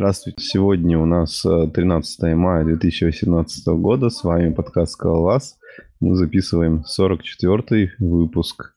Здравствуйте. 0.00 0.44
Сегодня 0.44 0.96
у 0.96 1.06
нас 1.06 1.42
13 1.42 2.22
э, 2.22 2.34
мая 2.36 2.64
2018 2.64 3.66
года. 3.66 4.10
С 4.10 4.22
вами 4.22 4.54
подкаст 4.54 4.92
«Скалолаз». 4.92 5.58
Мы 5.98 6.14
записываем 6.14 6.84
44-й 6.86 7.90
выпуск. 7.98 8.76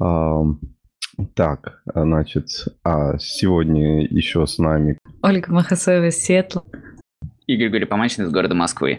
А, 0.00 0.42
так, 1.34 1.80
значит, 1.94 2.48
а 2.82 3.18
сегодня 3.18 4.04
еще 4.04 4.44
с 4.44 4.58
нами... 4.58 4.98
Ольга 5.22 5.52
Махасоева 5.52 6.06
из 6.06 6.16
Сиэтла. 6.16 6.64
И 7.46 7.56
Григорий 7.56 7.86
Помачин 7.86 8.24
из 8.24 8.30
города 8.32 8.56
Москвы. 8.56 8.98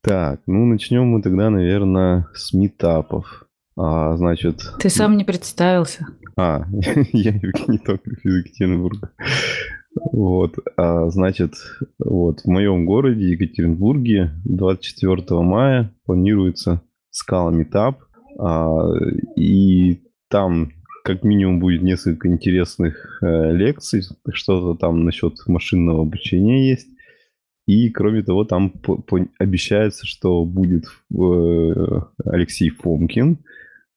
Так, 0.00 0.42
ну 0.46 0.64
начнем 0.64 1.08
мы 1.08 1.22
тогда, 1.22 1.50
наверное, 1.50 2.28
с 2.34 2.52
метапов. 2.52 3.48
А, 3.76 4.16
значит... 4.16 4.62
Ты 4.78 4.90
сам 4.90 5.16
не 5.16 5.24
представился. 5.24 6.06
А, 6.36 6.66
я 7.12 7.32
Евгений 7.32 7.78
Токарев 7.78 8.24
из 8.24 8.36
Екатеринбурга. 8.36 9.10
Вот, 10.12 10.56
а, 10.76 11.08
значит, 11.08 11.54
вот 11.98 12.40
в 12.40 12.46
моем 12.46 12.86
городе 12.86 13.30
Екатеринбурге 13.30 14.32
24 14.44 15.40
мая 15.40 15.92
планируется 16.04 16.82
скала 17.10 17.50
метап, 17.50 18.00
а, 18.38 18.90
и 19.36 20.02
там 20.28 20.72
как 21.02 21.22
минимум 21.22 21.60
будет 21.60 21.82
несколько 21.82 22.26
интересных 22.26 23.20
э, 23.22 23.52
лекций, 23.52 24.02
что-то 24.32 24.76
там 24.76 25.04
насчет 25.04 25.34
машинного 25.46 26.02
обучения 26.02 26.68
есть. 26.68 26.88
И, 27.66 27.90
кроме 27.90 28.24
того, 28.24 28.44
там 28.44 28.72
обещается, 29.38 30.04
что 30.04 30.44
будет 30.44 30.86
э, 30.86 31.74
Алексей 32.24 32.70
Фомкин, 32.70 33.38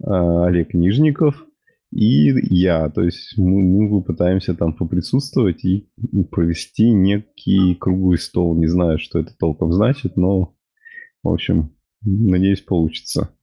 а, 0.04 0.46
Олег 0.46 0.76
Нижников 0.76 1.44
и 1.92 2.34
я. 2.54 2.90
То 2.90 3.02
есть 3.02 3.38
мы, 3.38 3.62
мы 3.62 3.90
попытаемся 3.90 4.54
там 4.54 4.74
поприсутствовать 4.74 5.64
и 5.66 5.90
провести 6.32 6.92
некий 6.92 7.76
круглый 7.76 8.18
стол. 8.18 8.56
Не 8.56 8.68
знаю, 8.68 9.00
что 9.00 9.20
это 9.20 9.34
толком 9.38 9.74
значит, 9.74 10.16
но, 10.16 10.56
в 11.24 11.30
общем, 11.30 11.76
надеюсь, 12.02 12.62
получится. 12.62 13.34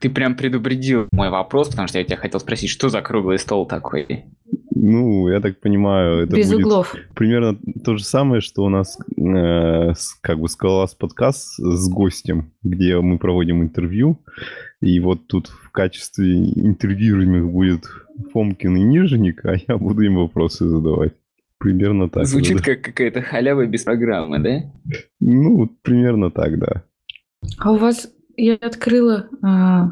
Ты 0.00 0.10
прям 0.10 0.36
предупредил 0.36 1.08
мой 1.12 1.30
вопрос, 1.30 1.68
потому 1.68 1.88
что 1.88 1.98
я 1.98 2.04
тебя 2.04 2.16
хотел 2.16 2.40
спросить, 2.40 2.70
что 2.70 2.88
за 2.88 3.02
круглый 3.02 3.38
стол 3.38 3.66
такой? 3.66 4.24
Ну, 4.82 5.28
я 5.28 5.40
так 5.40 5.60
понимаю, 5.60 6.22
это 6.22 6.34
Без 6.34 6.50
будет 6.50 6.64
углов. 6.64 6.96
примерно 7.14 7.58
то 7.84 7.98
же 7.98 8.04
самое, 8.04 8.40
что 8.40 8.64
у 8.64 8.70
нас 8.70 8.98
э, 9.14 9.92
как 10.22 10.40
бы 10.40 10.48
скалолаз 10.48 10.94
подкаст 10.94 11.58
с 11.58 11.88
гостем, 11.90 12.52
где 12.62 12.98
мы 12.98 13.18
проводим 13.18 13.62
интервью. 13.62 14.18
И 14.80 14.98
вот 14.98 15.26
тут 15.26 15.48
в 15.48 15.70
качестве 15.70 16.34
интервьюируемых 16.34 17.52
будет 17.52 17.84
Фомкин 18.32 18.74
и 18.76 18.82
Нижник, 18.82 19.44
а 19.44 19.56
я 19.68 19.76
буду 19.76 20.00
им 20.00 20.16
вопросы 20.16 20.66
задавать. 20.66 21.12
Примерно 21.58 22.08
так. 22.08 22.24
Звучит 22.24 22.56
да. 22.56 22.62
как 22.62 22.80
какая-то 22.80 23.20
халява 23.20 23.66
без 23.66 23.82
программы, 23.82 24.38
да? 24.38 24.62
Ну, 25.20 25.66
примерно 25.82 26.30
так, 26.30 26.58
да. 26.58 26.84
А 27.58 27.72
у 27.72 27.76
вас, 27.76 28.10
я 28.38 28.54
открыла 28.54 29.28
а, 29.42 29.90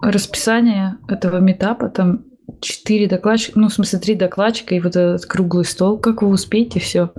расписание 0.00 0.96
этого 1.06 1.38
метапа, 1.38 1.90
там 1.90 2.24
четыре 2.60 3.08
докладчика, 3.08 3.58
ну, 3.58 3.68
в 3.68 3.74
смысле, 3.74 3.98
три 3.98 4.14
докладчика 4.14 4.74
и 4.74 4.80
вот 4.80 4.96
этот 4.96 5.26
круглый 5.26 5.64
стол. 5.64 5.98
Как 5.98 6.22
вы 6.22 6.28
успеете 6.28 6.80
все? 6.80 7.10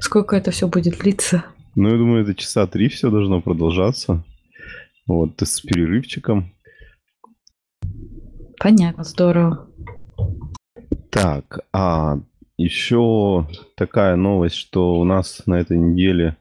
Сколько 0.00 0.36
это 0.36 0.50
все 0.50 0.68
будет 0.68 0.98
длиться? 0.98 1.44
Ну, 1.74 1.88
я 1.88 1.96
думаю, 1.96 2.22
это 2.22 2.34
часа 2.34 2.66
три 2.66 2.88
все 2.88 3.10
должно 3.10 3.40
продолжаться. 3.40 4.24
Вот, 5.06 5.40
с 5.40 5.60
перерывчиком. 5.60 6.52
Понятно, 8.58 9.04
здорово. 9.04 9.68
Так, 11.10 11.60
а 11.72 12.18
еще 12.56 13.48
такая 13.76 14.16
новость, 14.16 14.54
что 14.54 14.94
у 14.94 15.04
нас 15.04 15.42
на 15.46 15.60
этой 15.60 15.76
неделе 15.76 16.36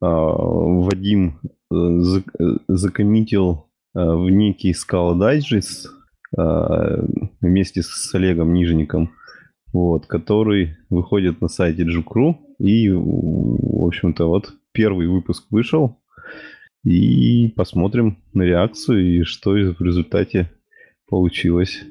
а, 0.00 0.06
Вадим 0.08 1.40
э, 1.70 1.74
э, 1.74 2.44
закоммитил 2.68 3.66
а, 3.94 4.16
в 4.16 4.30
некий 4.30 4.72
Scala 4.72 5.16
Digest 5.16 5.88
вместе 6.32 7.82
с 7.82 8.14
Олегом 8.14 8.52
Нижником, 8.54 9.12
вот, 9.72 10.06
который 10.06 10.76
выходит 10.90 11.40
на 11.40 11.48
сайте 11.48 11.82
Джукру. 11.82 12.38
И, 12.58 12.88
в 12.90 13.84
общем-то, 13.86 14.26
вот 14.26 14.54
первый 14.72 15.06
выпуск 15.06 15.46
вышел. 15.50 15.98
И 16.84 17.52
посмотрим 17.54 18.18
на 18.32 18.42
реакцию 18.42 19.20
и 19.20 19.22
что 19.22 19.50
в 19.52 19.80
результате 19.80 20.50
получилось. 21.08 21.84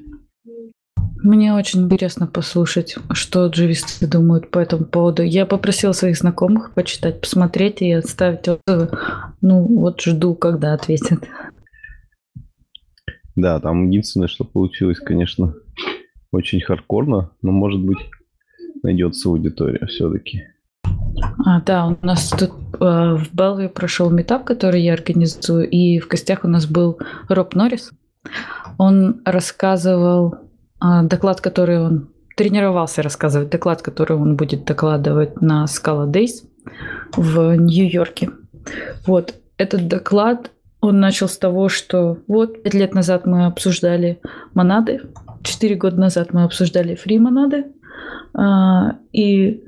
Мне 1.22 1.54
очень 1.54 1.82
интересно 1.82 2.26
послушать, 2.26 2.96
что 3.12 3.46
джависты 3.46 4.08
думают 4.08 4.50
по 4.50 4.58
этому 4.58 4.84
поводу. 4.84 5.22
Я 5.22 5.46
попросила 5.46 5.92
своих 5.92 6.16
знакомых 6.18 6.74
почитать, 6.74 7.20
посмотреть 7.20 7.80
и 7.80 7.92
оставить 7.92 8.48
отзывы. 8.48 8.90
Ну, 9.40 9.62
вот 9.62 10.00
жду, 10.00 10.34
когда 10.34 10.74
ответят. 10.74 11.20
Да, 13.36 13.60
там 13.60 13.88
единственное, 13.88 14.28
что 14.28 14.44
получилось, 14.44 14.98
конечно, 14.98 15.54
очень 16.32 16.60
хардкорно, 16.60 17.30
но, 17.42 17.52
может 17.52 17.80
быть, 17.80 17.98
найдется 18.82 19.28
аудитория 19.28 19.86
все-таки. 19.86 20.42
А, 21.44 21.60
да, 21.60 21.86
у 21.86 22.06
нас 22.06 22.30
тут 22.30 22.50
э, 22.50 23.16
в 23.16 23.34
Белве 23.34 23.68
прошел 23.68 24.10
метап, 24.10 24.44
который 24.44 24.82
я 24.82 24.94
организую, 24.94 25.68
и 25.68 25.98
в 25.98 26.08
гостях 26.08 26.44
у 26.44 26.48
нас 26.48 26.66
был 26.66 26.98
Роб 27.28 27.54
Норрис. 27.54 27.92
Он 28.78 29.20
рассказывал 29.24 30.34
э, 30.34 31.02
доклад, 31.04 31.40
который 31.40 31.80
он 31.80 32.08
тренировался 32.36 33.02
рассказывать, 33.02 33.50
доклад, 33.50 33.82
который 33.82 34.16
он 34.16 34.36
будет 34.36 34.64
докладывать 34.64 35.40
на 35.40 35.64
Scala 35.64 36.10
Days 36.10 36.46
в 37.16 37.54
Нью-Йорке. 37.56 38.30
Вот, 39.06 39.34
этот 39.58 39.88
доклад, 39.88 40.50
он 40.82 41.00
начал 41.00 41.28
с 41.28 41.38
того, 41.38 41.70
что 41.70 42.18
вот 42.26 42.62
пять 42.62 42.74
лет 42.74 42.92
назад 42.92 43.24
мы 43.24 43.46
обсуждали 43.46 44.20
монады, 44.52 45.00
четыре 45.42 45.76
года 45.76 45.98
назад 45.98 46.34
мы 46.34 46.42
обсуждали 46.42 46.94
фри 46.94 47.18
монады, 47.18 47.64
а, 48.34 48.96
и 49.12 49.64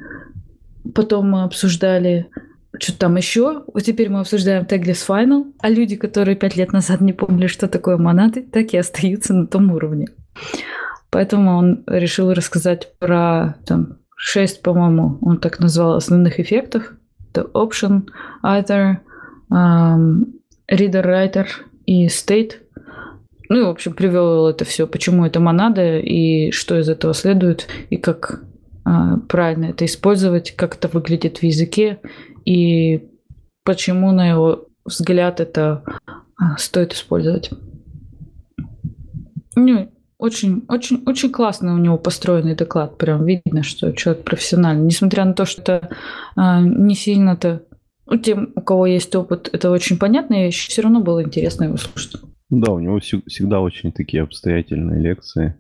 Потом 0.93 1.31
мы 1.31 1.45
обсуждали 1.45 2.29
что-то 2.79 2.99
там 2.99 3.17
еще. 3.17 3.63
Вот 3.73 3.83
теперь 3.83 4.11
мы 4.11 4.21
обсуждаем 4.21 4.65
Tagless 4.65 5.07
Final. 5.09 5.53
А 5.61 5.71
люди, 5.71 5.97
которые 5.97 6.37
пять 6.37 6.57
лет 6.57 6.73
назад 6.73 7.01
не 7.01 7.13
помнили, 7.13 7.47
что 7.47 7.69
такое 7.69 7.97
монады, 7.97 8.43
так 8.43 8.75
и 8.75 8.77
остаются 8.77 9.33
на 9.33 9.47
том 9.47 9.71
уровне. 9.73 10.09
Поэтому 11.11 11.57
он 11.57 11.85
решил 11.87 12.33
рассказать 12.33 12.93
про 12.99 13.57
там, 13.67 13.99
шесть, 14.17 14.63
по-моему, 14.63 15.19
он 15.23 15.39
так 15.39 15.61
назвал 15.61 15.95
основных 15.95 16.41
эффектов. 16.41 16.93
Это 17.31 17.49
option, 17.55 18.09
either, 18.45 18.97
um, 19.51 20.27
reader, 20.71 21.05
writer 21.05 21.47
и 21.87 22.07
state. 22.07 22.55
Ну 23.49 23.61
и, 23.61 23.65
в 23.65 23.69
общем, 23.69 23.93
привел 23.93 24.49
это 24.49 24.65
все, 24.65 24.87
почему 24.87 25.27
это 25.27 25.39
монада 25.41 25.99
и 25.99 26.51
что 26.51 26.79
из 26.79 26.89
этого 26.89 27.13
следует, 27.15 27.67
и 27.91 27.97
как 27.97 28.43
а, 28.85 29.19
правильно 29.29 29.67
это 29.67 29.85
использовать, 29.85 30.53
как 30.53 30.77
это 30.77 30.89
выглядит 30.89 31.39
в 31.39 31.43
языке 31.43 32.01
и 32.45 33.09
почему, 33.65 34.13
на 34.13 34.29
его 34.29 34.69
взгляд, 34.85 35.41
это 35.41 35.83
а, 36.37 36.57
стоит 36.59 36.93
использовать. 36.93 37.51
Ну, 39.57 39.91
очень, 40.19 40.65
очень, 40.69 41.03
очень 41.07 41.31
классно 41.31 41.75
у 41.75 41.79
него 41.79 41.99
построенный 41.99 42.55
доклад. 42.55 42.99
Прям 42.99 43.25
видно, 43.25 43.63
что 43.63 43.93
человек 43.93 44.25
профессиональный. 44.25 44.87
Несмотря 44.87 45.25
на 45.25 45.35
то, 45.35 45.45
что 45.45 45.91
а, 46.37 46.61
не 46.61 46.95
сильно-то 46.95 47.63
тем, 48.23 48.53
у 48.55 48.61
кого 48.61 48.87
есть 48.87 49.15
опыт, 49.15 49.49
это 49.53 49.71
очень 49.71 49.99
понятно, 49.99 50.49
и 50.49 50.51
все 50.51 50.83
равно 50.83 51.01
было 51.01 51.23
интересно 51.23 51.65
его 51.65 51.77
слушать. 51.77 52.21
Да, 52.51 52.73
у 52.73 52.79
него 52.79 52.99
всегда 53.01 53.61
очень 53.61 53.93
такие 53.93 54.23
обстоятельные 54.23 55.01
лекции. 55.01 55.57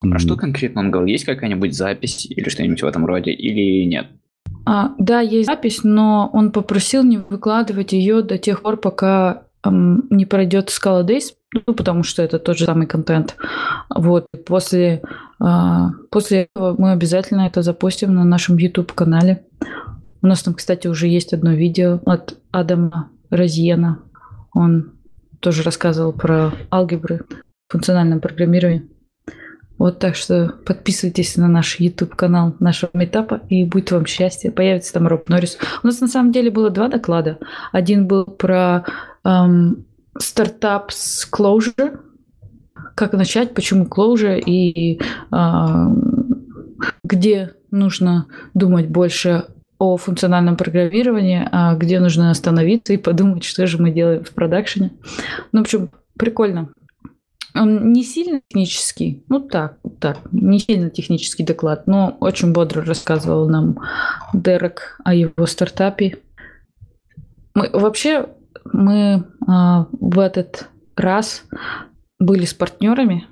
А 0.00 0.06
mm. 0.06 0.18
что 0.18 0.36
конкретно 0.36 0.82
он 0.82 0.90
говорил? 0.90 1.12
Есть 1.12 1.24
какая-нибудь 1.24 1.74
запись 1.74 2.26
или 2.26 2.48
что-нибудь 2.48 2.82
в 2.82 2.86
этом 2.86 3.04
роде, 3.06 3.32
или 3.32 3.84
нет? 3.84 4.06
А, 4.64 4.94
да, 4.98 5.20
есть 5.20 5.46
запись, 5.46 5.80
но 5.82 6.30
он 6.32 6.52
попросил 6.52 7.02
не 7.02 7.18
выкладывать 7.18 7.92
ее 7.92 8.22
до 8.22 8.38
тех 8.38 8.62
пор, 8.62 8.76
пока 8.76 9.44
эм, 9.64 10.06
не 10.10 10.26
пройдет 10.26 10.68
Scala 10.68 11.04
Days, 11.04 11.34
ну, 11.66 11.74
потому 11.74 12.02
что 12.02 12.22
это 12.22 12.38
тот 12.38 12.58
же 12.58 12.66
самый 12.66 12.86
контент. 12.86 13.36
Вот, 13.88 14.26
после, 14.46 15.02
э, 15.42 15.86
после 16.10 16.48
этого 16.54 16.76
мы 16.78 16.92
обязательно 16.92 17.46
это 17.46 17.62
запустим 17.62 18.14
на 18.14 18.24
нашем 18.24 18.58
YouTube-канале. 18.58 19.46
У 20.22 20.26
нас 20.26 20.42
там, 20.42 20.54
кстати, 20.54 20.88
уже 20.88 21.06
есть 21.06 21.32
одно 21.32 21.52
видео 21.52 22.00
от 22.04 22.38
Адама 22.50 23.10
Розьена. 23.30 24.00
Он 24.52 24.92
тоже 25.40 25.62
рассказывал 25.62 26.12
про 26.12 26.52
алгебры, 26.70 27.24
функциональное 27.68 28.18
программирование. 28.18 28.88
Вот 29.78 30.00
так 30.00 30.16
что 30.16 30.54
подписывайтесь 30.66 31.36
на 31.36 31.46
наш 31.46 31.78
YouTube 31.78 32.16
канал 32.16 32.56
нашего 32.58 32.90
метапа 32.94 33.42
и 33.48 33.64
будет 33.64 33.92
вам 33.92 34.06
счастье. 34.06 34.50
Появится 34.50 34.92
там 34.92 35.06
Роб 35.06 35.28
Норрис. 35.28 35.56
У 35.84 35.86
нас 35.86 36.00
на 36.00 36.08
самом 36.08 36.32
деле 36.32 36.50
было 36.50 36.70
два 36.70 36.88
доклада. 36.88 37.38
Один 37.70 38.08
был 38.08 38.24
про 38.24 38.84
эм, 39.24 39.86
стартап 40.18 40.90
с 40.90 41.28
Clojure, 41.30 42.00
как 42.96 43.12
начать, 43.12 43.54
почему 43.54 43.84
Clojure 43.84 44.40
и 44.40 45.00
э, 45.00 45.86
где 47.04 47.52
нужно 47.70 48.26
думать 48.54 48.88
больше 48.88 49.44
о 49.78 49.96
функциональном 49.96 50.56
программировании, 50.56 51.48
а 51.50 51.74
где 51.74 52.00
нужно 52.00 52.30
остановиться 52.30 52.92
и 52.92 52.98
подумать, 52.98 53.44
что 53.44 53.66
же 53.66 53.80
мы 53.80 53.90
делаем 53.90 54.24
в 54.24 54.30
продакшене. 54.30 54.92
Ну, 55.52 55.60
в 55.60 55.62
общем, 55.62 55.90
прикольно. 56.18 56.70
Он 57.54 57.92
не 57.92 58.04
сильно 58.04 58.40
технический, 58.46 59.24
ну 59.28 59.40
так, 59.40 59.78
так, 60.00 60.18
не 60.32 60.58
сильно 60.58 60.90
технический 60.90 61.44
доклад, 61.44 61.86
но 61.86 62.16
очень 62.20 62.52
бодро 62.52 62.84
рассказывал 62.84 63.48
нам 63.48 63.78
Дерек 64.32 65.00
о 65.04 65.14
его 65.14 65.46
стартапе. 65.46 66.18
Мы, 67.54 67.70
вообще, 67.72 68.28
мы 68.64 69.24
а, 69.46 69.86
в 69.92 70.18
этот 70.18 70.68
раз 70.94 71.44
были 72.18 72.44
с 72.44 72.54
партнерами. 72.54 73.26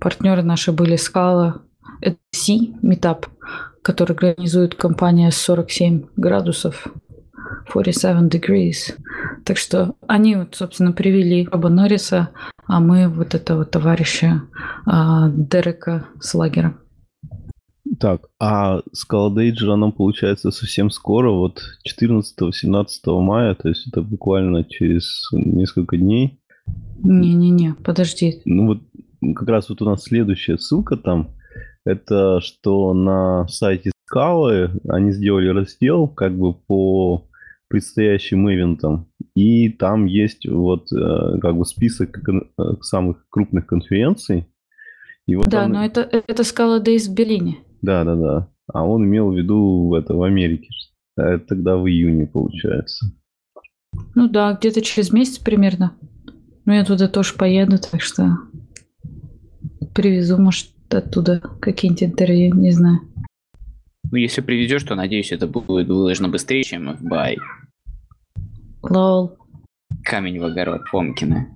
Партнеры 0.00 0.42
наши 0.42 0.72
были 0.72 0.96
Scala, 0.96 1.60
это 2.00 2.18
C, 2.32 2.54
Meetup, 2.82 3.26
который 3.86 4.16
организует 4.16 4.74
компания 4.74 5.30
47 5.30 6.06
градусов, 6.16 6.88
47 7.72 8.28
degrees. 8.28 8.92
Так 9.44 9.58
что 9.58 9.94
они, 10.08 10.34
вот, 10.34 10.56
собственно, 10.56 10.90
привели 10.90 11.46
Роба 11.46 11.68
Норриса, 11.68 12.30
а 12.66 12.80
мы 12.80 13.08
вот 13.08 13.36
этого 13.36 13.64
товарища 13.64 14.42
а, 14.86 15.28
Дерека 15.28 16.04
Слагера. 16.20 16.76
Так, 18.00 18.22
а 18.40 18.80
Scala 18.92 19.76
нам 19.76 19.92
получается 19.92 20.50
совсем 20.50 20.90
скоро, 20.90 21.30
вот 21.30 21.62
14-17 21.88 23.20
мая, 23.20 23.54
то 23.54 23.68
есть 23.68 23.86
это 23.86 24.02
буквально 24.02 24.64
через 24.64 25.28
несколько 25.30 25.96
дней. 25.96 26.40
Не-не-не, 27.04 27.74
подожди. 27.84 28.42
Ну 28.46 28.66
вот 28.66 28.78
как 29.36 29.48
раз 29.48 29.68
вот 29.68 29.80
у 29.80 29.84
нас 29.84 30.02
следующая 30.02 30.58
ссылка 30.58 30.96
там, 30.96 31.36
это 31.86 32.40
что 32.40 32.92
на 32.92 33.46
сайте 33.48 33.92
Scala 34.12 34.70
они 34.88 35.12
сделали 35.12 35.48
раздел 35.48 36.08
как 36.08 36.36
бы 36.36 36.52
по 36.52 37.24
предстоящим 37.68 38.48
ивентам, 38.48 39.08
и 39.34 39.68
там 39.70 40.06
есть 40.06 40.46
вот 40.48 40.92
э, 40.92 41.38
как 41.40 41.56
бы 41.56 41.64
список 41.64 42.18
э, 42.28 42.62
самых 42.80 43.26
крупных 43.28 43.66
конференций. 43.66 44.46
И 45.26 45.34
вот 45.34 45.48
да, 45.48 45.62
там... 45.62 45.72
но 45.72 45.84
это, 45.84 46.02
это 46.02 46.42
Scala 46.42 46.82
Days 46.82 47.08
в 47.10 47.14
Берлине. 47.14 47.58
Да, 47.82 48.04
да, 48.04 48.14
да. 48.14 48.48
А 48.72 48.86
он 48.86 49.04
имел 49.04 49.30
в 49.30 49.36
виду 49.36 49.94
это 49.94 50.14
в 50.14 50.22
Америке. 50.22 50.68
Это 51.16 51.44
тогда 51.44 51.76
в 51.76 51.88
июне 51.88 52.26
получается. 52.26 53.06
Ну 54.14 54.28
да, 54.28 54.52
где-то 54.52 54.82
через 54.82 55.12
месяц 55.12 55.38
примерно. 55.38 55.92
Ну 56.64 56.72
я 56.72 56.84
туда 56.84 57.08
тоже 57.08 57.34
поеду, 57.34 57.78
так 57.78 58.00
что 58.00 58.38
привезу, 59.94 60.36
может, 60.36 60.68
оттуда 60.94 61.40
какие-нибудь 61.60 62.02
интервью, 62.02 62.54
не 62.54 62.70
знаю. 62.70 63.00
Ну, 64.10 64.18
если 64.18 64.40
приведешь, 64.40 64.84
то, 64.84 64.94
надеюсь, 64.94 65.32
это 65.32 65.46
будет 65.46 65.88
выложено 65.88 66.28
быстрее, 66.28 66.62
чем 66.62 66.96
в 66.96 67.02
бай. 67.02 67.36
Лол. 68.82 69.36
Камень 70.04 70.38
в 70.38 70.44
огород 70.44 70.82
Помкина. 70.92 71.48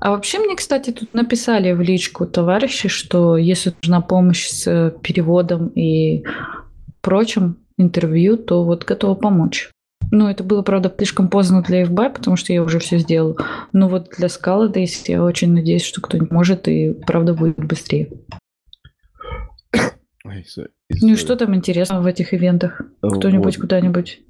А 0.00 0.10
вообще 0.10 0.38
мне, 0.38 0.56
кстати, 0.56 0.90
тут 0.90 1.14
написали 1.14 1.72
в 1.72 1.80
личку 1.80 2.26
товарищи, 2.26 2.88
что 2.88 3.36
если 3.36 3.72
нужна 3.82 4.00
помощь 4.00 4.46
с 4.46 4.94
переводом 5.02 5.68
и 5.68 6.24
прочим 7.00 7.58
интервью, 7.78 8.36
то 8.36 8.64
вот 8.64 8.84
готова 8.84 9.14
помочь. 9.14 9.70
Ну, 10.12 10.28
это 10.28 10.44
было, 10.44 10.62
правда, 10.62 10.92
слишком 10.96 11.28
поздно 11.28 11.62
для 11.62 11.82
FBI, 11.82 12.10
потому 12.10 12.36
что 12.36 12.52
я 12.52 12.62
уже 12.62 12.78
все 12.78 12.98
сделала. 12.98 13.36
Но 13.72 13.88
вот 13.88 14.10
для 14.16 14.28
Scala 14.28 14.72
Days 14.72 15.04
я 15.06 15.22
очень 15.22 15.52
надеюсь, 15.52 15.84
что 15.84 16.00
кто-нибудь 16.00 16.30
может 16.30 16.68
и 16.68 16.92
правда 16.92 17.34
будет 17.34 17.56
быстрее. 17.56 18.10
Ну 21.00 21.12
и 21.12 21.16
что 21.16 21.36
там 21.36 21.54
интересного 21.54 22.02
в 22.02 22.06
этих 22.06 22.34
ивентах? 22.34 22.82
Кто-нибудь 23.00 23.56
вот. 23.56 23.62
куда-нибудь? 23.62 24.20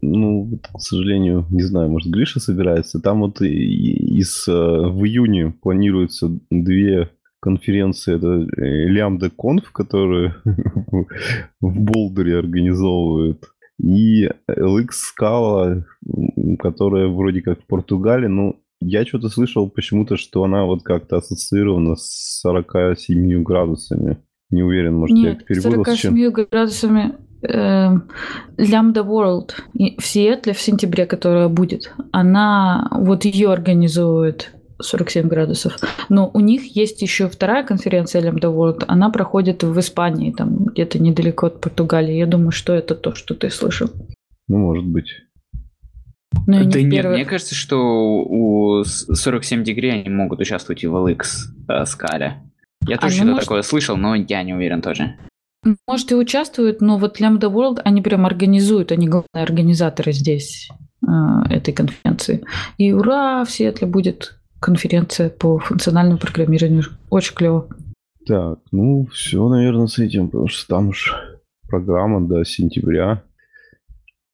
Ну, 0.00 0.60
к 0.72 0.80
сожалению, 0.80 1.46
не 1.50 1.62
знаю, 1.62 1.90
может, 1.90 2.12
Гриша 2.12 2.40
собирается. 2.40 3.00
Там 3.00 3.20
вот 3.20 3.40
из, 3.40 4.46
э, 4.46 4.52
в 4.52 5.04
июне 5.04 5.52
планируются 5.60 6.30
две 6.50 7.10
конференции. 7.40 8.16
Это 8.16 8.46
Лямда 8.56 9.30
Конф, 9.30 9.72
которые 9.72 10.36
в 11.60 11.80
Болдере 11.80 12.38
организовывают, 12.38 13.44
и 13.80 14.28
LX 14.50 14.88
Scala, 15.18 15.84
которая 16.58 17.08
вроде 17.08 17.42
как 17.42 17.60
в 17.60 17.66
Португалии, 17.66 18.26
но 18.26 18.56
я 18.80 19.04
что-то 19.04 19.28
слышал 19.28 19.68
почему-то, 19.68 20.16
что 20.16 20.44
она 20.44 20.64
вот 20.64 20.82
как-то 20.82 21.16
ассоциирована 21.16 21.96
с 21.96 22.40
47 22.40 23.42
градусами. 23.42 24.18
Не 24.50 24.62
уверен, 24.62 24.96
может, 24.96 25.16
Нет, 25.16 25.40
я 25.40 25.44
перепутал 25.44 25.84
47 25.84 26.30
градусами 26.30 27.14
э, 27.42 27.90
Lambda 28.56 29.04
World 29.04 29.50
в 29.74 30.06
Сиэтле 30.06 30.54
в 30.54 30.60
сентябре, 30.60 31.06
которая 31.06 31.48
будет, 31.48 31.92
она, 32.12 32.88
вот 32.92 33.24
ее 33.24 33.52
организует 33.52 34.52
47 34.80 35.28
градусов. 35.28 35.76
Но 36.08 36.30
у 36.32 36.40
них 36.40 36.76
есть 36.76 37.02
еще 37.02 37.28
вторая 37.28 37.64
конференция 37.64 38.22
Lambda 38.22 38.54
World. 38.54 38.84
Она 38.88 39.10
проходит 39.10 39.62
в 39.64 39.78
Испании, 39.78 40.32
там 40.32 40.66
где-то 40.66 40.98
недалеко 40.98 41.46
от 41.46 41.60
Португалии. 41.60 42.14
Я 42.14 42.26
думаю, 42.26 42.52
что 42.52 42.72
это 42.72 42.94
то, 42.94 43.14
что 43.14 43.34
ты 43.34 43.50
слышал. 43.50 43.90
Ну, 44.48 44.58
может 44.58 44.86
быть. 44.86 45.10
Но 46.46 46.64
да 46.64 46.80
нет, 46.80 46.90
первых... 46.90 47.16
мне 47.16 47.24
кажется, 47.24 47.54
что 47.54 47.78
у 47.78 48.84
47 48.84 49.64
дегрей 49.64 50.00
они 50.00 50.08
могут 50.08 50.40
участвовать 50.40 50.84
и 50.84 50.86
в 50.86 50.94
LX 50.94 51.22
э, 51.68 51.84
скале. 51.84 52.42
Я 52.86 52.96
тоже 52.96 53.14
а, 53.14 53.16
что-то 53.16 53.30
может... 53.30 53.44
такое 53.44 53.62
слышал, 53.62 53.96
но 53.96 54.14
я 54.14 54.42
не 54.42 54.54
уверен 54.54 54.82
тоже. 54.82 55.16
Может, 55.86 56.12
и 56.12 56.14
участвуют, 56.14 56.80
но 56.80 56.98
вот 56.98 57.20
Lambda 57.20 57.52
World, 57.52 57.80
они 57.84 58.00
прям 58.00 58.26
организуют, 58.26 58.92
они 58.92 59.08
главные 59.08 59.42
организаторы 59.42 60.12
здесь 60.12 60.68
э, 61.06 61.10
этой 61.50 61.74
конференции. 61.74 62.44
И 62.78 62.92
ура, 62.92 63.44
в 63.44 63.50
Сиэтле 63.50 63.86
будет 63.86 64.38
конференция 64.60 65.30
по 65.30 65.58
функциональному 65.58 66.18
программированию. 66.18 66.84
Очень 67.10 67.34
клево. 67.34 67.68
Так, 68.26 68.60
ну 68.72 69.06
все, 69.12 69.48
наверное, 69.48 69.86
с 69.86 69.98
этим, 69.98 70.28
потому 70.28 70.48
что 70.48 70.68
там 70.68 70.88
уж 70.88 71.14
программа 71.68 72.26
до 72.26 72.44
сентября. 72.44 73.22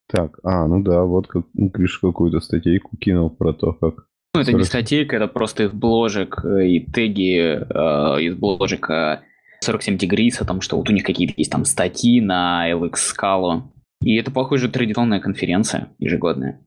Так, 0.09 0.39
а, 0.43 0.67
ну 0.67 0.83
да, 0.83 1.05
вот 1.05 1.27
как 1.27 1.45
ну, 1.55 1.71
Криш 1.71 1.99
какую-то 1.99 2.41
статейку 2.41 2.97
кинул 2.97 3.31
про 3.31 3.53
то, 3.53 3.73
как 3.73 4.07
ну, 4.35 4.41
это 4.41 4.53
не 4.53 4.65
статейка, 4.65 5.17
это 5.17 5.29
просто 5.29 5.65
их 5.65 5.75
бложек 5.75 6.45
э, 6.45 6.67
и 6.67 6.81
теги 6.81 7.39
э, 7.39 8.23
из 8.23 8.35
бложика 8.35 9.23
47 9.61 9.97
Degrees, 9.97 10.41
о 10.41 10.45
том, 10.45 10.61
что 10.61 10.77
вот 10.77 10.91
у 10.91 10.93
них 10.93 11.05
какие-то 11.05 11.35
есть 11.37 11.51
там 11.51 11.65
статьи 11.65 12.21
на 12.21 12.71
LX 12.71 12.95
Scala. 12.95 13.63
И 14.03 14.17
это, 14.17 14.31
похоже, 14.31 14.69
традиционная 14.69 15.21
конференция 15.21 15.89
ежегодная. 15.99 16.61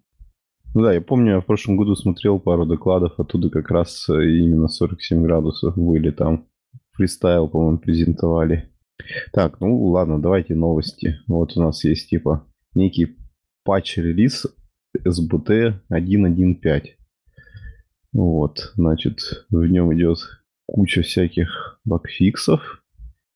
Ну 0.73 0.81
да, 0.81 0.93
я 0.93 1.01
помню, 1.01 1.33
я 1.33 1.39
в 1.39 1.45
прошлом 1.45 1.77
году 1.77 1.95
смотрел 1.95 2.39
пару 2.39 2.65
докладов, 2.65 3.19
оттуда 3.19 3.49
как 3.49 3.69
раз 3.69 4.07
э, 4.09 4.13
именно 4.13 4.67
47 4.67 5.23
градусов 5.23 5.77
были 5.77 6.11
там. 6.11 6.47
Фристайл, 6.93 7.47
по-моему, 7.47 7.77
презентовали. 7.77 8.71
Так, 9.31 9.59
ну 9.59 9.83
ладно, 9.85 10.19
давайте 10.19 10.55
новости. 10.55 11.19
Вот 11.27 11.55
у 11.55 11.61
нас 11.61 11.83
есть 11.83 12.09
типа 12.09 12.47
некий 12.73 13.17
патч-релиз 13.63 14.47
SBT 14.97 15.81
1.1.5. 15.91 16.96
Вот, 18.17 18.73
значит, 18.73 19.45
в 19.51 19.63
нем 19.67 19.93
идет 19.93 20.17
куча 20.65 21.03
всяких 21.03 21.79
багфиксов. 21.85 22.83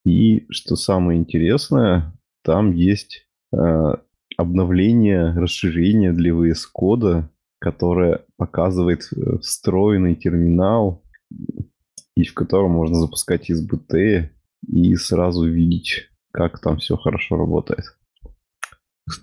И 0.03 0.47
что 0.50 0.75
самое 0.75 1.19
интересное, 1.19 2.19
там 2.43 2.71
есть 2.71 3.27
э, 3.53 3.57
обновление, 4.38 5.35
расширение 5.35 6.13
для 6.13 6.31
VS 6.31 6.61
кода, 6.73 7.29
которое 7.59 8.25
показывает 8.38 9.07
э, 9.15 9.38
встроенный 9.38 10.15
терминал, 10.15 11.03
и 12.15 12.25
в 12.25 12.33
котором 12.33 12.71
можно 12.71 12.95
запускать 12.95 13.51
SBT 13.51 14.29
и 14.67 14.95
сразу 14.95 15.47
видеть, 15.47 16.09
как 16.31 16.59
там 16.59 16.77
все 16.77 16.97
хорошо 16.97 17.35
работает. 17.35 17.85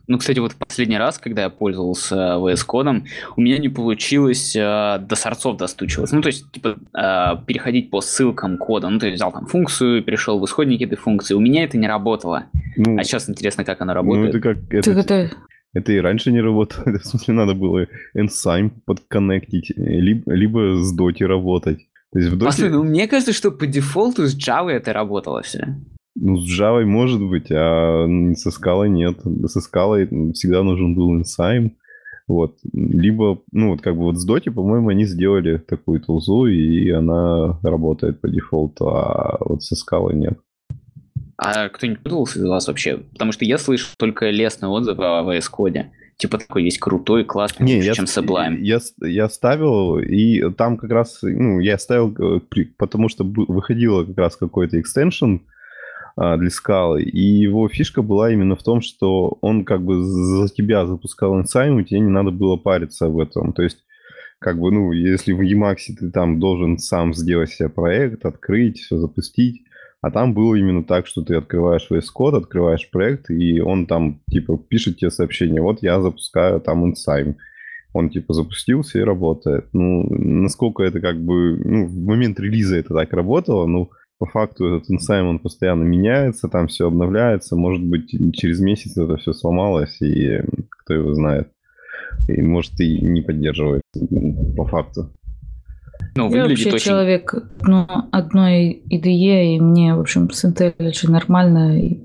Ну, 0.06 0.18
кстати, 0.18 0.38
вот 0.38 0.54
последний 0.54 0.98
раз, 0.98 1.18
когда 1.18 1.42
я 1.42 1.50
пользовался 1.50 2.36
VS 2.38 2.64
кодом, 2.66 3.06
у 3.36 3.40
меня 3.40 3.58
не 3.58 3.68
получилось 3.68 4.54
э, 4.56 4.98
до 5.00 5.16
сорцов 5.16 5.56
достучиваться. 5.56 6.16
Ну, 6.16 6.22
то 6.22 6.28
есть, 6.28 6.50
типа, 6.50 6.78
э, 6.94 7.46
переходить 7.46 7.90
по 7.90 8.00
ссылкам 8.00 8.58
кода. 8.58 8.88
Ну, 8.88 8.98
то 8.98 9.06
есть, 9.06 9.16
взял 9.16 9.32
там 9.32 9.46
функцию, 9.46 10.02
перешел 10.02 10.40
в 10.40 10.44
исходники 10.44 10.84
этой 10.84 10.96
функции. 10.96 11.34
У 11.34 11.40
меня 11.40 11.64
это 11.64 11.78
не 11.78 11.86
работало. 11.86 12.46
Ну, 12.76 12.98
а 12.98 13.04
сейчас 13.04 13.28
интересно, 13.28 13.64
как 13.64 13.80
она 13.80 13.94
работает. 13.94 14.32
Ну, 14.32 14.38
это 14.38 14.40
как... 14.40 14.58
Это, 14.72 14.90
это... 14.92 15.30
это 15.72 15.92
и 15.92 15.98
раньше 15.98 16.32
не 16.32 16.40
работало. 16.40 16.84
в 16.98 17.04
смысле, 17.04 17.34
надо 17.34 17.54
было 17.54 17.86
Enzyme 18.16 18.72
подконнектить, 18.84 19.72
либо, 19.76 20.32
либо 20.32 20.76
с 20.76 20.98
Dota 20.98 21.24
работать. 21.26 21.78
То 22.12 22.18
есть 22.18 22.30
в 22.30 22.36
Dota... 22.36 22.46
Послушай, 22.46 22.70
ну, 22.70 22.84
мне 22.84 23.06
кажется, 23.06 23.32
что 23.32 23.50
по 23.50 23.66
дефолту 23.66 24.26
с 24.26 24.36
Java 24.36 24.70
это 24.70 24.92
работало 24.92 25.42
все. 25.42 25.76
Ну, 26.20 26.38
с 26.38 26.60
Java 26.60 26.84
может 26.84 27.22
быть, 27.22 27.50
а 27.50 28.06
со 28.34 28.50
скалой 28.50 28.90
нет. 28.90 29.18
Со 29.46 29.60
скалой 29.60 30.06
всегда 30.32 30.62
нужен 30.62 30.94
был 30.94 31.14
инсайм. 31.14 31.76
Вот. 32.26 32.58
Либо, 32.72 33.40
ну, 33.52 33.70
вот 33.70 33.80
как 33.80 33.96
бы 33.96 34.02
вот 34.02 34.18
с 34.18 34.28
Dota, 34.28 34.50
по-моему, 34.50 34.88
они 34.88 35.04
сделали 35.04 35.58
такую 35.58 36.00
тулзу, 36.00 36.46
и 36.46 36.90
она 36.90 37.58
работает 37.62 38.20
по 38.20 38.28
дефолту, 38.28 38.88
а 38.88 39.38
вот 39.40 39.62
со 39.62 39.76
скалой 39.76 40.14
нет. 40.14 40.38
А 41.38 41.68
кто-нибудь 41.68 42.02
пользовался 42.02 42.40
из 42.40 42.44
вас 42.46 42.66
вообще? 42.66 42.98
Потому 43.12 43.32
что 43.32 43.44
я 43.44 43.56
слышу 43.56 43.86
только 43.96 44.28
лестные 44.30 44.68
отзывы 44.68 45.04
о 45.04 45.22
VS 45.22 45.44
Code. 45.56 45.86
Типа 46.16 46.38
такой 46.38 46.64
есть 46.64 46.80
крутой, 46.80 47.24
классный, 47.24 47.64
Не, 47.64 47.76
лучше, 47.76 47.86
я, 47.86 47.94
чем 47.94 48.06
Sublime. 48.06 48.56
я, 48.58 48.80
я 49.02 49.28
ставил, 49.28 50.00
и 50.00 50.50
там 50.50 50.76
как 50.76 50.90
раз, 50.90 51.20
ну, 51.22 51.60
я 51.60 51.78
ставил, 51.78 52.12
э, 52.18 52.40
потому 52.76 53.08
что 53.08 53.22
выходило 53.22 54.04
как 54.04 54.18
раз 54.18 54.36
какой-то 54.36 54.80
экстеншн 54.80 55.36
для 56.18 56.50
скалы, 56.50 57.02
и 57.02 57.20
его 57.20 57.68
фишка 57.68 58.02
была 58.02 58.32
именно 58.32 58.56
в 58.56 58.62
том, 58.64 58.80
что 58.80 59.38
он 59.40 59.64
как 59.64 59.84
бы 59.84 60.02
за 60.02 60.48
тебя 60.48 60.84
запускал 60.84 61.38
инсайм, 61.38 61.78
и 61.78 61.84
тебе 61.84 62.00
не 62.00 62.10
надо 62.10 62.32
было 62.32 62.56
париться 62.56 63.06
об 63.06 63.18
этом. 63.18 63.52
То 63.52 63.62
есть, 63.62 63.78
как 64.40 64.58
бы, 64.58 64.72
ну, 64.72 64.90
если 64.90 65.32
в 65.32 65.40
Emacs 65.40 65.94
ты 65.96 66.10
там 66.10 66.40
должен 66.40 66.78
сам 66.78 67.14
сделать 67.14 67.50
себе 67.50 67.68
проект, 67.68 68.26
открыть, 68.26 68.80
все 68.80 68.98
запустить, 68.98 69.62
а 70.00 70.10
там 70.10 70.34
было 70.34 70.56
именно 70.56 70.82
так, 70.82 71.06
что 71.06 71.22
ты 71.22 71.36
открываешь 71.36 71.86
VS 71.88 72.06
Code, 72.16 72.38
открываешь 72.38 72.90
проект, 72.90 73.30
и 73.30 73.60
он 73.60 73.86
там, 73.86 74.20
типа, 74.30 74.58
пишет 74.58 74.98
тебе 74.98 75.10
сообщение, 75.10 75.60
вот 75.60 75.82
я 75.82 76.00
запускаю 76.00 76.60
там 76.60 76.84
Insign. 76.92 77.36
Он, 77.94 78.10
типа, 78.10 78.34
запустился 78.34 78.98
и 78.98 79.02
работает. 79.02 79.66
Ну, 79.72 80.04
насколько 80.10 80.82
это 80.82 81.00
как 81.00 81.20
бы... 81.20 81.56
Ну, 81.64 81.86
в 81.86 82.04
момент 82.04 82.38
релиза 82.38 82.76
это 82.76 82.92
так 82.92 83.12
работало, 83.12 83.66
ну, 83.66 83.90
по 84.18 84.26
факту 84.26 84.66
этот 84.66 84.90
Insign, 84.90 85.22
он 85.22 85.38
постоянно 85.38 85.84
меняется, 85.84 86.48
там 86.48 86.66
все 86.66 86.86
обновляется. 86.86 87.56
Может 87.56 87.84
быть, 87.84 88.10
через 88.34 88.60
месяц 88.60 88.96
это 88.96 89.16
все 89.16 89.32
сломалось, 89.32 90.00
и 90.00 90.40
кто 90.68 90.94
его 90.94 91.14
знает. 91.14 91.50
И 92.28 92.42
может 92.42 92.78
и 92.80 93.00
не 93.00 93.22
поддерживает 93.22 93.82
по 94.56 94.64
факту. 94.66 95.12
Ну, 96.16 96.34
Я 96.34 96.46
вообще 96.46 96.70
очень... 96.70 96.78
человек 96.78 97.34
ну, 97.62 97.86
одной 98.10 98.82
IDE, 98.90 99.56
и 99.56 99.60
мне, 99.60 99.94
в 99.94 100.00
общем, 100.00 100.30
с 100.30 100.44
IntelliJ 100.44 101.10
нормально. 101.10 101.80
И... 101.80 102.00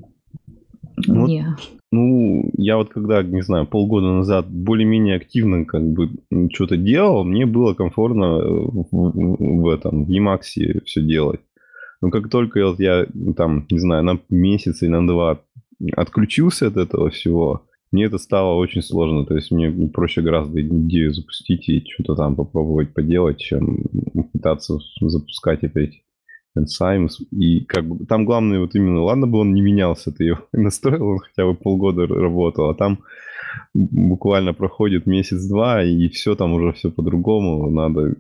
Вот 1.08 1.28
Не. 1.28 1.48
Ну, 1.92 2.50
я 2.58 2.78
вот 2.78 2.90
когда, 2.90 3.22
не 3.22 3.44
знаю, 3.44 3.68
полгода 3.68 4.08
назад 4.08 4.50
более-менее 4.50 5.16
активно 5.16 5.64
как 5.66 5.84
бы 5.84 6.10
что-то 6.52 6.76
делал, 6.76 7.24
мне 7.24 7.46
было 7.46 7.76
комфортно 7.76 8.24
э, 8.24 8.48
в, 8.50 8.88
в- 8.92 9.62
в 9.62 9.68
этом, 9.70 10.06
в 10.06 10.10
Emacs 10.10 10.82
все 10.86 11.02
делать. 11.02 11.42
Но 12.04 12.12
как 12.12 12.28
только 12.28 12.68
вот 12.68 12.82
я 12.82 13.08
ну, 13.14 13.34
там, 13.34 13.66
не 13.72 13.80
знаю, 13.80 14.04
на 14.04 14.20
месяц 14.30 14.82
или 14.82 14.90
на 14.90 15.08
два 15.08 15.40
отключился 15.96 16.68
от 16.68 16.76
этого 16.76 17.10
всего, 17.10 17.66
мне 17.94 18.04
это 18.08 18.18
стало 18.18 18.56
очень 18.56 18.82
сложно. 18.82 19.26
То 19.26 19.36
есть 19.36 19.52
мне 19.52 19.72
проще 19.88 20.22
гораздо 20.22 20.62
идею 20.62 21.14
запустить 21.14 21.70
и 21.70 21.82
что-то 21.90 22.16
там 22.16 22.36
попробовать 22.36 22.94
поделать, 22.94 23.38
чем 23.38 23.86
пытаться 24.34 24.80
запускать 25.00 25.64
опять 25.64 26.02
Enzyme. 26.58 27.08
И 27.32 27.62
как 27.64 27.88
бы 27.88 28.06
там 28.06 28.26
главное 28.26 28.60
вот 28.60 28.76
именно, 28.76 29.02
ладно 29.02 29.26
бы 29.26 29.40
он 29.40 29.54
не 29.54 29.62
менялся, 29.62 30.12
ты 30.12 30.26
его 30.26 30.40
настроил, 30.52 31.08
он 31.08 31.20
хотя 31.20 31.46
бы 31.46 31.56
полгода 31.56 32.06
работал, 32.06 32.70
а 32.70 32.76
там 32.76 33.00
буквально 33.74 34.54
проходит 34.54 35.06
месяц-два, 35.06 35.84
и 35.84 36.10
все 36.10 36.36
там 36.36 36.52
уже 36.52 36.74
все 36.74 36.92
по-другому, 36.92 37.72
надо 37.72 38.16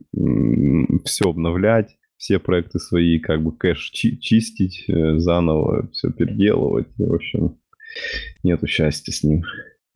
все 1.03 1.29
обновлять, 1.29 1.97
все 2.23 2.39
проекты 2.39 2.79
свои, 2.79 3.19
как 3.19 3.43
бы 3.43 3.51
кэш 3.51 3.89
чи- 3.91 4.17
чистить 4.17 4.85
э, 4.87 5.19
заново, 5.19 5.89
все 5.91 6.09
переделывать, 6.09 6.87
и, 6.97 7.03
в 7.03 7.13
общем, 7.13 7.57
нету 8.43 8.65
счастья 8.65 9.11
с 9.11 9.23
ним. 9.23 9.43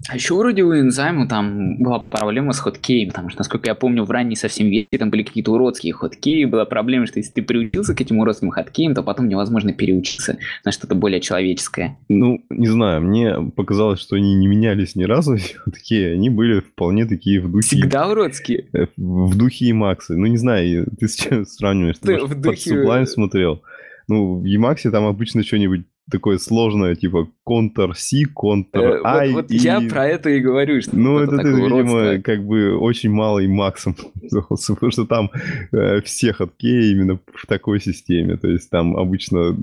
А 0.10 0.16
еще 0.16 0.36
вроде 0.36 0.63
у 0.63 0.72
Enzyme 0.74 1.27
там 1.27 1.82
была 1.82 2.00
проблема 2.00 2.54
с 2.54 2.60
хоткеем, 2.60 3.10
потому 3.10 3.30
что, 3.30 3.39
насколько 3.39 3.68
я 3.68 3.74
помню, 3.74 4.04
в 4.04 4.12
ранней 4.12 4.36
совсем 4.36 4.68
версии 4.70 4.96
там 4.98 5.10
были 5.10 5.24
какие-то 5.24 5.51
уродские 5.51 5.92
хоткеи, 5.94 6.46
была 6.46 6.66
проблема, 6.66 7.08
что 7.08 7.18
если 7.20 7.32
ты 7.32 7.42
приучился 7.42 7.96
к 7.96 8.00
этим 8.01 8.20
уродским 8.20 8.51
хоткеям, 8.51 8.94
то 8.94 9.01
потом 9.01 9.27
невозможно 9.27 9.74
переучиться 9.74 10.38
на 10.63 10.72
что-то 10.72 10.94
более 10.94 11.20
человеческое. 11.20 11.98
Ну, 12.10 12.46
не 12.51 12.68
знаю, 12.68 13.01
мне 13.01 13.51
показалось, 13.56 14.00
что 14.00 14.16
они 14.18 14.36
не 14.36 14.46
менялись 14.48 14.96
ни 14.96 15.04
разу, 15.04 15.38
такие, 15.66 16.13
они 16.13 16.30
были 16.30 16.60
вполне 16.60 17.06
такие 17.08 17.42
в 17.42 17.51
духе... 17.51 17.77
Всегда 17.77 18.08
уродские. 18.08 18.68
Э, 18.74 18.86
В 18.98 19.36
духе 19.36 19.66
и 19.66 19.74
Макса. 19.74 20.16
Ну, 20.16 20.27
не 20.27 20.38
знаю, 20.38 20.86
ты 21.00 21.08
с 21.08 21.16
чем 21.16 21.44
сравниваешь? 21.46 21.98
Ты, 21.98 22.18
в 22.20 22.30
под 22.30 22.42
духе- 22.42 22.75
Sublime 22.75 23.08
смотрел? 23.08 23.63
Ну, 24.08 24.39
в 24.39 24.46
Emacs 24.46 24.89
там 24.92 25.06
обычно 25.06 25.44
что-нибудь 25.44 25.86
такое 26.10 26.38
сложное, 26.38 26.96
типа 26.96 27.30
Ctrl-C, 27.48 28.18
Э, 28.22 28.26
Ctrl-I. 28.34 29.28
вот 29.34 29.36
вот 29.44 29.52
и- 29.52 29.58
я 29.58 29.82
про 29.82 30.08
это 30.08 30.30
и 30.30 30.40
говорю, 30.40 30.82
что 30.82 30.96
Ну, 30.96 31.14
вот 31.14 31.24
это, 31.24 31.38
ты, 31.38 31.44
такое 31.44 31.62
видимо, 31.64 32.22
как 32.22 32.46
бы 32.46 32.78
очень 32.78 33.10
мало 33.12 33.40
и 33.40 33.48
Максом 33.48 33.96
потому 34.32 34.92
что 34.92 35.06
там 35.06 35.30
э, 35.72 36.02
все 36.02 36.34
хоткеи 36.34 36.92
именно 36.92 37.20
в 37.34 37.46
такой 37.48 37.80
системе. 37.82 38.38
То 38.38 38.48
есть 38.48 38.70
там 38.70 38.96
обычно 38.96 39.58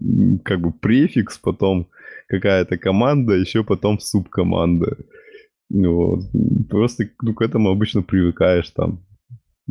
как 0.44 0.60
бы 0.60 0.72
префикс, 0.72 1.38
потом 1.38 1.86
какая-то 2.28 2.76
команда, 2.78 3.34
еще 3.34 3.64
потом 3.64 3.98
субкоманда. 3.98 4.96
Ну 5.70 5.94
Вот. 5.94 6.20
Просто 6.68 7.08
ну, 7.22 7.32
к 7.34 7.42
этому 7.42 7.70
обычно 7.70 8.02
привыкаешь 8.02 8.70
там. 8.70 9.00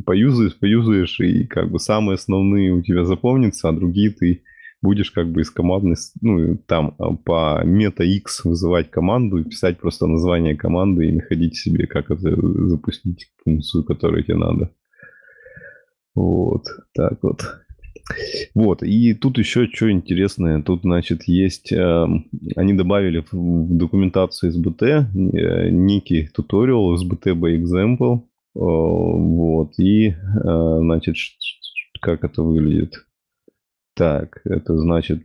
Поюзаешь, 0.05 0.57
поюзаешь, 0.57 1.19
и 1.19 1.45
как 1.45 1.69
бы 1.69 1.79
самые 1.79 2.15
основные 2.15 2.73
у 2.73 2.81
тебя 2.81 3.05
запомнятся, 3.05 3.69
а 3.69 3.73
другие 3.73 4.09
ты 4.09 4.41
будешь 4.83 5.11
как 5.11 5.31
бы 5.31 5.41
из 5.41 5.49
командной, 5.49 5.95
ну, 6.21 6.57
там 6.67 6.95
а, 6.99 7.15
по 7.15 7.63
мета 7.63 8.03
X 8.03 8.43
вызывать 8.43 8.91
команду 8.91 9.37
и 9.37 9.45
писать 9.45 9.79
просто 9.79 10.05
название 10.07 10.55
команды 10.55 11.07
и 11.07 11.11
находить 11.13 11.55
себе, 11.55 11.87
как 11.87 12.11
это 12.11 12.35
запустить 12.67 13.31
функцию, 13.43 13.85
которую 13.85 14.23
тебе 14.23 14.35
надо. 14.35 14.69
Вот, 16.13 16.65
так 16.93 17.17
вот. 17.23 17.41
Вот, 18.53 18.83
и 18.83 19.13
тут 19.13 19.37
еще 19.37 19.67
что 19.67 19.89
интересное, 19.89 20.61
тут, 20.61 20.81
значит, 20.81 21.23
есть, 21.23 21.71
эм, 21.71 22.25
они 22.57 22.73
добавили 22.73 23.23
в, 23.31 23.77
документацию 23.77 24.51
SBT 24.51 24.83
э, 24.83 25.69
некий 25.69 26.27
туториал 26.27 26.95
SBT 26.95 27.33
by 27.33 27.57
example, 27.57 28.17
э, 28.17 28.19
вот, 28.55 29.79
и, 29.79 30.09
э, 30.09 30.13
значит, 30.81 31.15
как 32.01 32.25
это 32.25 32.43
выглядит? 32.43 33.05
Так, 33.95 34.41
это 34.45 34.77
значит, 34.77 35.23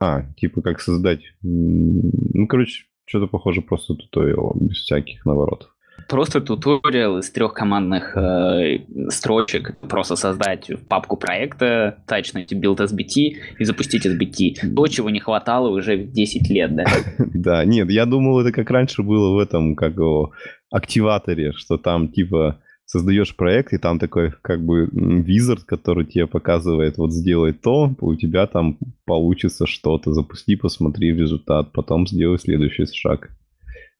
а, 0.00 0.22
типа 0.36 0.62
как 0.62 0.80
создать, 0.80 1.20
ну, 1.42 2.46
короче, 2.46 2.84
что-то 3.04 3.26
похоже 3.26 3.62
просто 3.62 3.94
туториал, 3.94 4.56
без 4.60 4.78
всяких 4.78 5.24
наворотов. 5.24 5.74
Просто 6.06 6.40
туториал 6.40 7.18
из 7.18 7.30
трех 7.30 7.54
командных 7.54 8.16
э, 8.16 8.78
строчек. 9.08 9.76
Просто 9.88 10.14
создать 10.14 10.70
папку 10.88 11.16
проекта, 11.16 11.98
тачнуть 12.06 12.52
build 12.52 12.76
SBT 12.76 13.34
и 13.58 13.64
запустить 13.64 14.06
SBT. 14.06 14.74
То, 14.74 14.86
чего 14.86 15.10
не 15.10 15.18
хватало 15.18 15.68
уже 15.68 15.96
в 15.96 16.12
10 16.12 16.48
лет, 16.50 16.76
да. 16.76 16.84
Да, 17.18 17.64
нет, 17.64 17.90
я 17.90 18.06
думал, 18.06 18.40
это 18.40 18.52
как 18.52 18.70
раньше 18.70 19.02
было 19.02 19.34
в 19.34 19.38
этом, 19.38 19.74
как 19.74 19.94
его, 19.94 20.32
активаторе, 20.70 21.52
что 21.52 21.78
там 21.78 22.08
типа 22.08 22.60
создаешь 22.88 23.36
проект, 23.36 23.74
и 23.74 23.78
там 23.78 23.98
такой 23.98 24.32
как 24.40 24.64
бы 24.64 24.88
визард, 24.90 25.64
который 25.64 26.06
тебе 26.06 26.26
показывает, 26.26 26.96
вот 26.96 27.12
сделай 27.12 27.52
то, 27.52 27.94
у 28.00 28.14
тебя 28.14 28.46
там 28.46 28.78
получится 29.04 29.66
что-то, 29.66 30.14
запусти, 30.14 30.56
посмотри 30.56 31.12
результат, 31.12 31.70
потом 31.72 32.06
сделай 32.06 32.38
следующий 32.38 32.86
шаг. 32.86 33.30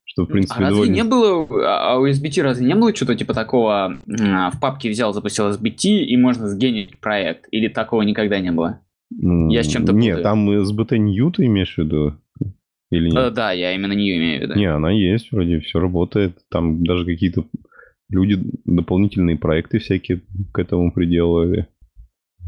Что, 0.04 0.24
в 0.24 0.28
принципе, 0.28 0.60
а 0.60 0.62
разве 0.62 0.74
довольно... 0.74 0.94
не 0.94 1.04
было, 1.04 1.46
а 1.66 1.98
у 1.98 2.08
SBT 2.08 2.40
разве 2.40 2.66
не 2.66 2.74
было 2.74 2.94
что-то 2.94 3.14
типа 3.14 3.34
такого, 3.34 3.98
м, 4.06 4.50
в 4.50 4.58
папке 4.58 4.88
взял, 4.88 5.12
запустил 5.12 5.50
SBT, 5.50 6.04
и 6.06 6.16
можно 6.16 6.48
сгенить 6.48 6.98
проект? 6.98 7.46
Или 7.50 7.68
такого 7.68 8.00
никогда 8.00 8.40
не 8.40 8.52
было? 8.52 8.80
Я 9.10 9.62
с 9.62 9.68
чем-то 9.68 9.92
Нет, 9.92 10.16
путаю. 10.16 10.22
там 10.22 10.50
SBT 10.50 10.96
New 10.96 11.30
ты 11.30 11.44
имеешь 11.44 11.74
в 11.74 11.78
виду? 11.78 12.14
Или 12.90 13.10
нет? 13.10 13.18
Э, 13.18 13.30
да, 13.30 13.52
я 13.52 13.74
именно 13.74 13.92
нее 13.92 14.16
имею 14.16 14.40
в 14.40 14.42
виду. 14.44 14.58
Не, 14.58 14.72
она 14.72 14.90
есть, 14.90 15.30
вроде 15.30 15.60
все 15.60 15.78
работает. 15.78 16.38
Там 16.50 16.84
даже 16.84 17.04
какие-то 17.04 17.44
люди 18.10 18.38
дополнительные 18.64 19.36
проекты 19.36 19.78
всякие 19.78 20.22
к 20.52 20.58
этому 20.58 20.92
приделали. 20.92 21.66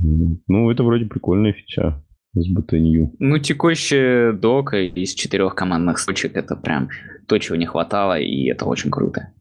Ну, 0.02 0.70
это 0.70 0.82
вроде 0.82 1.06
прикольная 1.06 1.52
фича 1.52 2.02
с 2.34 2.48
BTNU. 2.50 3.10
Ну, 3.18 3.38
текущая 3.38 4.32
дока 4.32 4.78
из 4.80 5.14
четырех 5.14 5.54
командных 5.54 5.98
строчек, 5.98 6.36
это 6.36 6.56
прям 6.56 6.88
то, 7.26 7.38
чего 7.38 7.56
не 7.56 7.66
хватало, 7.66 8.18
и 8.18 8.46
это 8.46 8.64
очень 8.64 8.90
круто. 8.90 9.32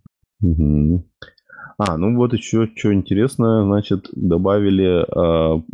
Мгм. 0.41 1.05
А, 1.77 1.97
ну 1.97 2.15
вот 2.17 2.33
еще 2.33 2.69
что 2.75 2.93
интересное, 2.93 3.63
значит, 3.63 4.09
добавили 4.11 5.05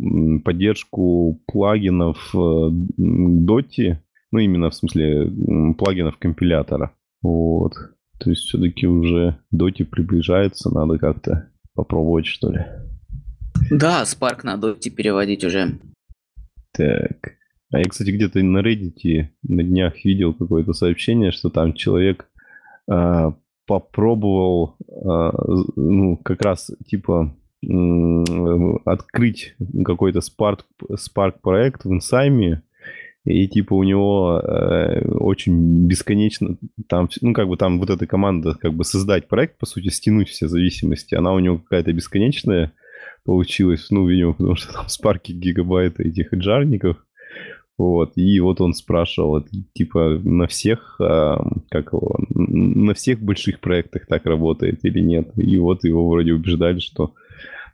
м, 0.00 0.40
поддержку 0.40 1.40
плагинов 1.48 2.30
э, 2.32 2.38
м, 2.38 3.44
Dotty, 3.44 3.96
ну 4.30 4.38
именно 4.38 4.70
в 4.70 4.74
смысле 4.74 5.32
плагинов 5.76 6.16
компилятора. 6.18 6.92
Вот. 7.22 7.72
То 8.18 8.30
есть 8.30 8.42
все-таки 8.42 8.86
уже 8.86 9.38
Dotty 9.54 9.84
приближается, 9.84 10.70
надо 10.74 10.98
как-то 10.98 11.50
попробовать, 11.74 12.26
что 12.26 12.50
ли. 12.50 12.64
Да, 13.70 14.02
Spark 14.04 14.40
надо 14.44 14.72
идти 14.72 14.90
переводить 14.90 15.44
уже. 15.44 15.78
Так. 16.72 17.32
А 17.72 17.78
я, 17.80 17.84
кстати, 17.88 18.10
где-то 18.10 18.42
на 18.42 18.58
Reddit 18.58 19.28
на 19.42 19.62
днях 19.62 20.04
видел 20.04 20.32
какое-то 20.34 20.72
сообщение, 20.72 21.32
что 21.32 21.50
там 21.50 21.72
человек 21.74 22.28
а, 22.88 23.34
попробовал, 23.66 24.76
з- 24.86 25.72
ну, 25.76 26.16
как 26.18 26.42
раз, 26.42 26.70
типа, 26.86 27.34
м, 27.68 28.78
открыть 28.84 29.56
какой-то 29.84 30.20
Spark, 30.20 30.60
Spark 30.92 31.40
проект 31.42 31.84
в 31.84 31.92
Инсайме, 31.92 32.62
и 33.26 33.48
типа 33.48 33.74
у 33.74 33.82
него 33.82 34.40
э, 34.42 35.06
очень 35.08 35.86
бесконечно 35.86 36.56
там, 36.88 37.10
ну 37.20 37.34
как 37.34 37.48
бы 37.48 37.56
там 37.56 37.78
вот 37.78 37.90
эта 37.90 38.06
команда 38.06 38.54
как 38.54 38.72
бы 38.72 38.84
создать 38.84 39.28
проект, 39.28 39.58
по 39.58 39.66
сути, 39.66 39.88
стянуть 39.88 40.28
все 40.28 40.48
зависимости, 40.48 41.14
она 41.14 41.32
у 41.32 41.40
него 41.40 41.58
какая-то 41.58 41.92
бесконечная 41.92 42.72
получилась, 43.24 43.88
ну, 43.90 44.06
видимо, 44.06 44.32
потому 44.32 44.54
что 44.54 44.72
там 44.72 44.88
спарки 44.88 45.32
гигабайта 45.32 46.04
этих 46.04 46.32
джарников, 46.32 46.96
вот, 47.76 48.12
и 48.16 48.40
вот 48.40 48.60
он 48.60 48.72
спрашивал, 48.72 49.44
типа, 49.74 50.20
на 50.24 50.46
всех, 50.46 50.96
а, 50.98 51.38
как 51.68 51.92
его, 51.92 52.16
на 52.30 52.94
всех 52.94 53.20
больших 53.20 53.60
проектах 53.60 54.06
так 54.06 54.24
работает 54.24 54.82
или 54.84 55.00
нет. 55.00 55.28
И 55.36 55.58
вот 55.58 55.84
его 55.84 56.08
вроде 56.08 56.32
убеждали, 56.32 56.78
что 56.78 57.12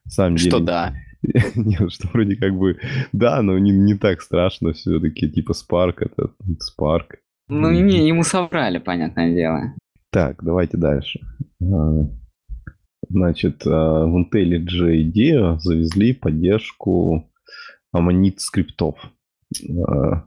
на 0.04 0.10
самом 0.10 0.36
деле... 0.36 0.50
Что 0.50 0.58
да. 0.58 0.94
Нет, 1.54 1.92
что 1.92 2.08
вроде 2.08 2.36
как 2.36 2.56
бы, 2.56 2.78
да, 3.12 3.42
но 3.42 3.58
не, 3.58 3.70
не 3.70 3.94
так 3.94 4.20
страшно 4.20 4.72
все-таки, 4.72 5.30
типа 5.30 5.52
Spark 5.52 5.96
это 6.00 6.32
Spark. 6.48 7.18
Ну, 7.48 7.70
не, 7.70 8.06
ему 8.06 8.24
соврали, 8.24 8.78
понятное 8.78 9.34
дело. 9.34 9.74
Так, 10.10 10.42
давайте 10.42 10.76
дальше. 10.76 11.20
А, 11.62 12.08
значит, 13.08 13.66
а, 13.66 14.06
в 14.06 14.16
IntelliJ 14.16 15.04
IDEA 15.04 15.58
завезли 15.58 16.12
поддержку 16.12 17.30
аммонит 17.92 18.40
скриптов. 18.40 18.96
А, 19.86 20.24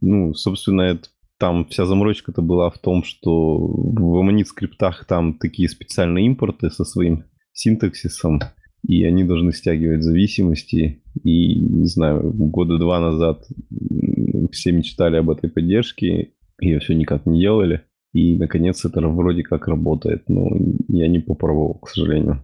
ну, 0.00 0.34
собственно, 0.34 0.82
это, 0.82 1.08
там 1.38 1.66
вся 1.66 1.86
заморочка-то 1.86 2.42
была 2.42 2.70
в 2.70 2.78
том, 2.78 3.04
что 3.04 3.58
в 3.58 4.18
Аммонит 4.18 4.48
скриптах 4.48 5.04
там 5.04 5.34
такие 5.38 5.68
специальные 5.68 6.26
импорты 6.26 6.70
со 6.70 6.84
своим 6.84 7.24
синтаксисом, 7.52 8.40
и 8.86 9.04
они 9.04 9.24
должны 9.24 9.52
стягивать 9.52 10.02
зависимости. 10.02 11.02
И, 11.24 11.58
не 11.58 11.86
знаю, 11.86 12.32
года 12.32 12.78
два 12.78 13.00
назад 13.00 13.46
все 14.52 14.72
мечтали 14.72 15.16
об 15.16 15.30
этой 15.30 15.50
поддержке, 15.50 16.32
ее 16.60 16.78
все 16.78 16.94
никак 16.94 17.26
не 17.26 17.40
делали. 17.40 17.82
И, 18.12 18.36
наконец, 18.36 18.84
это 18.84 19.00
вроде 19.00 19.42
как 19.42 19.68
работает. 19.68 20.28
Но 20.28 20.48
я 20.88 21.08
не 21.08 21.18
попробовал, 21.18 21.74
к 21.74 21.88
сожалению. 21.88 22.42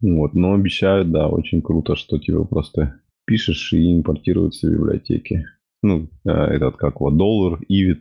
Вот, 0.00 0.34
но 0.34 0.54
обещают, 0.54 1.10
да, 1.10 1.28
очень 1.28 1.60
круто, 1.60 1.96
что 1.96 2.18
типа 2.18 2.44
просто 2.44 3.00
пишешь 3.26 3.72
и 3.72 3.94
импортируются 3.94 4.70
библиотеки. 4.70 5.44
Ну, 5.82 6.08
а, 6.24 6.46
этот 6.46 6.76
как 6.76 7.00
вот 7.00 7.16
доллар, 7.16 7.60
иви 7.68 7.96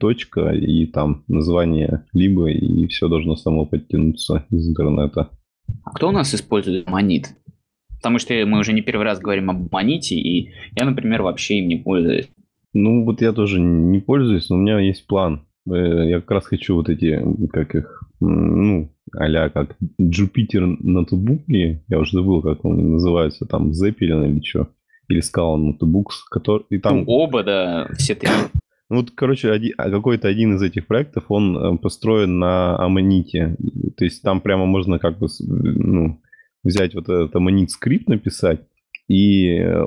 и 0.61 0.85
там 0.87 1.23
название 1.27 2.05
либо, 2.13 2.49
и 2.49 2.87
все 2.87 3.07
должно 3.07 3.35
само 3.35 3.65
подтянуться 3.65 4.45
из 4.51 4.69
интернета. 4.69 5.31
А 5.83 5.91
кто 5.91 6.09
у 6.09 6.11
нас 6.11 6.33
использует 6.33 6.89
монит? 6.89 7.35
Потому 7.98 8.20
что 8.20 8.34
мы 8.46 8.60
уже 8.60 8.74
не 8.74 8.82
первый 8.82 9.04
раз 9.04 9.20
говорим 9.20 9.50
об 9.50 9.72
моните, 9.72 10.16
и 10.16 10.51
я, 10.75 10.86
например, 10.86 11.22
вообще 11.24 11.60
им 11.60 11.68
не 11.68 11.77
пользуюсь. 11.77 12.30
Ну, 12.74 13.04
вот 13.06 13.22
я 13.22 13.34
тоже 13.34 13.60
не 13.60 14.00
пользуюсь, 14.00 14.50
но 14.50 14.56
у 14.56 14.60
меня 14.60 14.80
есть 14.80 15.08
план. 15.08 15.46
Э, 15.70 16.10
я 16.10 16.22
как 16.22 16.32
раз 16.32 16.46
хочу 16.46 16.75
вот 16.75 16.89
эти, 16.89 17.20
как 17.51 17.75
их, 17.75 18.04
ну, 18.20 18.92
а 19.13 19.50
как 19.50 19.77
Jupyter 20.00 20.77
ноутбуки, 20.80 21.84
я 21.88 22.00
уже 22.00 22.12
забыл, 22.12 22.42
как 22.42 22.63
они 22.66 22.84
называются, 22.84 23.46
там, 23.46 23.72
Zeppelin 23.72 24.30
или 24.30 24.42
что 24.44 24.70
или 25.10 25.22
Scala 25.22 25.58
Notebooks, 25.58 26.25
который... 26.30 26.66
И 26.70 26.80
там... 26.80 27.00
Ну, 27.00 27.04
оба, 27.08 27.44
да, 27.44 27.89
все 27.98 28.16
три. 28.16 28.30
Ну, 28.89 28.98
вот, 28.98 29.12
короче, 29.12 29.51
один, 29.51 29.74
а 29.77 29.89
какой-то 29.89 30.27
один 30.27 30.56
из 30.56 30.62
этих 30.62 30.88
проектов, 30.88 31.25
он 31.30 31.58
э, 31.58 31.77
построен 31.77 32.39
на 32.39 32.77
Аммоните. 32.77 33.56
То 33.96 34.04
есть 34.04 34.22
там 34.22 34.42
прямо 34.42 34.66
можно 34.66 35.00
как 35.00 35.18
бы 35.18 35.27
ну, 35.39 36.20
взять 36.67 36.93
вот 36.95 37.05
этот 37.09 37.36
Аммонит 37.36 37.71
скрипт 37.71 38.07
написать, 38.07 38.62
и 39.07 39.57
э, 39.57 39.83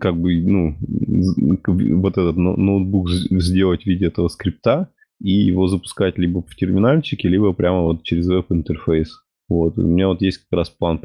как 0.00 0.18
бы, 0.18 0.40
ну, 0.40 0.76
вот 0.80 2.12
этот 2.12 2.36
ноутбук 2.36 3.10
сделать 3.10 3.82
в 3.82 3.86
виде 3.86 4.06
этого 4.06 4.28
скрипта, 4.28 4.90
и 5.20 5.30
его 5.30 5.68
запускать 5.68 6.18
либо 6.18 6.42
в 6.42 6.54
терминальчике, 6.56 7.28
либо 7.28 7.52
прямо 7.52 7.82
вот 7.82 8.02
через 8.02 8.26
веб-интерфейс. 8.28 9.22
Вот. 9.48 9.78
У 9.78 9.82
меня 9.82 10.08
вот 10.08 10.22
есть 10.22 10.38
как 10.38 10.58
раз 10.58 10.70
план 10.70 11.00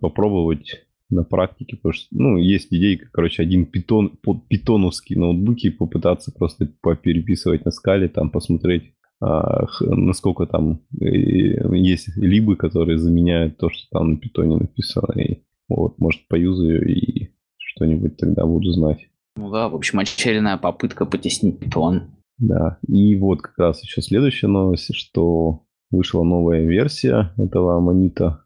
попробовать 0.00 0.86
на 1.10 1.22
практике, 1.22 1.76
потому 1.76 1.92
что, 1.92 2.06
ну, 2.10 2.36
есть 2.36 2.68
идеи, 2.72 3.00
короче, 3.12 3.42
один 3.42 3.66
питон, 3.66 4.18
питоновский 4.48 5.14
ноутбуки 5.16 5.70
попытаться 5.70 6.32
просто 6.32 6.68
переписывать 7.02 7.64
на 7.64 7.70
скале, 7.70 8.08
там 8.08 8.30
посмотреть, 8.30 8.92
насколько 9.20 10.46
там 10.46 10.80
есть 11.00 12.16
либы, 12.16 12.56
которые 12.56 12.98
заменяют 12.98 13.56
то, 13.58 13.70
что 13.70 13.88
там 13.90 14.10
на 14.12 14.16
питоне 14.18 14.56
написано, 14.56 15.20
и 15.20 15.42
вот, 15.68 15.98
может, 15.98 16.28
поюзаю 16.28 16.86
и 16.88 17.30
что-нибудь 17.58 18.16
тогда 18.16 18.44
буду 18.46 18.70
знать. 18.72 19.08
Ну 19.36 19.50
да, 19.50 19.68
в 19.68 19.74
общем, 19.74 19.98
очередная 19.98 20.56
попытка 20.56 21.04
потеснить 21.06 21.58
питон. 21.58 22.02
Да, 22.38 22.78
и 22.86 23.16
вот 23.16 23.40
как 23.42 23.58
раз 23.58 23.82
еще 23.82 24.02
следующая 24.02 24.48
новость, 24.48 24.94
что 24.94 25.62
вышла 25.90 26.22
новая 26.22 26.66
версия 26.66 27.32
этого 27.38 27.76
аммонита. 27.76 28.44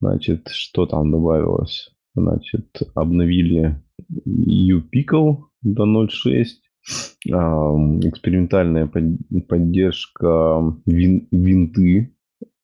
Значит, 0.00 0.48
что 0.48 0.86
там 0.86 1.10
добавилось? 1.10 1.90
Значит, 2.14 2.82
обновили 2.94 3.82
UPickle 4.26 5.36
до 5.62 5.84
0.6. 5.84 6.46
Экспериментальная 7.26 8.86
поддержка 8.86 10.74
вин, 10.86 11.28
винты. 11.30 12.14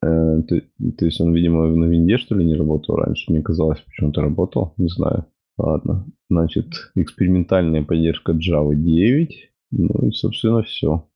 Э, 0.02 0.42
то, 0.48 0.60
то 0.98 1.04
есть 1.04 1.20
он, 1.20 1.34
видимо, 1.34 1.66
на 1.68 1.84
винде, 1.86 2.18
что 2.18 2.34
ли, 2.36 2.44
не 2.44 2.54
работал 2.54 2.96
раньше. 2.96 3.32
Мне 3.32 3.42
казалось, 3.42 3.80
почему-то 3.80 4.20
работал. 4.20 4.74
Не 4.76 4.88
знаю. 4.88 5.26
Ладно. 5.58 6.06
Значит, 6.30 6.66
экспериментальная 6.94 7.82
поддержка 7.82 8.32
Java 8.32 8.74
9. 8.74 9.50
Ну 9.72 10.08
и, 10.08 10.12
собственно, 10.12 10.62
все. 10.62 11.08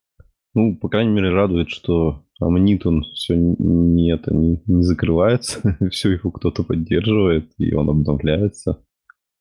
Ну, 0.54 0.76
по 0.76 0.88
крайней 0.88 1.12
мере, 1.12 1.30
радует, 1.30 1.68
что 1.68 2.22
Амнит, 2.40 2.86
он 2.86 3.02
все 3.14 3.34
не, 3.36 4.12
это, 4.12 4.34
не, 4.34 4.62
не 4.66 4.82
закрывается, 4.82 5.76
все 5.90 6.12
его 6.12 6.30
кто-то 6.30 6.64
поддерживает, 6.64 7.50
и 7.58 7.74
он 7.74 7.88
обновляется. 7.88 8.84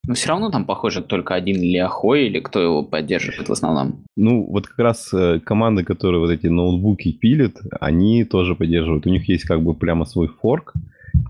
Но 0.07 0.13
все 0.13 0.29
равно 0.29 0.51
там, 0.51 0.65
похоже, 0.65 1.01
только 1.01 1.33
один 1.33 1.61
Лиахой 1.61 2.27
или 2.27 2.39
кто 2.39 2.61
его 2.61 2.83
поддерживает 2.83 3.49
в 3.49 3.51
основном? 3.51 4.03
Ну, 4.15 4.45
вот 4.45 4.67
как 4.67 4.79
раз 4.79 5.13
э, 5.13 5.39
команды, 5.39 5.83
которые 5.83 6.19
вот 6.19 6.29
эти 6.29 6.47
ноутбуки 6.47 7.11
пилят, 7.11 7.57
они 7.79 8.23
тоже 8.23 8.55
поддерживают. 8.55 9.07
У 9.07 9.09
них 9.09 9.27
есть 9.27 9.45
как 9.45 9.63
бы 9.63 9.73
прямо 9.73 10.05
свой 10.05 10.27
форк, 10.27 10.73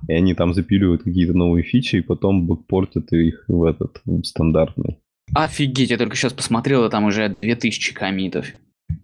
и 0.07 0.13
они 0.13 0.33
там 0.33 0.53
запиливают 0.53 1.03
какие-то 1.03 1.33
новые 1.33 1.63
фичи, 1.63 1.97
и 1.97 2.01
потом 2.01 2.47
бэкпортят 2.47 3.13
их 3.13 3.45
в 3.47 3.63
этот 3.63 4.01
в 4.05 4.23
стандартный. 4.23 4.97
Офигеть, 5.33 5.89
я 5.89 5.97
только 5.97 6.15
сейчас 6.15 6.33
посмотрел, 6.33 6.89
там 6.89 7.05
уже 7.05 7.35
2000 7.41 7.93
комитов 7.93 8.47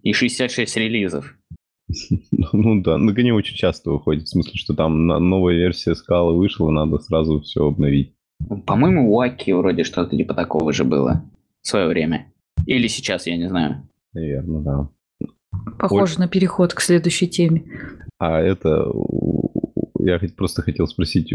и 0.02 0.12
66 0.12 0.76
релизов. 0.76 1.34
Ну 2.52 2.82
да, 2.82 2.98
ну 2.98 3.12
они 3.12 3.32
очень 3.32 3.56
часто 3.56 3.90
выходят. 3.90 4.24
В 4.24 4.28
смысле, 4.28 4.52
что 4.54 4.74
там 4.74 5.06
новая 5.06 5.54
версия 5.54 5.94
скалы 5.94 6.36
вышла, 6.36 6.70
надо 6.70 6.98
сразу 6.98 7.40
все 7.40 7.66
обновить. 7.66 8.14
По-моему, 8.66 9.12
у 9.12 9.20
Аки 9.20 9.50
вроде 9.50 9.84
что-то 9.84 10.16
типа 10.16 10.34
такого 10.34 10.72
же 10.72 10.84
было 10.84 11.24
в 11.62 11.68
свое 11.68 11.88
время. 11.88 12.32
Или 12.66 12.88
сейчас, 12.88 13.26
я 13.26 13.36
не 13.36 13.48
знаю. 13.48 13.88
Наверное, 14.12 14.60
да. 14.60 14.88
Похоже 15.78 16.14
Оль... 16.14 16.20
на 16.20 16.28
переход 16.28 16.74
к 16.74 16.80
следующей 16.80 17.28
теме. 17.28 17.64
А 18.18 18.40
это... 18.40 18.86
Я 19.98 20.20
просто 20.36 20.62
хотел 20.62 20.86
спросить, 20.86 21.32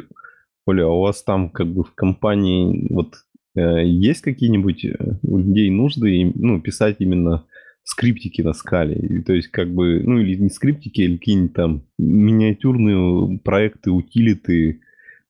Оля, 0.65 0.83
а 0.83 0.89
у 0.89 1.01
вас 1.01 1.23
там 1.23 1.49
как 1.49 1.67
бы 1.67 1.83
в 1.83 1.93
компании 1.95 2.87
вот 2.89 3.15
э, 3.55 3.85
есть 3.85 4.21
какие-нибудь 4.21 4.83
э, 4.85 4.97
у 5.23 5.37
людей 5.37 5.69
нужды 5.69 6.31
ну, 6.35 6.59
писать 6.59 6.97
именно 6.99 7.45
скриптики 7.87 8.41
на 8.41 8.51
скале. 8.51 8.95
И, 8.95 9.21
то 9.21 9.33
есть, 9.33 9.47
как 9.47 9.73
бы, 9.73 10.01
ну, 10.03 10.19
или 10.19 10.35
не 10.35 10.49
скриптики, 10.49 11.01
или 11.01 11.15
какие-нибудь 11.15 11.53
там 11.53 11.83
миниатюрные 11.97 13.39
проекты, 13.39 13.91
утилиты. 13.91 14.81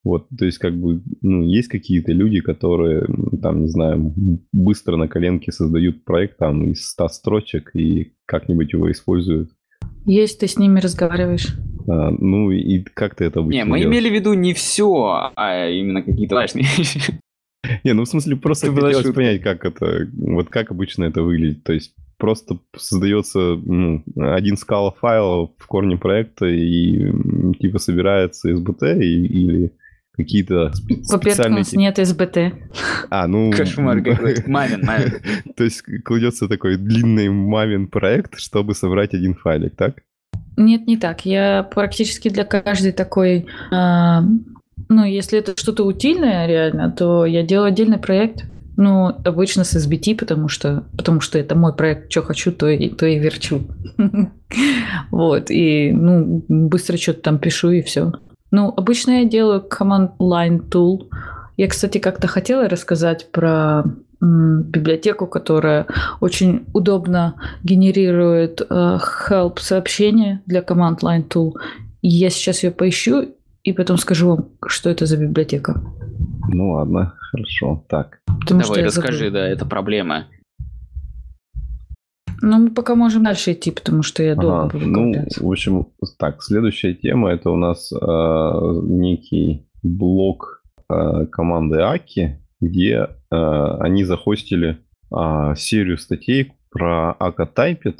Вот, 0.08 0.28
то 0.38 0.46
есть, 0.46 0.58
как 0.58 0.74
бы, 0.74 1.02
ну, 1.22 1.44
есть 1.44 1.68
какие-то 1.68 2.14
люди, 2.14 2.40
которые, 2.40 3.06
там, 3.42 3.64
не 3.64 3.68
знаю, 3.68 4.14
быстро 4.54 4.96
на 4.96 5.10
коленке 5.10 5.52
создают 5.52 6.06
проект 6.06 6.38
там 6.38 6.72
из 6.72 6.88
100 6.92 7.08
строчек 7.10 7.72
и 7.74 8.14
как-нибудь 8.26 8.72
его 8.72 8.90
используют. 8.90 9.50
Есть, 10.06 10.40
ты 10.40 10.48
с 10.48 10.58
ними 10.58 10.80
разговариваешь. 10.80 11.58
А, 11.90 12.10
ну 12.12 12.52
и 12.52 12.80
как 12.80 13.16
ты 13.16 13.26
это 13.26 13.42
обычно 13.42 13.58
Не, 13.58 13.66
мы 13.66 13.80
делаешь? 13.80 13.98
имели 13.98 14.10
в 14.10 14.14
виду 14.14 14.34
не 14.34 14.54
все, 14.54 15.32
а 15.36 15.70
именно 15.70 16.02
какие-то 16.02 16.36
важные 16.36 16.64
вещи. 16.78 17.20
Не, 17.84 17.92
ну 17.92 18.04
в 18.04 18.08
смысле 18.08 18.38
просто 18.38 18.74
хотелось 18.74 19.14
понять, 19.14 19.42
как 19.42 19.66
это, 19.66 20.08
вот 20.14 20.48
как 20.48 20.72
обычно 20.72 21.04
это 21.04 21.22
выглядит. 21.22 21.66
То 21.66 21.74
есть 21.74 21.94
просто 22.18 22.60
создается 22.78 23.40
ну, 23.58 24.04
один 24.16 24.56
скала 24.56 24.92
файл 24.92 25.54
в 25.58 25.68
корне 25.68 25.98
проекта 25.98 26.46
и 26.46 27.12
типа 27.60 27.80
собирается 27.80 28.50
SBT 28.52 29.00
и, 29.02 29.26
или 29.26 29.74
какие-то 30.18 30.72
спе- 30.76 31.04
специальные... 31.04 31.56
у 31.56 31.60
нас 31.60 31.74
нет 31.74 32.00
SBT. 32.00 32.54
А, 33.10 33.28
ну... 33.28 33.52
Кошмар 33.52 34.02
какой 34.02 34.44
Мамин, 34.48 34.84
мамин. 34.84 35.14
То 35.56 35.64
есть 35.64 35.84
кладется 36.04 36.48
такой 36.48 36.78
длинный 36.78 37.30
мамин 37.30 37.88
проект, 37.88 38.40
чтобы 38.40 38.74
собрать 38.74 39.14
один 39.14 39.36
файлик, 39.36 39.76
так? 39.76 40.02
Нет, 40.58 40.88
не 40.88 40.98
так. 40.98 41.26
Я 41.26 41.64
практически 41.64 42.30
для 42.30 42.44
каждой 42.44 42.92
такой... 42.92 43.46
Э, 43.72 44.22
ну, 44.90 45.06
если 45.06 45.40
это 45.40 45.56
что-то 45.56 45.86
утильное 45.86 46.48
реально, 46.48 46.92
то 46.92 47.26
я 47.26 47.44
делаю 47.44 47.68
отдельный 47.68 48.00
проект. 48.00 48.46
Ну, 48.76 49.08
обычно 49.08 49.64
с 49.64 49.76
SBT, 49.76 50.16
потому 50.16 50.50
что, 50.50 50.84
потому 50.96 51.20
что 51.20 51.40
это 51.40 51.56
мой 51.56 51.76
проект, 51.76 52.12
что 52.12 52.22
хочу, 52.22 52.52
то 52.52 52.68
и, 52.68 52.90
то 52.90 53.06
и 53.06 53.20
верчу. 53.20 53.68
Вот, 55.12 55.52
и, 55.52 55.92
ну, 55.92 56.46
быстро 56.48 56.96
что-то 56.96 57.22
там 57.22 57.38
пишу, 57.38 57.72
и 57.72 57.82
все. 57.82 58.14
Ну, 58.52 58.74
обычно 58.76 59.22
я 59.22 59.26
делаю 59.26 59.64
command 59.68 60.18
line 60.20 60.68
tool. 60.70 61.10
Я, 61.58 61.68
кстати, 61.68 61.98
как-то 61.98 62.28
хотела 62.28 62.70
рассказать 62.70 63.32
про 63.32 63.84
библиотеку, 64.20 65.28
которая 65.28 65.86
очень 66.22 66.66
удобно 66.74 67.36
генерирует 67.64 68.62
э, 68.62 69.00
help 69.30 69.60
сообщения 69.60 70.42
для 70.48 70.62
command 70.62 71.00
line 71.02 71.28
tool. 71.28 71.54
Я 72.02 72.30
сейчас 72.30 72.64
ее 72.64 72.72
поищу 72.72 73.26
и 73.64 73.74
потом 73.74 73.98
скажу 73.98 74.30
вам, 74.30 74.50
что 74.66 74.90
это 74.90 75.06
за 75.06 75.18
библиотека. 75.18 75.82
Ну 76.50 76.72
ладно, 76.72 77.14
хорошо. 77.32 77.84
Так. 77.88 78.20
Потому 78.40 78.62
Давай, 78.62 78.84
расскажи, 78.84 79.26
забыл. 79.26 79.34
да, 79.34 79.48
это 79.48 79.66
проблема. 79.66 80.26
Ну, 82.42 82.60
мы 82.60 82.70
пока 82.72 82.96
можем 82.96 83.24
дальше 83.24 83.54
идти, 83.54 83.72
потому 83.72 84.04
что 84.04 84.24
я 84.24 84.36
долго 84.36 84.64
ага, 84.64 84.74
буду 84.74 84.86
Ну, 84.86 85.26
в 85.40 85.52
общем, 85.52 85.88
так, 86.18 86.44
следующая 86.44 86.94
тема 86.94 87.32
это 87.32 87.50
у 87.50 87.56
нас 87.56 87.92
э, 87.92 88.82
некий 88.84 89.68
блок 89.84 90.64
э, 90.90 91.26
команды 91.32 91.80
Аки, 91.80 92.44
где 92.62 93.10
э, 93.32 93.78
они 93.80 94.04
захостили 94.04 94.78
э, 95.12 95.54
серию 95.56 95.98
статей 95.98 96.54
про 96.70 97.12
Ака 97.12 97.50
Typed. 97.54 97.98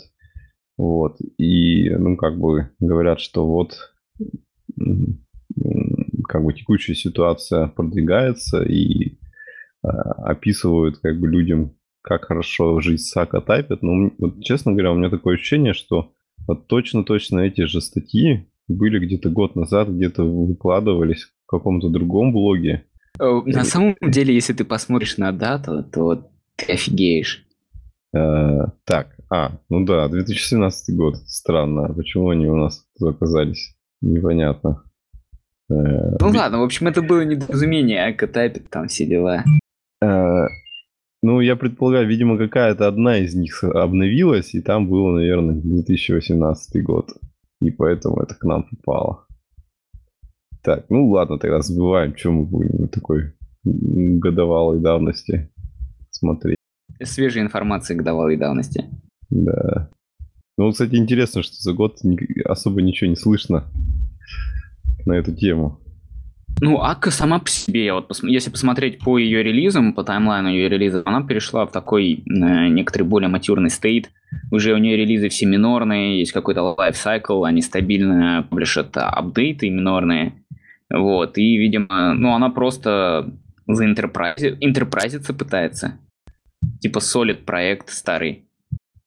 Вот. 0.78 1.18
И, 1.38 1.90
ну, 1.90 2.16
как 2.18 2.38
бы 2.38 2.70
говорят, 2.80 3.20
что 3.20 3.48
вот 3.48 3.74
как 6.28 6.44
бы 6.44 6.54
текущая 6.54 6.96
ситуация 6.96 7.68
продвигается 7.68 8.62
и 8.62 9.18
э, 9.84 9.88
описывают 9.88 11.00
как 11.00 11.20
бы 11.20 11.28
людям, 11.28 11.77
как 12.08 12.26
хорошо 12.26 12.80
жизнь 12.80 13.04
Сака 13.04 13.42
тайпит. 13.42 13.82
Но, 13.82 14.12
вот, 14.18 14.42
честно 14.42 14.72
говоря, 14.72 14.94
у 14.94 14.96
меня 14.96 15.10
такое 15.10 15.36
ощущение, 15.36 15.74
что 15.74 16.14
вот 16.48 16.68
точно-точно 16.68 17.40
эти 17.40 17.66
же 17.66 17.82
статьи 17.82 18.48
были 18.70 19.06
где-то 19.06 19.30
год 19.30 19.56
назад, 19.56 19.90
где-то 19.90 20.24
выкладывались 20.24 21.24
в 21.24 21.48
каком-то 21.48 21.90
другом 21.90 22.32
блоге. 22.32 22.86
Э, 23.20 23.42
на 23.46 23.66
самом 23.66 23.96
деле, 24.02 24.34
если 24.34 24.54
ты 24.54 24.64
посмотришь 24.64 25.18
на 25.18 25.34
дату, 25.34 25.84
то 25.84 26.30
ты 26.56 26.74
офигеешь. 26.74 27.46
Э, 28.16 28.68
так, 28.86 29.18
а, 29.30 29.60
ну 29.70 29.86
да, 29.86 30.08
2017 30.08 30.96
год. 30.96 31.18
Странно, 31.26 31.94
почему 31.94 32.30
они 32.30 32.48
у 32.48 32.56
нас 32.56 32.86
оказались? 33.02 33.76
Непонятно. 34.00 34.84
Э, 35.70 35.74
ну 36.22 36.30
ладно, 36.30 36.60
в 36.60 36.64
общем, 36.64 36.88
это 36.88 37.02
было 37.02 37.26
недоразумение, 37.26 38.06
а 38.06 38.14
катапит 38.14 38.70
там 38.70 38.88
все 38.88 39.06
дела. 39.06 39.44
Ну, 41.28 41.42
я 41.42 41.58
предполагаю, 41.58 42.08
видимо, 42.08 42.38
какая-то 42.38 42.88
одна 42.88 43.18
из 43.18 43.36
них 43.36 43.62
обновилась, 43.62 44.56
и 44.56 44.62
там 44.62 44.88
было, 44.88 45.12
наверное, 45.12 45.56
2018 45.56 46.82
год. 46.86 47.10
И 47.60 47.70
поэтому 47.70 48.22
это 48.22 48.34
к 48.34 48.46
нам 48.46 48.64
попало. 48.64 49.26
Так, 50.64 50.86
ну 50.90 51.10
ладно, 51.10 51.38
тогда 51.38 51.60
забываем, 51.60 52.16
что 52.16 52.32
мы 52.32 52.46
будем 52.46 52.88
такой 52.88 53.34
годовалой 53.66 54.80
давности 54.80 55.52
смотреть. 56.12 56.56
Свежей 57.04 57.42
информации 57.42 57.94
годовалой 57.94 58.38
давности. 58.38 58.86
Да. 59.30 59.90
Ну, 60.58 60.72
кстати, 60.72 60.96
интересно, 60.96 61.44
что 61.44 61.56
за 61.56 61.74
год 61.74 62.00
особо 62.46 62.82
ничего 62.82 63.10
не 63.10 63.18
слышно 63.18 63.66
на 65.06 65.12
эту 65.12 65.36
тему? 65.36 65.82
Ну, 66.60 66.82
Акка 66.82 67.12
сама 67.12 67.40
по 67.40 67.50
себе, 67.50 67.94
вот 67.94 68.12
если 68.24 68.50
посмотреть 68.50 69.00
по 69.00 69.18
ее 69.20 69.44
релизам, 69.44 69.94
по 69.94 70.04
таймлайну 70.04 70.50
ее 70.50 70.70
релиза, 70.70 71.04
она 71.06 71.22
перешла 71.22 71.66
в 71.66 71.72
такой 71.72 72.14
э, 72.14 72.68
некоторый 72.70 73.04
более 73.04 73.30
матюрный 73.30 73.70
стейт. 73.70 74.10
Уже 74.52 74.74
у 74.74 74.78
нее 74.78 74.98
релизы 74.98 75.30
все 75.30 75.46
минорные, 75.46 76.20
есть 76.20 76.32
какой-то 76.32 76.64
лайфсайкл, 76.64 77.44
они 77.44 77.62
стабильно 77.62 78.48
публишат 78.50 78.98
апдейты 78.98 79.70
минорные. 79.70 80.34
Вот, 80.90 81.38
и, 81.38 81.58
видимо, 81.58 82.14
ну, 82.14 82.34
она 82.34 82.50
просто 82.50 83.32
заинтерпрайзиться 83.68 85.34
пытается. 85.34 86.00
Типа 86.80 87.00
солид 87.00 87.46
проект 87.46 87.90
старый. 87.90 88.48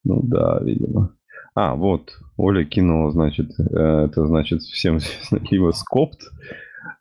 Ну 0.05 0.21
да, 0.23 0.61
видимо. 0.63 1.15
А, 1.55 1.75
вот, 1.75 2.13
Оля 2.37 2.65
кинула, 2.65 3.11
значит, 3.11 3.51
э, 3.59 4.07
это 4.07 4.27
значит 4.27 4.63
всем 4.63 4.99
либо 5.51 5.73
скопт. 5.73 6.21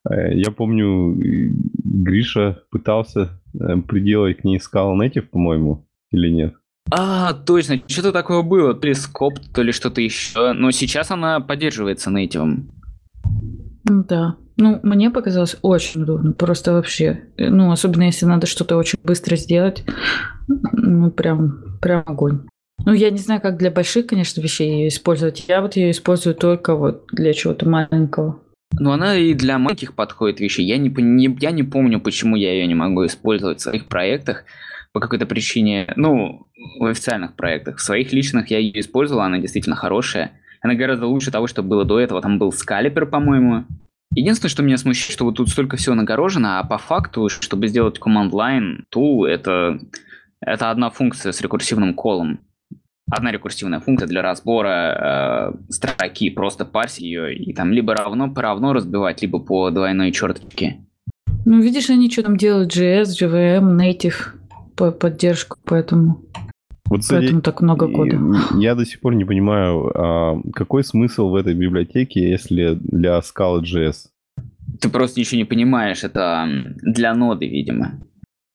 Э, 0.09 0.33
я 0.33 0.51
помню, 0.51 1.15
Гриша 1.15 2.63
пытался 2.71 3.41
э, 3.53 3.77
приделать 3.87 4.37
к 4.37 4.43
ней 4.43 4.59
Scala 4.59 4.95
Native, 4.97 5.23
по-моему, 5.23 5.87
или 6.11 6.29
нет? 6.29 6.55
А, 6.91 7.33
точно, 7.33 7.81
что-то 7.87 8.11
такое 8.11 8.41
было, 8.41 8.73
то 8.73 8.87
ли 8.87 8.93
скопт, 8.93 9.53
то 9.53 9.61
ли 9.61 9.71
что-то 9.71 10.01
еще, 10.01 10.53
но 10.53 10.71
сейчас 10.71 11.11
она 11.11 11.39
поддерживается 11.39 12.09
native. 12.09 12.63
Да. 13.83 14.37
Ну, 14.57 14.79
мне 14.83 15.09
показалось 15.09 15.55
очень 15.61 16.01
удобно, 16.01 16.33
просто 16.33 16.73
вообще. 16.73 17.21
Ну, 17.37 17.71
особенно 17.71 18.03
если 18.03 18.25
надо 18.25 18.45
что-то 18.45 18.75
очень 18.75 18.99
быстро 19.03 19.35
сделать. 19.35 19.85
Ну, 20.47 21.11
прям, 21.11 21.79
прям 21.81 22.03
огонь. 22.05 22.41
Ну, 22.85 22.93
я 22.93 23.09
не 23.09 23.19
знаю, 23.19 23.39
как 23.41 23.57
для 23.57 23.71
больших, 23.71 24.07
конечно, 24.07 24.41
вещей 24.41 24.71
ее 24.71 24.87
использовать. 24.89 25.45
Я 25.47 25.61
вот 25.61 25.75
ее 25.75 25.91
использую 25.91 26.35
только 26.35 26.75
вот 26.75 27.05
для 27.11 27.33
чего-то 27.33 27.69
маленького. 27.69 28.39
Ну, 28.77 28.91
она 28.91 29.17
и 29.17 29.33
для 29.33 29.57
маленьких 29.57 29.95
подходит 29.95 30.39
вещи. 30.39 30.61
Я 30.61 30.77
не, 30.77 30.89
не, 30.89 31.35
я 31.39 31.51
не 31.51 31.63
помню, 31.63 31.99
почему 31.99 32.35
я 32.35 32.53
ее 32.53 32.67
не 32.67 32.75
могу 32.75 33.05
использовать 33.05 33.59
в 33.59 33.63
своих 33.63 33.87
проектах 33.87 34.45
по 34.93 34.99
какой-то 34.99 35.25
причине, 35.25 35.91
ну, 35.95 36.47
в 36.79 36.85
официальных 36.85 37.35
проектах. 37.35 37.77
В 37.77 37.81
своих 37.81 38.13
личных 38.13 38.51
я 38.51 38.59
ее 38.59 38.79
использовала, 38.79 39.25
она 39.25 39.39
действительно 39.39 39.75
хорошая. 39.75 40.31
Она 40.61 40.75
гораздо 40.75 41.07
лучше 41.07 41.31
того, 41.31 41.47
что 41.47 41.63
было 41.63 41.85
до 41.85 41.99
этого. 41.99 42.21
Там 42.21 42.37
был 42.37 42.51
скалипер, 42.51 43.05
по-моему. 43.05 43.65
Единственное, 44.15 44.49
что 44.49 44.63
меня 44.63 44.77
смущает, 44.77 45.13
что 45.13 45.25
вот 45.25 45.35
тут 45.35 45.49
столько 45.49 45.77
всего 45.77 45.95
нагорожено, 45.95 46.59
а 46.59 46.63
по 46.63 46.77
факту, 46.77 47.29
чтобы 47.29 47.67
сделать 47.67 47.99
command 47.99 48.31
line 48.31 48.83
tool, 48.93 49.25
это, 49.25 49.79
это 50.41 50.71
одна 50.71 50.89
функция 50.89 51.31
с 51.31 51.41
рекурсивным 51.41 51.93
колом 51.93 52.39
одна 53.11 53.31
рекурсивная 53.31 53.79
функция 53.79 54.07
для 54.07 54.21
разбора 54.21 55.53
э, 55.67 55.71
строки, 55.71 56.29
просто 56.29 56.65
парсить 56.65 57.01
ее 57.01 57.35
и 57.35 57.53
там 57.53 57.71
либо 57.71 57.95
равно 57.95 58.31
по 58.31 58.41
равно 58.41 58.73
разбивать, 58.73 59.21
либо 59.21 59.39
по 59.39 59.69
двойной 59.71 60.11
черточке. 60.11 60.85
Ну, 61.45 61.61
видишь, 61.61 61.89
они 61.89 62.09
что 62.11 62.23
там 62.23 62.37
делают, 62.37 62.75
JS, 62.75 63.05
JVM, 63.19 63.77
Native 63.77 64.15
по 64.75 64.91
поддержку, 64.91 65.57
поэтому... 65.65 66.21
Вот, 66.85 67.01
кстати, 67.01 67.21
Поэтому 67.21 67.41
так 67.41 67.61
много 67.61 67.87
кода. 67.87 68.19
Я 68.57 68.73
до 68.73 68.85
сих 68.85 68.99
пор 68.99 69.13
не 69.13 69.23
понимаю, 69.23 69.91
а 69.95 70.41
какой 70.53 70.83
смысл 70.83 71.29
в 71.29 71.35
этой 71.35 71.53
библиотеке, 71.53 72.29
если 72.29 72.73
для 72.81 73.19
Scala.js? 73.19 74.07
Ты 74.79 74.89
просто 74.89 75.19
ничего 75.19 75.37
не 75.37 75.45
понимаешь, 75.45 76.03
это 76.03 76.47
для 76.81 77.13
ноды, 77.13 77.47
видимо. 77.47 77.99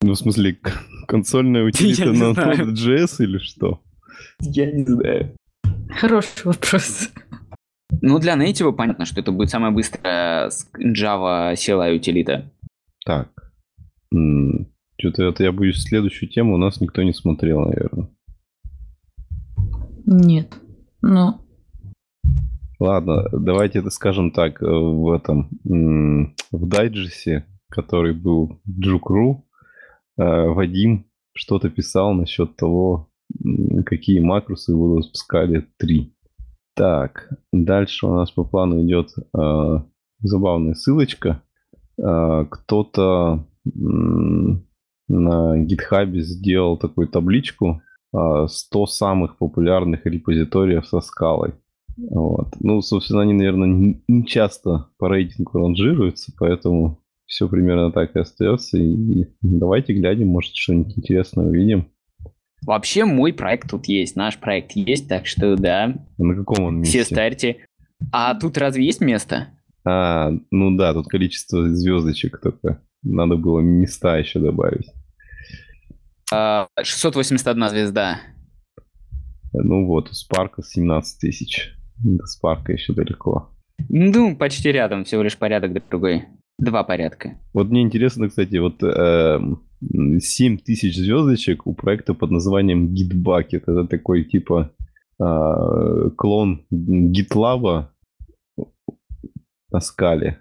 Ну, 0.03 0.13
в 0.13 0.19
смысле, 0.19 0.59
консольная 1.07 1.65
утилита 1.67 2.13
на 2.13 2.33
Node.js 2.33 3.25
или 3.25 3.39
что? 3.39 3.81
Я 4.41 4.71
не 4.71 4.85
знаю. 4.85 5.37
Хороший 5.91 6.45
вопрос. 6.45 7.11
Ну, 8.01 8.19
для 8.19 8.37
native 8.37 8.73
понятно, 8.73 9.05
что 9.05 9.21
это 9.21 9.33
будет 9.33 9.51
самая 9.51 9.71
быстрая 9.71 10.51
Java 10.79 11.55
CLI 11.55 11.97
утилита. 11.97 12.51
Так. 13.05 13.31
Что-то 14.11 15.25
это 15.25 15.43
я 15.43 15.53
боюсь 15.53 15.83
следующую 15.83 16.29
тему 16.29 16.55
у 16.55 16.59
нас 16.59 16.81
никто 16.81 17.03
не 17.03 17.13
смотрел, 17.13 17.61
наверное. 17.61 18.09
Нет. 20.07 20.55
Ну. 21.03 21.41
Ладно, 22.79 23.25
давайте 23.33 23.79
это 23.79 23.91
скажем 23.91 24.31
так, 24.31 24.63
э, 24.63 24.67
в 24.67 25.13
этом, 25.13 25.49
в 25.65 26.69
дайджесе, 26.69 27.47
который 27.71 28.13
был 28.13 28.61
в 28.65 28.81
Джукру, 28.81 29.47
э, 30.19 30.23
Вадим 30.23 31.07
что-то 31.35 31.71
писал 31.71 32.15
насчет 32.15 32.57
того, 32.57 33.09
какие 33.85 34.21
макросы 34.21 34.75
вы 34.75 35.03
запускали? 35.03 35.67
Три. 35.79 36.15
Так, 36.75 37.31
дальше 37.53 38.07
у 38.07 38.15
нас 38.15 38.31
по 38.33 38.45
плану 38.45 38.85
идет 38.85 39.11
э, 39.37 39.79
забавная 40.21 40.75
ссылочка. 40.75 41.43
Э, 41.99 42.45
кто-то 42.51 43.47
э, 43.65 43.71
на 45.09 45.65
GitHub 45.65 46.17
сделал 46.19 46.77
такую 46.77 47.09
табличку 47.09 47.81
э, 48.13 48.47
100 48.49 48.87
самых 48.87 49.39
популярных 49.39 50.05
репозиториев 50.07 50.87
со 50.87 51.01
скалой. 51.01 51.55
Вот. 51.97 52.49
Ну, 52.59 52.83
собственно, 52.83 53.23
они, 53.23 53.35
наверное, 53.35 54.01
не 54.09 54.27
часто 54.27 54.89
по 54.99 55.09
рейтингу 55.09 55.59
ранжируются, 55.59 56.33
поэтому 56.37 56.99
все 57.27 57.49
примерно 57.49 57.93
так 57.93 58.17
и 58.17 58.19
остается. 58.19 58.79
И 58.79 59.27
давайте 59.43 59.95
глянем, 59.95 60.29
может, 60.29 60.55
что-нибудь 60.55 60.99
интересное 60.99 61.47
увидим. 61.47 61.87
Вообще 62.67 63.05
мой 63.05 63.33
проект 63.33 63.71
тут 63.71 63.87
есть, 63.87 64.17
наш 64.17 64.39
проект 64.39 64.73
есть, 64.73 65.09
так 65.09 65.27
что 65.27 65.57
да. 65.57 65.95
На 66.19 66.35
каком 66.35 66.65
он 66.65 66.79
месте? 66.81 67.03
Все 67.03 67.15
старьте. 67.15 67.67
А 68.11 68.35
тут 68.35 68.57
разве 68.57 68.85
есть 68.85 69.01
место? 69.01 69.49
А, 69.87 70.31
ну 70.51 70.77
да, 70.77 70.95
тут 70.95 71.09
количество 71.09 71.69
звездочек 71.69 72.41
только. 72.41 72.81
Надо 73.03 73.37
было 73.37 73.61
места 73.61 74.17
еще 74.17 74.41
добавить. 74.41 74.91
681 76.31 77.69
звезда. 77.69 78.21
Ну 79.53 79.87
вот, 79.87 80.11
у 80.11 80.15
Спарка 80.15 80.63
17 80.63 81.21
тысяч. 81.21 81.75
До 82.03 82.27
Спарка 82.27 82.73
еще 82.73 82.93
далеко. 82.93 83.51
Ну, 83.89 84.37
почти 84.37 84.73
рядом, 84.73 85.05
всего 85.05 85.23
лишь 85.23 85.37
порядок 85.37 85.73
другой. 85.89 86.25
Два 86.59 86.83
порядка. 86.85 87.39
Вот 87.53 87.69
мне 87.69 87.83
интересно, 87.83 88.29
кстати, 88.29 88.57
вот 88.57 88.83
э, 88.83 89.39
7 90.21 90.59
тысяч 90.59 90.97
звездочек 90.97 91.67
у 91.67 91.75
проекта 91.75 92.15
под 92.15 92.31
названием 92.31 92.95
Gitbucket. 92.95 93.63
Это 93.67 93.85
такой 93.85 94.25
типа 94.25 94.73
э, 95.21 96.11
клон 96.17 96.65
GitLab 96.73 97.87
на 99.71 99.81
скале. 99.81 100.39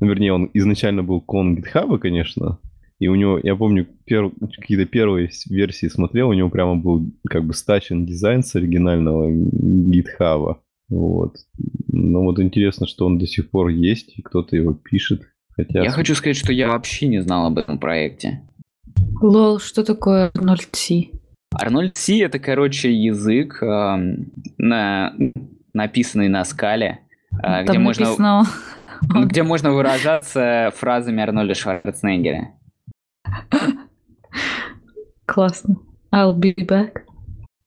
Ну, 0.00 0.08
вернее, 0.08 0.32
он 0.32 0.50
изначально 0.54 1.02
был 1.02 1.20
клон 1.20 1.56
GitHub, 1.56 1.98
конечно, 1.98 2.58
и 3.00 3.08
у 3.08 3.16
него, 3.16 3.40
я 3.42 3.56
помню, 3.56 3.86
пер, 4.04 4.30
какие-то 4.56 4.86
первые 4.86 5.30
версии 5.50 5.88
смотрел, 5.88 6.28
у 6.28 6.32
него 6.32 6.48
прямо 6.48 6.76
был 6.76 7.10
как 7.28 7.44
бы 7.44 7.52
стачен 7.52 8.06
дизайн 8.06 8.42
с 8.42 8.54
оригинального 8.54 9.30
GitHub. 9.30 10.58
Вот. 10.88 11.36
Но 11.88 12.22
вот 12.22 12.38
интересно, 12.38 12.86
что 12.86 13.06
он 13.06 13.18
до 13.18 13.26
сих 13.26 13.50
пор 13.50 13.68
есть, 13.68 14.16
и 14.16 14.22
кто-то 14.22 14.56
его 14.56 14.74
пишет. 14.74 15.22
Хотя... 15.50 15.82
Я 15.82 15.90
хочу 15.90 16.14
сказать, 16.14 16.36
что 16.36 16.52
я 16.52 16.68
вообще 16.68 17.08
не 17.08 17.20
знал 17.20 17.46
об 17.46 17.58
этом 17.58 17.78
проекте. 17.78 18.42
Лол, 19.20 19.58
что 19.58 19.84
такое 19.84 20.30
Arnold 20.30 20.68
C? 20.72 21.10
Arnold 21.54 21.92
C 21.94 22.20
это, 22.20 22.38
короче, 22.38 22.92
язык, 22.92 23.62
э, 23.62 23.96
на, 24.58 25.14
написанный 25.72 26.28
на 26.28 26.44
скале, 26.44 27.00
э, 27.42 27.64
где 27.64 27.78
написано... 27.78 28.44
можно, 29.00 29.24
где 29.26 29.42
можно 29.42 29.72
выражаться 29.72 30.72
фразами 30.76 31.22
Арнольда 31.22 31.54
Шварценеггера. 31.54 32.52
Классно. 35.26 35.76
I'll 36.12 36.38
be 36.38 36.54
back. 36.54 37.00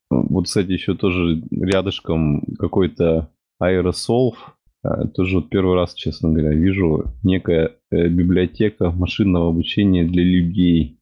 Вот, 0.10 0.46
кстати, 0.46 0.72
еще 0.72 0.96
тоже 0.96 1.44
рядышком 1.52 2.44
какой-то 2.58 3.30
аэросол. 3.60 4.38
А, 4.84 5.08
тоже 5.08 5.38
вот 5.38 5.50
первый 5.50 5.76
раз, 5.76 5.94
честно 5.94 6.30
говоря, 6.30 6.54
вижу 6.54 7.14
некая 7.24 7.76
э, 7.92 8.08
библиотека 8.08 8.92
машинного 8.92 9.50
обучения 9.50 10.06
для 10.06 10.24
людей. 10.24 10.97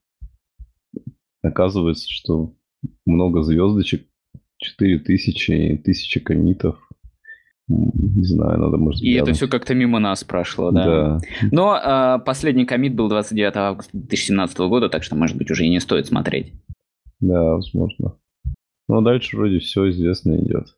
Оказывается, 1.46 2.10
что 2.10 2.54
много 3.06 3.44
звездочек, 3.44 4.08
4000 4.58 5.52
и 5.52 5.74
1000 5.76 6.20
комитов. 6.22 6.78
Не 7.68 8.24
знаю, 8.24 8.60
надо, 8.60 8.78
может 8.78 9.02
И 9.02 9.12
это 9.14 9.34
все 9.34 9.48
как-то 9.48 9.74
мимо 9.74 10.00
нас 10.00 10.24
прошло, 10.24 10.72
да? 10.72 10.86
Да. 10.86 11.20
Но 11.52 11.76
э, 11.76 12.24
последний 12.24 12.66
комит 12.66 12.94
был 12.94 13.10
29 13.10 13.56
августа 13.56 13.90
2017 13.94 14.58
года, 14.60 14.88
так 14.88 15.04
что, 15.04 15.16
может 15.16 15.36
быть, 15.36 15.50
уже 15.50 15.66
и 15.66 15.70
не 15.70 15.80
стоит 15.80 16.06
смотреть. 16.06 16.54
Да, 17.20 17.56
возможно. 17.56 18.18
Но 18.88 19.02
дальше 19.02 19.36
вроде 19.36 19.60
все 19.60 19.90
известно 19.90 20.36
идет. 20.36 20.76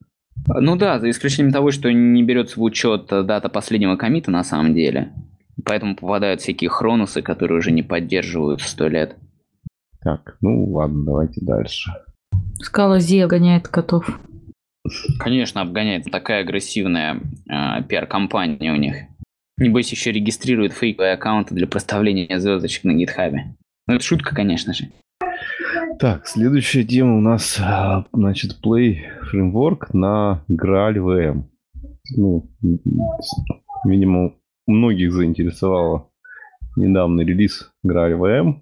Ну 0.47 0.77
да, 0.77 0.99
за 0.99 1.09
исключением 1.09 1.51
того, 1.51 1.71
что 1.71 1.91
не 1.91 2.23
берется 2.23 2.57
в 2.57 2.63
учет 2.63 3.07
дата 3.07 3.49
последнего 3.49 3.97
комита 3.97 4.31
на 4.31 4.45
самом 4.45 4.73
деле. 4.73 5.13
Поэтому 5.65 5.95
попадают 5.95 6.39
всякие 6.39 6.69
хроносы, 6.69 7.21
которые 7.21 7.57
уже 7.57 7.71
не 7.71 7.83
поддерживают 7.83 8.61
сто 8.61 8.87
лет. 8.87 9.17
Так, 10.01 10.37
ну 10.41 10.71
ладно, 10.71 11.03
давайте 11.03 11.43
дальше. 11.43 11.91
Скала 12.59 12.99
Зи 12.99 13.25
гоняет 13.25 13.67
котов. 13.67 14.19
Конечно, 15.19 15.61
обгоняет. 15.61 16.05
Такая 16.11 16.41
агрессивная 16.41 17.19
э, 17.49 17.83
пиар-компания 17.83 18.71
у 18.71 18.77
них. 18.77 18.95
Небось, 19.57 19.91
еще 19.91 20.11
регистрирует 20.11 20.73
фейковые 20.73 21.13
аккаунты 21.13 21.55
для 21.55 21.67
проставления 21.67 22.39
звездочек 22.39 22.83
на 22.83 22.93
гитхабе. 22.93 23.55
Ну, 23.87 23.95
это 23.95 24.03
шутка, 24.03 24.35
конечно 24.35 24.73
же. 24.73 24.89
Так, 25.99 26.27
следующая 26.27 26.83
тема 26.83 27.17
у 27.17 27.21
нас, 27.21 27.59
а, 27.59 28.05
значит, 28.13 28.59
Play 28.63 28.97
Framework 29.31 29.87
на 29.93 30.43
Graal 30.49 30.95
VM. 30.95 31.43
Ну, 32.15 32.49
видимо, 33.83 34.35
многих 34.67 35.11
заинтересовало 35.11 36.09
недавний 36.75 37.25
релиз 37.25 37.71
Graal 37.85 38.17
VM. 38.17 38.61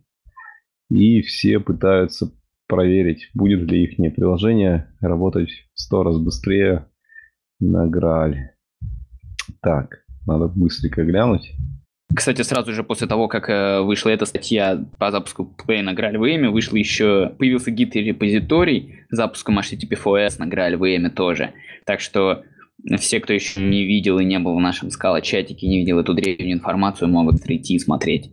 И 0.89 1.21
все 1.21 1.60
пытаются 1.60 2.32
проверить, 2.67 3.30
будет 3.34 3.69
ли 3.69 3.84
их 3.84 4.15
приложение 4.15 4.88
работать 5.02 5.50
в 5.74 5.80
100 5.80 6.04
раз 6.04 6.17
быстрее 6.17 6.88
на 7.60 7.88
Граале. 7.88 8.56
Так, 9.62 10.04
надо 10.26 10.48
быстренько 10.48 11.04
глянуть. 11.04 11.54
Кстати, 12.13 12.43
сразу 12.43 12.71
же 12.71 12.84
после 12.84 13.08
того, 13.08 13.28
как 13.28 13.50
э, 13.50 13.82
вышла 13.82 14.10
эта 14.10 14.26
статья 14.26 14.86
по 15.00 15.12
запуску 15.12 15.54
Play 15.67 15.82
на 15.82 15.93
Graal 15.93 16.15
VM, 16.15 16.50
вышел 16.50 16.76
еще, 16.76 17.34
появился 17.38 17.71
гид 17.71 17.95
и 17.95 18.02
репозиторий 18.02 19.06
запуском 19.10 19.60
HTTP4S 19.60 20.36
на 20.39 20.48
Graal 20.48 20.78
VM 20.78 21.10
тоже. 21.10 21.54
Так 21.86 22.00
что 22.00 22.43
все, 22.98 23.19
кто 23.19 23.34
еще 23.34 23.62
не 23.62 23.84
видел 23.84 24.19
и 24.19 24.26
не 24.26 24.39
был 24.39 24.56
в 24.56 24.62
нашем 24.62 24.91
скала-чатике, 24.91 25.67
не 25.67 25.80
видел 25.80 26.00
эту 26.00 26.13
древнюю 26.13 26.54
информацию, 26.54 27.10
могут 27.10 27.41
прийти 27.41 27.76
и 27.76 27.80
смотреть. 27.80 28.32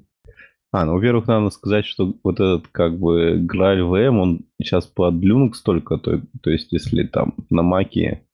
А, 0.72 0.86
ну, 0.86 0.94
во-первых, 0.94 1.26
надо 1.26 1.50
сказать, 1.50 1.84
что 1.84 2.14
вот 2.24 2.40
этот 2.40 2.66
как 2.68 2.98
бы 2.98 3.34
Graal 3.36 3.90
VM, 3.90 4.18
он 4.18 4.40
сейчас 4.60 4.86
под 4.86 5.14
Linux 5.22 5.56
только, 5.62 5.98
то, 5.98 6.22
то 6.42 6.50
есть 6.50 6.72
если 6.72 7.04
там 7.04 7.34
на 7.50 7.62
Маке 7.62 8.26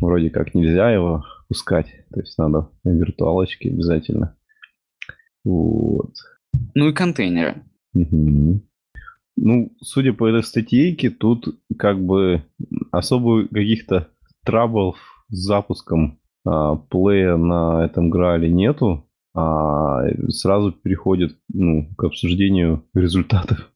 вроде 0.00 0.30
как 0.30 0.54
нельзя 0.54 0.90
его 0.90 1.24
пускать, 1.46 1.86
то 2.12 2.18
есть 2.18 2.36
надо 2.36 2.68
виртуалочки 2.82 3.68
обязательно. 3.68 4.36
Вот. 5.44 6.14
Ну 6.74 6.88
и 6.88 6.92
контейнеры. 6.92 7.62
Угу. 7.94 8.60
Ну, 9.36 9.72
судя 9.80 10.12
по 10.12 10.26
этой 10.26 10.42
статейке, 10.42 11.10
тут 11.10 11.60
как 11.78 12.04
бы 12.04 12.42
особо 12.90 13.46
каких-то 13.46 14.08
траблов 14.44 14.96
с 15.28 15.46
запуском 15.46 16.18
а, 16.44 16.74
плея 16.74 17.36
на 17.36 17.84
этом 17.84 18.10
Граале 18.10 18.48
нету 18.48 19.07
а 19.38 20.02
сразу 20.30 20.72
переходит 20.72 21.38
ну, 21.48 21.88
к 21.96 22.04
обсуждению 22.04 22.84
результатов. 22.94 23.70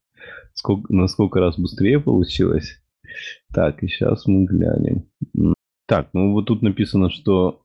Сколько, 0.55 0.92
насколько 0.92 1.40
раз 1.40 1.59
быстрее 1.59 2.01
получилось. 2.01 2.83
Так, 3.55 3.83
и 3.83 3.88
сейчас 3.88 4.27
мы 4.27 4.44
глянем. 4.44 5.07
Так, 5.87 6.09
ну 6.12 6.33
вот 6.33 6.46
тут 6.46 6.62
написано, 6.62 7.11
что 7.11 7.62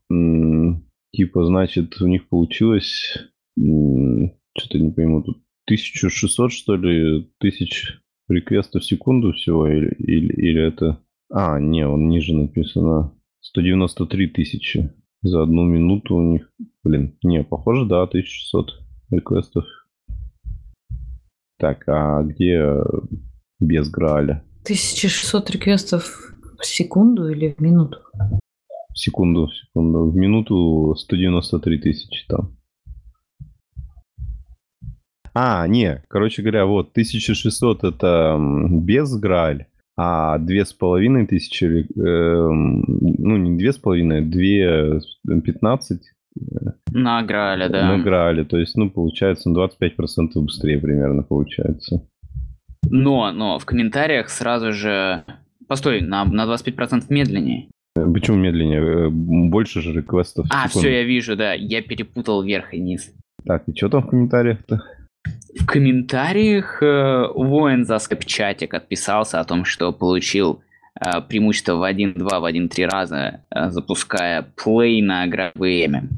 типа, 1.11 1.45
значит, 1.45 1.99
у 2.01 2.07
них 2.07 2.27
получилось 2.29 3.17
что-то 3.55 4.79
не 4.79 4.91
пойму, 4.91 5.23
тут 5.23 5.37
1600, 5.65 6.51
что 6.51 6.75
ли, 6.75 7.29
тысяч 7.39 7.99
реквестов 8.29 8.83
в 8.83 8.85
секунду 8.85 9.33
всего, 9.33 9.67
или, 9.67 9.95
или, 9.97 10.33
или 10.33 10.61
это... 10.61 11.01
А, 11.29 11.59
не, 11.59 11.87
он 11.87 12.09
ниже 12.09 12.33
написано. 12.33 13.13
193 13.41 14.27
тысячи 14.27 14.93
за 15.21 15.43
одну 15.43 15.63
минуту 15.65 16.15
у 16.15 16.21
них. 16.21 16.51
Блин, 16.83 17.17
не, 17.23 17.43
похоже, 17.43 17.85
да, 17.85 18.03
1600 18.03 18.81
реквестов. 19.11 19.65
Так, 21.57 21.87
а 21.87 22.23
где 22.23 22.75
без 23.59 23.89
Грааля? 23.89 24.43
1600 24.63 25.49
реквестов 25.51 26.33
в 26.59 26.65
секунду 26.65 27.29
или 27.29 27.55
в 27.57 27.61
минуту? 27.61 27.99
В 28.93 28.97
секунду, 28.97 29.47
в 29.47 29.55
секунду. 29.55 30.09
В 30.09 30.15
минуту 30.15 30.95
193 30.95 31.79
тысячи 31.79 32.27
там. 32.27 32.57
А, 35.33 35.67
не, 35.67 36.03
короче 36.07 36.41
говоря, 36.41 36.65
вот 36.65 36.89
1600 36.91 37.83
это 37.83 38.39
без 38.39 39.15
Грааль, 39.15 39.67
а 39.97 40.37
две 40.37 40.63
с 40.63 40.73
половиной 40.73 41.25
тысячи, 41.25 41.65
э, 41.65 41.85
ну 41.97 43.37
не 43.37 43.57
две 43.57 43.73
с 43.73 43.77
половиной, 43.77 44.21
две 44.21 44.99
пятнадцать 45.43 46.11
э, 46.39 46.71
на 46.91 47.21
Граале, 47.23 47.69
да. 47.69 47.95
На 47.95 48.03
Граале, 48.03 48.43
то 48.43 48.57
есть, 48.57 48.75
ну, 48.75 48.89
получается, 48.89 49.49
на 49.49 49.57
25% 49.57 50.31
быстрее 50.35 50.79
примерно 50.79 51.23
получается. 51.23 52.07
Но, 52.89 53.31
но 53.31 53.59
в 53.59 53.65
комментариях 53.65 54.29
сразу 54.29 54.71
же... 54.71 55.23
Постой, 55.67 56.01
на, 56.01 56.23
на 56.23 56.45
25% 56.45 57.05
медленнее. 57.09 57.67
Почему 57.93 58.37
медленнее? 58.37 59.07
Э, 59.07 59.09
больше 59.09 59.81
же 59.81 59.93
реквестов. 59.93 60.47
А, 60.49 60.67
все, 60.69 60.89
я 60.89 61.03
вижу, 61.03 61.35
да. 61.35 61.53
Я 61.53 61.81
перепутал 61.81 62.43
вверх 62.43 62.73
и 62.73 62.79
низ. 62.79 63.13
Так, 63.45 63.63
и 63.67 63.75
что 63.75 63.89
там 63.89 64.03
в 64.03 64.09
комментариях-то? 64.09 64.81
В 65.59 65.65
комментариях 65.65 66.81
э, 66.81 67.27
воин 67.33 67.85
за 67.85 67.99
скопчатик 67.99 68.73
отписался 68.73 69.39
о 69.39 69.43
том, 69.43 69.65
что 69.65 69.91
получил 69.91 70.61
э, 70.99 71.21
преимущество 71.27 71.75
в 71.75 71.83
1-2, 71.83 72.17
в 72.17 72.45
1-3 72.45 72.85
раза, 72.85 73.41
э, 73.49 73.69
запуская 73.69 74.47
плей 74.55 75.01
на 75.01 75.25
время. 75.55 76.09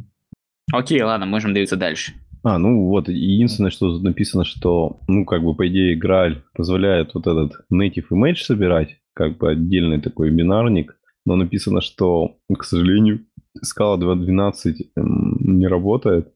Окей, 0.71 1.01
ладно, 1.01 1.25
можем 1.25 1.53
двигаться 1.53 1.77
дальше. 1.77 2.13
А, 2.43 2.57
ну 2.57 2.87
вот, 2.87 3.09
единственное, 3.09 3.71
что 3.71 3.91
тут 3.91 4.03
написано, 4.03 4.45
что, 4.45 5.01
ну, 5.07 5.25
как 5.25 5.43
бы, 5.43 5.55
по 5.55 5.67
идее, 5.67 5.95
Грааль 5.95 6.41
позволяет 6.53 7.13
вот 7.13 7.27
этот 7.27 7.65
native 7.71 8.05
image 8.11 8.37
собирать, 8.37 8.97
как 9.13 9.37
бы 9.37 9.49
отдельный 9.49 9.99
такой 9.99 10.29
бинарник, 10.31 10.95
но 11.25 11.35
написано, 11.35 11.81
что, 11.81 12.37
к 12.57 12.63
сожалению, 12.63 13.25
скала 13.61 13.97
2.12 13.97 14.75
не 14.95 15.67
работает, 15.67 16.31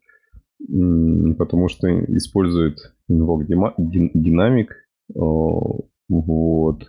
потому 1.38 1.70
что 1.70 1.88
использует 2.16 2.94
инвок 3.08 3.46
динамик, 3.48 4.76
Вот. 6.10 6.88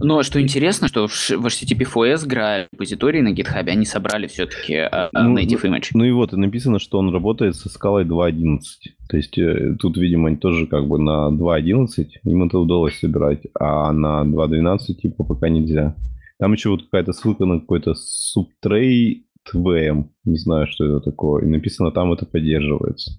Но 0.00 0.22
что 0.22 0.40
интересно, 0.40 0.88
что 0.88 1.06
в 1.08 1.46
HTTP4S 1.46 2.28
Graal 2.28 2.66
репозитории 2.70 3.20
на 3.22 3.32
GitHub 3.32 3.68
они 3.68 3.86
собрали 3.86 4.26
все-таки 4.26 4.74
uh, 4.74 5.08
ну, 5.12 5.36
native 5.36 5.62
image. 5.62 5.90
Ну 5.94 6.04
и 6.04 6.10
вот, 6.10 6.32
и 6.32 6.36
написано, 6.36 6.78
что 6.78 6.98
он 6.98 7.12
работает 7.12 7.56
со 7.56 7.68
скалой 7.68 8.04
2.11. 8.04 8.58
То 9.08 9.16
есть 9.16 9.38
э, 9.38 9.74
тут, 9.78 9.96
видимо, 9.96 10.28
они 10.28 10.36
тоже 10.36 10.66
как 10.66 10.86
бы 10.86 10.98
на 10.98 11.30
2.11 11.30 12.08
им 12.24 12.44
это 12.44 12.58
удалось 12.58 12.98
собирать, 12.98 13.42
а 13.58 13.92
на 13.92 14.24
2.12 14.24 14.78
типа 14.94 15.24
пока 15.24 15.48
нельзя. 15.48 15.96
Там 16.38 16.52
еще 16.52 16.70
вот 16.70 16.82
какая-то 16.82 17.12
ссылка 17.12 17.46
на 17.46 17.60
какой-то 17.60 17.92
Subtray 17.92 19.22
VM. 19.54 20.08
Не 20.24 20.36
знаю, 20.36 20.66
что 20.66 20.84
это 20.84 21.00
такое. 21.00 21.44
И 21.44 21.48
написано, 21.48 21.90
там 21.92 22.12
это 22.12 22.26
поддерживается. 22.26 23.12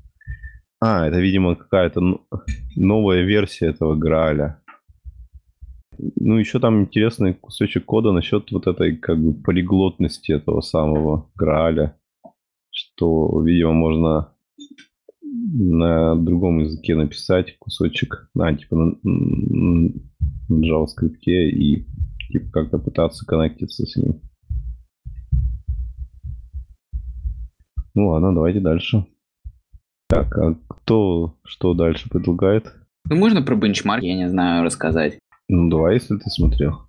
А, 0.80 1.08
это, 1.08 1.20
видимо, 1.20 1.56
какая-то 1.56 2.20
новая 2.76 3.24
версия 3.24 3.68
этого 3.68 3.96
Граля. 3.96 4.62
Ну, 5.98 6.38
еще 6.38 6.60
там 6.60 6.82
интересный 6.82 7.34
кусочек 7.34 7.86
кода 7.86 8.12
насчет 8.12 8.52
вот 8.52 8.68
этой 8.68 8.96
как 8.96 9.18
бы 9.20 9.34
полиглотности 9.34 10.32
этого 10.32 10.62
самого 10.62 11.32
Грааля, 11.36 11.98
что, 12.70 13.42
видимо, 13.42 13.74
можно 13.74 14.34
на 15.22 16.16
другом 16.16 16.60
языке 16.60 16.96
написать 16.96 17.58
кусочек, 17.58 18.30
а, 18.38 18.54
типа 18.54 18.76
на, 18.76 18.96
на 19.04 19.92
JavaScript 20.50 21.26
и 21.26 21.88
типа 22.32 22.52
как-то 22.52 22.78
пытаться 22.78 23.26
коннектиться 23.26 23.86
с 23.86 23.96
ним. 23.96 24.22
Ну 27.98 28.10
ладно, 28.10 28.32
давайте 28.32 28.60
дальше. 28.60 29.08
Так, 30.08 30.38
а 30.38 30.56
кто 30.68 31.34
что 31.44 31.74
дальше 31.74 32.08
предлагает? 32.08 32.72
Ну, 33.10 33.16
можно 33.16 33.42
про 33.42 33.56
бенчмарк, 33.56 34.04
я 34.04 34.14
не 34.16 34.30
знаю, 34.30 34.64
рассказать. 34.64 35.18
Ну, 35.50 35.68
давай, 35.68 35.96
если 35.96 36.16
ты 36.16 36.30
смотрел. 36.30 36.87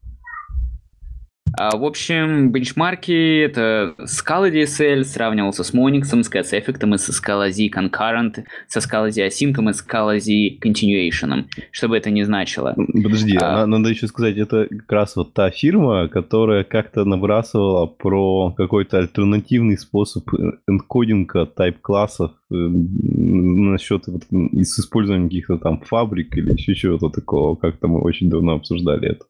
А, 1.56 1.76
в 1.76 1.84
общем, 1.84 2.50
бенчмарки— 2.50 3.40
это 3.44 3.94
Scala 4.00 4.50
DSL 4.50 5.04
сравнивался 5.04 5.64
с 5.64 5.74
Monix, 5.74 6.04
с 6.04 6.30
CatEffect 6.30 6.94
и 6.94 6.98
со 6.98 7.12
Scala 7.12 7.50
Z 7.50 7.68
Concurrent, 7.68 8.44
со 8.68 8.80
Scala 8.80 9.10
Z 9.10 9.26
Async 9.26 9.52
и 9.52 9.72
Scala 9.72 10.18
Z 10.18 10.58
Continuation, 10.60 11.44
что 11.70 11.88
бы 11.88 11.96
это 11.96 12.10
ни 12.10 12.22
значило. 12.22 12.74
Подожди, 12.76 13.36
а... 13.40 13.66
надо 13.66 13.88
еще 13.88 14.06
сказать, 14.06 14.36
это 14.36 14.66
как 14.68 14.92
раз 14.92 15.16
вот 15.16 15.32
та 15.32 15.50
фирма, 15.50 16.08
которая 16.08 16.64
как-то 16.64 17.04
набрасывала 17.04 17.86
про 17.86 18.52
какой-то 18.56 18.98
альтернативный 18.98 19.78
способ 19.78 20.28
энкодинга 20.66 21.46
тайп-классов 21.46 22.32
э, 22.50 22.54
насчет 22.54 24.06
вот, 24.06 24.22
с 24.30 24.78
использованием 24.78 25.28
каких-то 25.28 25.58
там 25.58 25.80
фабрик 25.80 26.36
или 26.36 26.52
еще 26.52 26.74
чего-то 26.74 27.08
такого. 27.08 27.56
Как-то 27.56 27.88
мы 27.88 28.00
очень 28.00 28.30
давно 28.30 28.54
обсуждали 28.54 29.10
это. 29.10 29.24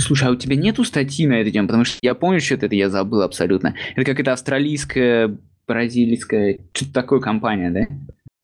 Слушай, 0.00 0.28
а 0.28 0.32
у 0.32 0.36
тебя 0.36 0.56
нету 0.56 0.84
статьи 0.84 1.26
на 1.26 1.34
эту 1.34 1.50
тему? 1.50 1.68
Потому 1.68 1.84
что 1.84 1.98
я 2.02 2.14
помню, 2.14 2.40
что 2.40 2.54
это 2.54 2.74
я 2.74 2.90
забыл 2.90 3.22
абсолютно. 3.22 3.74
Это 3.94 4.04
как 4.04 4.20
это 4.20 4.32
австралийская, 4.32 5.38
бразильская, 5.66 6.58
что-то 6.72 6.92
такое 6.92 7.20
компания, 7.20 7.70
да? 7.70 7.86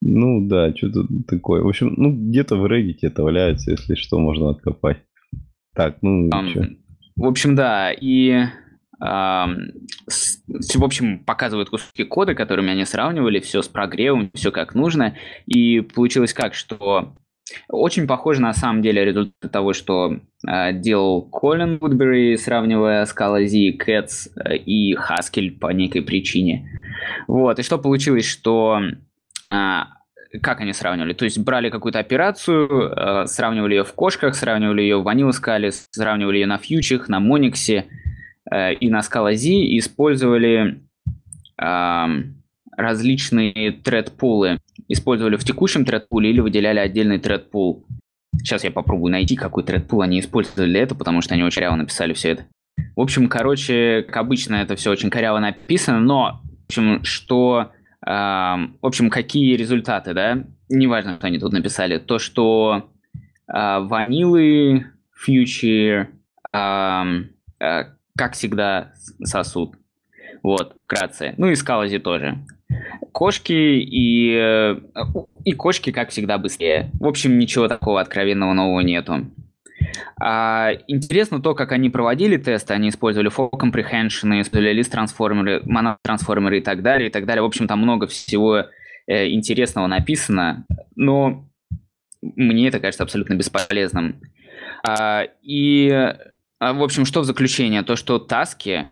Ну 0.01 0.47
да, 0.47 0.75
что-то 0.75 1.05
такое. 1.27 1.61
В 1.61 1.67
общем, 1.67 1.93
ну 1.97 2.11
где-то 2.11 2.55
в 2.55 2.65
Reddit 2.65 2.99
это 3.03 3.23
валяется, 3.23 3.71
если 3.71 3.95
что, 3.95 4.19
можно 4.19 4.49
откопать. 4.49 4.97
Так, 5.75 5.97
ну 6.01 6.27
um, 6.29 6.77
В 7.15 7.25
общем, 7.25 7.55
да, 7.55 7.91
и 7.91 8.45
в 9.01 10.83
общем, 10.83 11.19
показывают 11.23 11.69
куски 11.69 12.03
кода, 12.03 12.35
которыми 12.35 12.71
они 12.71 12.85
сравнивали, 12.85 13.39
все 13.39 13.63
с 13.63 13.67
прогревом, 13.67 14.29
все 14.35 14.51
как 14.51 14.75
нужно. 14.75 15.15
И 15.47 15.81
получилось 15.81 16.33
как, 16.33 16.53
что 16.53 17.15
очень 17.69 18.07
похоже 18.07 18.41
на 18.41 18.53
самом 18.53 18.81
деле 18.81 19.05
результат 19.05 19.51
того, 19.51 19.73
что 19.73 20.17
э, 20.47 20.73
делал 20.73 21.21
Колин 21.23 21.77
Вудбери, 21.77 22.35
сравнивая 22.37 23.05
Z, 23.47 23.77
Cats 23.77 24.29
э, 24.35 24.57
и 24.57 24.95
Haskell 24.95 25.51
по 25.59 25.71
некой 25.71 26.01
причине. 26.01 26.79
Вот, 27.27 27.59
и 27.59 27.63
что 27.63 27.77
получилось, 27.77 28.25
что 28.25 28.79
э, 29.51 29.79
как 30.41 30.61
они 30.61 30.73
сравнивали? 30.73 31.13
То 31.13 31.25
есть 31.25 31.39
брали 31.39 31.69
какую-то 31.69 31.99
операцию, 31.99 32.67
э, 32.69 33.25
сравнивали 33.27 33.75
ее 33.75 33.83
в 33.83 33.93
кошках, 33.93 34.35
сравнивали 34.35 34.81
ее 34.81 35.01
в 35.01 35.07
Scala, 35.07 35.71
сравнивали 35.91 36.37
ее 36.37 36.47
на 36.47 36.57
фьючах, 36.57 37.09
на 37.09 37.19
Monix 37.19 37.83
э, 38.51 38.73
и 38.73 38.89
на 38.89 38.99
Scala 38.99 39.35
Z, 39.35 39.49
и 39.49 39.77
использовали 39.77 40.81
э, 41.61 42.05
различные 42.77 43.71
тред-пулы 43.71 44.59
использовали 44.87 45.35
в 45.35 45.43
текущем 45.43 45.85
тред-пуле 45.85 46.29
или 46.29 46.39
выделяли 46.39 46.79
отдельный 46.79 47.19
тред-пул. 47.19 47.85
Сейчас 48.37 48.63
я 48.63 48.71
попробую 48.71 49.11
найти, 49.11 49.35
какой 49.35 49.63
тред-пул 49.63 50.01
они 50.01 50.19
использовали 50.19 50.69
для 50.69 50.83
этого, 50.83 50.97
потому 50.97 51.21
что 51.21 51.33
они 51.33 51.43
очень 51.43 51.55
коряво 51.55 51.75
написали 51.75 52.13
все 52.13 52.31
это. 52.31 52.45
В 52.95 53.01
общем, 53.01 53.27
короче, 53.27 54.03
как 54.03 54.17
обычно, 54.17 54.55
это 54.55 54.75
все 54.75 54.91
очень 54.91 55.09
коряво 55.09 55.39
написано, 55.39 55.99
но, 55.99 56.41
в 56.43 56.65
общем, 56.67 57.03
что... 57.03 57.71
Э, 58.05 58.55
в 58.81 58.85
общем, 58.85 59.09
какие 59.09 59.55
результаты, 59.55 60.13
да? 60.13 60.43
Неважно, 60.69 61.15
что 61.17 61.27
они 61.27 61.37
тут 61.37 61.53
написали. 61.53 61.99
То, 61.99 62.17
что 62.17 62.89
э, 63.47 63.79
ванилы, 63.79 64.87
фьючер, 65.13 66.09
э, 66.53 67.03
э, 67.59 67.83
как 68.17 68.33
всегда, 68.33 68.93
сосуд. 69.23 69.75
Вот, 70.43 70.75
вкратце. 70.85 71.35
Ну 71.37 71.47
и 71.47 71.55
скалази 71.55 71.99
тоже. 71.99 72.39
Кошки 73.11 73.53
и, 73.53 74.33
э, 74.35 74.75
и 75.43 75.53
кошки, 75.53 75.91
как 75.91 76.09
всегда, 76.09 76.37
быстрее. 76.37 76.91
В 76.99 77.07
общем, 77.07 77.37
ничего 77.37 77.67
такого 77.67 77.99
откровенного 78.01 78.53
нового 78.53 78.81
нету. 78.81 79.27
А, 80.19 80.71
интересно 80.87 81.41
то, 81.41 81.55
как 81.55 81.71
они 81.71 81.89
проводили 81.89 82.37
тесты. 82.37 82.73
Они 82.73 82.89
использовали 82.89 83.31
for 83.31 83.51
comprehension, 83.51 84.41
использовали 84.41 84.79
list 84.79 84.91
трансформеры, 84.91 85.61
monotransformerы 85.65 86.59
и 86.59 86.61
так 86.61 86.81
далее, 86.81 87.09
и 87.09 87.11
так 87.11 87.25
далее. 87.25 87.41
В 87.41 87.45
общем, 87.45 87.67
там 87.67 87.79
много 87.79 88.07
всего 88.07 88.65
э, 89.07 89.29
интересного 89.29 89.87
написано, 89.87 90.65
но 90.95 91.45
мне 92.21 92.67
это 92.67 92.79
кажется 92.79 93.03
абсолютно 93.03 93.33
бесполезным. 93.33 94.21
А, 94.87 95.23
и, 95.41 95.89
а, 96.59 96.73
в 96.73 96.83
общем, 96.83 97.05
что 97.05 97.21
в 97.21 97.25
заключение? 97.25 97.81
То, 97.81 97.95
что 97.95 98.19
таски 98.19 98.89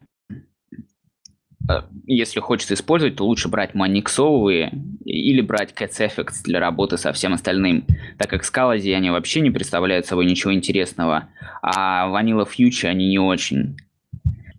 если 2.05 2.39
хочется 2.39 2.73
использовать, 2.73 3.15
то 3.15 3.25
лучше 3.25 3.49
брать 3.49 3.75
маниксовые 3.75 4.71
или 5.05 5.41
брать 5.41 5.73
Cats 5.73 5.99
Effects 5.99 6.43
для 6.43 6.59
работы 6.59 6.97
со 6.97 7.13
всем 7.13 7.33
остальным, 7.33 7.85
так 8.17 8.29
как 8.29 8.43
Scalazi 8.43 8.93
они 8.93 9.09
вообще 9.09 9.41
не 9.41 9.51
представляют 9.51 10.05
собой 10.05 10.25
ничего 10.25 10.53
интересного, 10.53 11.29
а 11.61 12.07
Vanilla 12.09 12.47
Future 12.47 12.87
они 12.87 13.07
не 13.07 13.19
очень. 13.19 13.77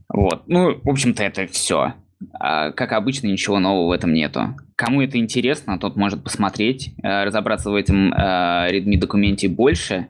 Вот. 0.08 0.42
Ну, 0.46 0.80
в 0.82 0.88
общем-то, 0.88 1.22
это 1.22 1.46
все. 1.46 1.94
А, 2.38 2.72
как 2.72 2.92
обычно, 2.92 3.28
ничего 3.28 3.58
нового 3.58 3.88
в 3.88 3.92
этом 3.92 4.12
нету. 4.12 4.56
Кому 4.76 5.02
это 5.02 5.18
интересно, 5.18 5.78
тот 5.78 5.96
может 5.96 6.22
посмотреть, 6.22 6.94
э, 7.02 7.24
разобраться 7.24 7.70
в 7.70 7.74
этом 7.74 8.12
Redmi 8.12 8.94
э, 8.94 8.98
документе 8.98 9.48
больше. 9.48 10.08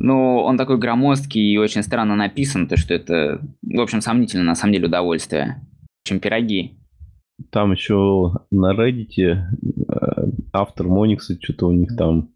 Но 0.00 0.44
он 0.44 0.56
такой 0.56 0.78
громоздкий 0.78 1.52
и 1.52 1.56
очень 1.56 1.82
странно 1.82 2.14
написан, 2.14 2.68
то 2.68 2.76
что 2.76 2.94
это, 2.94 3.40
в 3.62 3.80
общем, 3.80 4.00
сомнительно 4.00 4.44
на 4.44 4.54
самом 4.54 4.74
деле 4.74 4.86
удовольствие 4.86 5.60
чем 6.08 6.20
пироги. 6.20 6.78
Там 7.50 7.72
еще 7.72 8.32
на 8.50 8.74
Reddit 8.74 9.12
э, 9.18 9.36
автор 10.52 10.88
Моникса 10.88 11.38
что-то 11.40 11.68
у 11.68 11.72
них 11.72 11.96
там 11.96 12.30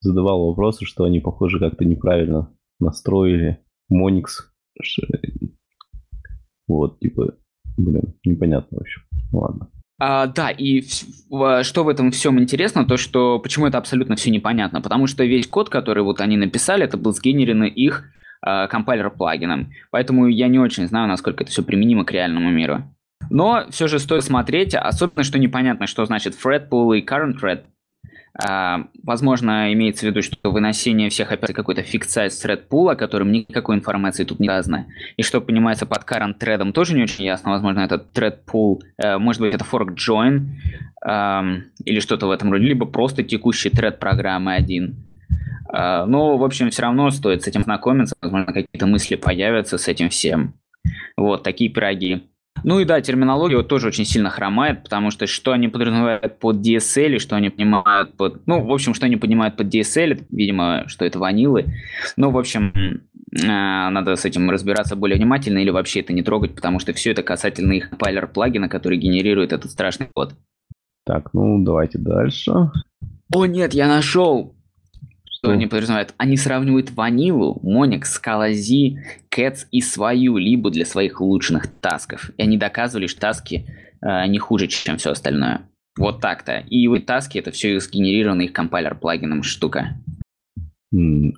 задавал 0.00 0.48
вопросы, 0.48 0.84
что 0.84 1.04
они, 1.04 1.20
похоже, 1.20 1.58
как-то 1.58 1.84
неправильно 1.84 2.50
настроили 2.80 3.58
Моникс. 3.88 4.50
Вот, 6.66 7.00
типа, 7.00 7.34
блин, 7.76 8.14
непонятно 8.24 8.78
вообще. 8.78 9.00
Ладно. 9.32 9.70
А, 10.00 10.26
да, 10.26 10.50
и 10.50 10.82
что 10.82 11.84
в 11.84 11.88
этом 11.88 12.10
всем 12.10 12.40
интересно, 12.40 12.84
то 12.84 12.96
что 12.96 13.38
почему 13.38 13.66
это 13.66 13.78
абсолютно 13.78 14.16
все 14.16 14.30
непонятно, 14.30 14.80
потому 14.80 15.06
что 15.06 15.24
весь 15.24 15.46
код, 15.46 15.68
который 15.68 16.02
вот 16.02 16.20
они 16.20 16.36
написали, 16.36 16.84
это 16.84 16.96
был 16.96 17.12
сгенерен 17.12 17.62
их 17.64 18.10
компайлер-плагином. 18.42 19.70
Поэтому 19.90 20.26
я 20.26 20.48
не 20.48 20.58
очень 20.58 20.86
знаю, 20.86 21.08
насколько 21.08 21.44
это 21.44 21.52
все 21.52 21.62
применимо 21.62 22.04
к 22.04 22.12
реальному 22.12 22.50
миру. 22.50 22.82
Но 23.30 23.66
все 23.70 23.86
же 23.86 23.98
стоит 23.98 24.24
смотреть, 24.24 24.74
особенно 24.74 25.22
что 25.22 25.38
непонятно, 25.38 25.86
что 25.86 26.04
значит 26.04 26.34
thread 26.34 26.68
pool 26.68 26.98
и 26.98 27.04
current 27.04 27.40
thread. 27.40 27.62
Uh, 28.42 28.86
возможно, 29.02 29.74
имеется 29.74 30.06
в 30.06 30.08
виду, 30.08 30.22
что 30.22 30.50
выносение 30.50 31.10
всех 31.10 31.32
операций 31.32 31.54
какой-то 31.54 31.82
фикс 31.82 32.16
size 32.16 32.28
thread 32.28 32.62
pool, 32.66 32.90
о 32.90 32.96
котором 32.96 33.30
никакой 33.30 33.76
информации 33.76 34.24
тут 34.24 34.40
не 34.40 34.48
сказано. 34.48 34.86
И 35.18 35.22
что 35.22 35.42
понимается 35.42 35.84
под 35.84 36.04
current 36.04 36.38
thread, 36.40 36.72
тоже 36.72 36.94
не 36.94 37.02
очень 37.02 37.26
ясно. 37.26 37.50
Возможно, 37.50 37.80
это 37.80 38.02
thread 38.14 38.38
pool, 38.50 38.80
uh, 38.98 39.18
может 39.18 39.42
быть, 39.42 39.54
это 39.54 39.66
fork 39.70 39.94
join 39.96 40.46
uh, 41.06 41.60
или 41.84 42.00
что-то 42.00 42.26
в 42.26 42.30
этом 42.30 42.50
роде, 42.50 42.64
либо 42.64 42.86
просто 42.86 43.22
текущий 43.22 43.68
thread 43.68 43.98
программы 43.98 44.54
один. 44.54 44.96
А, 45.68 46.06
но, 46.06 46.36
в 46.36 46.44
общем, 46.44 46.70
все 46.70 46.82
равно 46.82 47.10
стоит 47.10 47.42
с 47.42 47.46
этим 47.46 47.62
знакомиться, 47.62 48.14
возможно, 48.20 48.52
какие-то 48.52 48.86
мысли 48.86 49.16
появятся 49.16 49.78
с 49.78 49.88
этим 49.88 50.10
всем. 50.10 50.54
Вот, 51.16 51.42
такие 51.42 51.70
пироги. 51.70 52.22
Ну 52.64 52.78
и 52.78 52.84
да, 52.84 53.00
терминология 53.00 53.56
вот 53.56 53.68
тоже 53.68 53.88
очень 53.88 54.04
сильно 54.04 54.30
хромает, 54.30 54.84
потому 54.84 55.10
что 55.10 55.26
что 55.26 55.52
они 55.52 55.68
подразумевают 55.68 56.38
под 56.38 56.56
DSL, 56.56 57.16
и 57.16 57.18
что 57.18 57.34
они 57.34 57.50
понимают 57.50 58.16
под... 58.16 58.46
Ну, 58.46 58.64
в 58.64 58.72
общем, 58.72 58.94
что 58.94 59.06
они 59.06 59.16
понимают 59.16 59.56
под 59.56 59.74
DSL, 59.74 60.26
видимо, 60.30 60.84
что 60.86 61.04
это 61.04 61.18
ванилы. 61.18 61.66
Ну, 62.16 62.30
в 62.30 62.38
общем, 62.38 62.72
э, 63.32 63.46
надо 63.46 64.14
с 64.14 64.24
этим 64.24 64.48
разбираться 64.50 64.94
более 64.94 65.16
внимательно 65.16 65.58
или 65.58 65.70
вообще 65.70 66.00
это 66.00 66.12
не 66.12 66.22
трогать, 66.22 66.54
потому 66.54 66.78
что 66.78 66.92
все 66.92 67.10
это 67.10 67.22
касательно 67.22 67.72
их 67.72 67.90
компайлер 67.90 68.28
плагина, 68.28 68.68
который 68.68 68.98
генерирует 68.98 69.52
этот 69.52 69.70
страшный 69.70 70.06
код. 70.12 70.34
Так, 71.04 71.34
ну 71.34 71.64
давайте 71.64 71.98
дальше. 71.98 72.52
О 73.34 73.46
нет, 73.46 73.74
я 73.74 73.88
нашел! 73.88 74.54
Что 75.44 75.50
они 75.50 75.66
подразумевают? 75.66 76.14
Они 76.18 76.36
сравнивают 76.36 76.92
ванилу, 76.92 77.60
Scala 77.64 78.52
Z, 78.52 79.02
Cats 79.28 79.66
и 79.72 79.80
свою 79.80 80.36
либо 80.36 80.70
для 80.70 80.86
своих 80.86 81.20
улучшенных 81.20 81.66
тасков. 81.66 82.30
И 82.36 82.42
они 82.42 82.56
доказывали, 82.56 83.08
что 83.08 83.22
таски 83.22 83.66
э, 84.00 84.26
не 84.28 84.38
хуже, 84.38 84.68
чем 84.68 84.98
все 84.98 85.10
остальное. 85.10 85.62
Вот 85.98 86.20
так-то. 86.20 86.58
И 86.68 86.86
вот 86.86 87.06
таски 87.06 87.38
это 87.38 87.50
все 87.50 87.80
сгенерировано 87.80 88.42
их 88.42 88.52
компайлер 88.52 88.94
плагином 88.94 89.42
штука. 89.42 90.00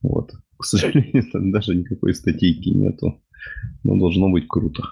Вот. 0.02 0.32
К 0.58 0.66
сожалению, 0.66 1.24
там 1.32 1.52
даже 1.52 1.74
никакой 1.74 2.14
статейки 2.14 2.70
нету. 2.70 3.20
Но 3.84 3.97
должно 3.97 4.30
быть 4.30 4.47
круто. 4.47 4.84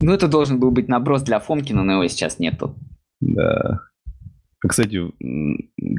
Ну, 0.00 0.12
это 0.12 0.28
должен 0.28 0.58
был 0.58 0.70
быть 0.70 0.88
наброс 0.88 1.22
для 1.22 1.40
Фомкина, 1.40 1.82
но 1.82 1.94
его 1.94 2.06
сейчас 2.06 2.38
нету. 2.38 2.74
Да. 3.20 3.82
А, 4.62 4.68
кстати, 4.68 5.02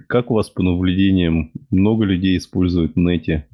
как 0.08 0.32
у 0.32 0.34
вас 0.34 0.50
по 0.50 0.64
наблюдениям? 0.64 1.52
Много 1.70 2.06
людей 2.06 2.38
используют 2.38 2.96
нети 2.96 3.46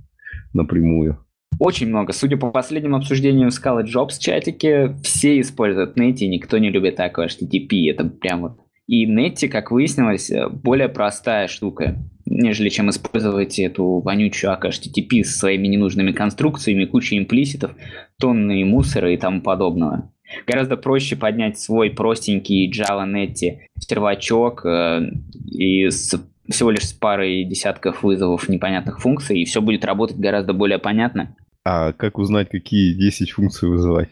напрямую? 0.53 1.24
Очень 1.59 1.87
много. 1.87 2.13
Судя 2.13 2.37
по 2.37 2.51
последним 2.51 2.95
обсуждениям 2.95 3.49
в 3.49 3.53
Scala 3.53 3.83
Jobs 3.83 4.19
чатике, 4.19 4.95
все 5.03 5.39
используют 5.39 5.97
Netty, 5.97 6.27
никто 6.27 6.57
не 6.57 6.69
любит 6.69 6.95
такое 6.95 7.27
HTTP. 7.27 7.89
Это 7.89 8.05
прям 8.05 8.41
вот. 8.41 8.59
И 8.87 9.07
Netty, 9.07 9.47
как 9.47 9.71
выяснилось, 9.71 10.29
э, 10.29 10.47
более 10.47 10.89
простая 10.89 11.47
штука, 11.47 11.97
нежели 12.25 12.69
чем 12.69 12.89
использовать 12.89 13.57
эту 13.57 13.99
вонючую 13.99 14.51
АК 14.51 14.65
HTTP 14.65 15.23
со 15.23 15.39
своими 15.39 15.67
ненужными 15.67 16.11
конструкциями, 16.11 16.85
кучей 16.85 17.17
имплиситов, 17.17 17.71
тонны 18.19 18.63
мусора 18.63 19.11
и 19.11 19.17
тому 19.17 19.41
подобного. 19.41 20.11
Гораздо 20.45 20.77
проще 20.77 21.15
поднять 21.15 21.59
свой 21.59 21.89
простенький 21.89 22.71
Java 22.71 23.05
Netty 23.09 23.59
сервачок 23.79 24.65
э, 24.65 25.09
и 25.51 25.89
с 25.89 26.13
всего 26.49 26.69
лишь 26.69 26.87
с 26.87 26.93
парой 26.93 27.43
десятков 27.43 28.03
вызовов 28.03 28.49
непонятных 28.49 28.99
функций, 28.99 29.39
и 29.39 29.45
все 29.45 29.61
будет 29.61 29.83
работать 29.83 30.17
гораздо 30.17 30.53
более 30.53 30.77
понятно. 30.77 31.35
А 31.65 31.93
как 31.93 32.19
узнать, 32.19 32.49
какие 32.49 32.93
10 32.93 33.31
функций 33.31 33.67
вызывать? 33.67 34.09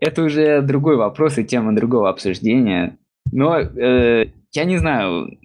Это 0.00 0.22
уже 0.22 0.60
другой 0.60 0.96
вопрос 0.96 1.38
и 1.38 1.44
тема 1.44 1.74
другого 1.74 2.10
обсуждения. 2.10 2.98
Но 3.32 3.58
э, 3.58 4.26
я 4.52 4.64
не 4.64 4.76
знаю, 4.76 5.38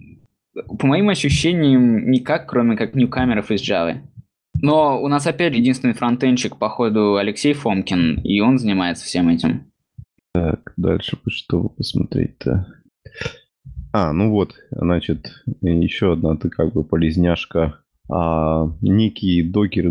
по 0.78 0.86
моим 0.86 1.08
ощущениям, 1.08 2.10
никак, 2.10 2.48
кроме 2.48 2.76
как 2.76 2.94
ньюкамеров 2.94 3.50
из 3.50 3.62
Java. 3.62 4.02
Но 4.60 5.02
у 5.02 5.08
нас 5.08 5.26
опять 5.26 5.54
единственный 5.54 5.94
фронтенчик, 5.94 6.58
походу, 6.58 7.16
Алексей 7.16 7.54
Фомкин, 7.54 8.20
и 8.20 8.40
он 8.40 8.58
занимается 8.58 9.04
всем 9.04 9.28
этим. 9.28 9.72
Так, 10.32 10.72
дальше 10.76 11.18
что 11.28 11.68
посмотреть-то? 11.68 12.66
А, 13.92 14.12
ну 14.12 14.30
вот, 14.30 14.54
значит, 14.70 15.44
еще 15.60 16.12
одна 16.12 16.36
ты 16.36 16.50
как 16.50 16.72
бы 16.72 16.84
полезняшка. 16.84 17.83
А, 18.10 18.70
некий 18.82 19.42
докер 19.42 19.88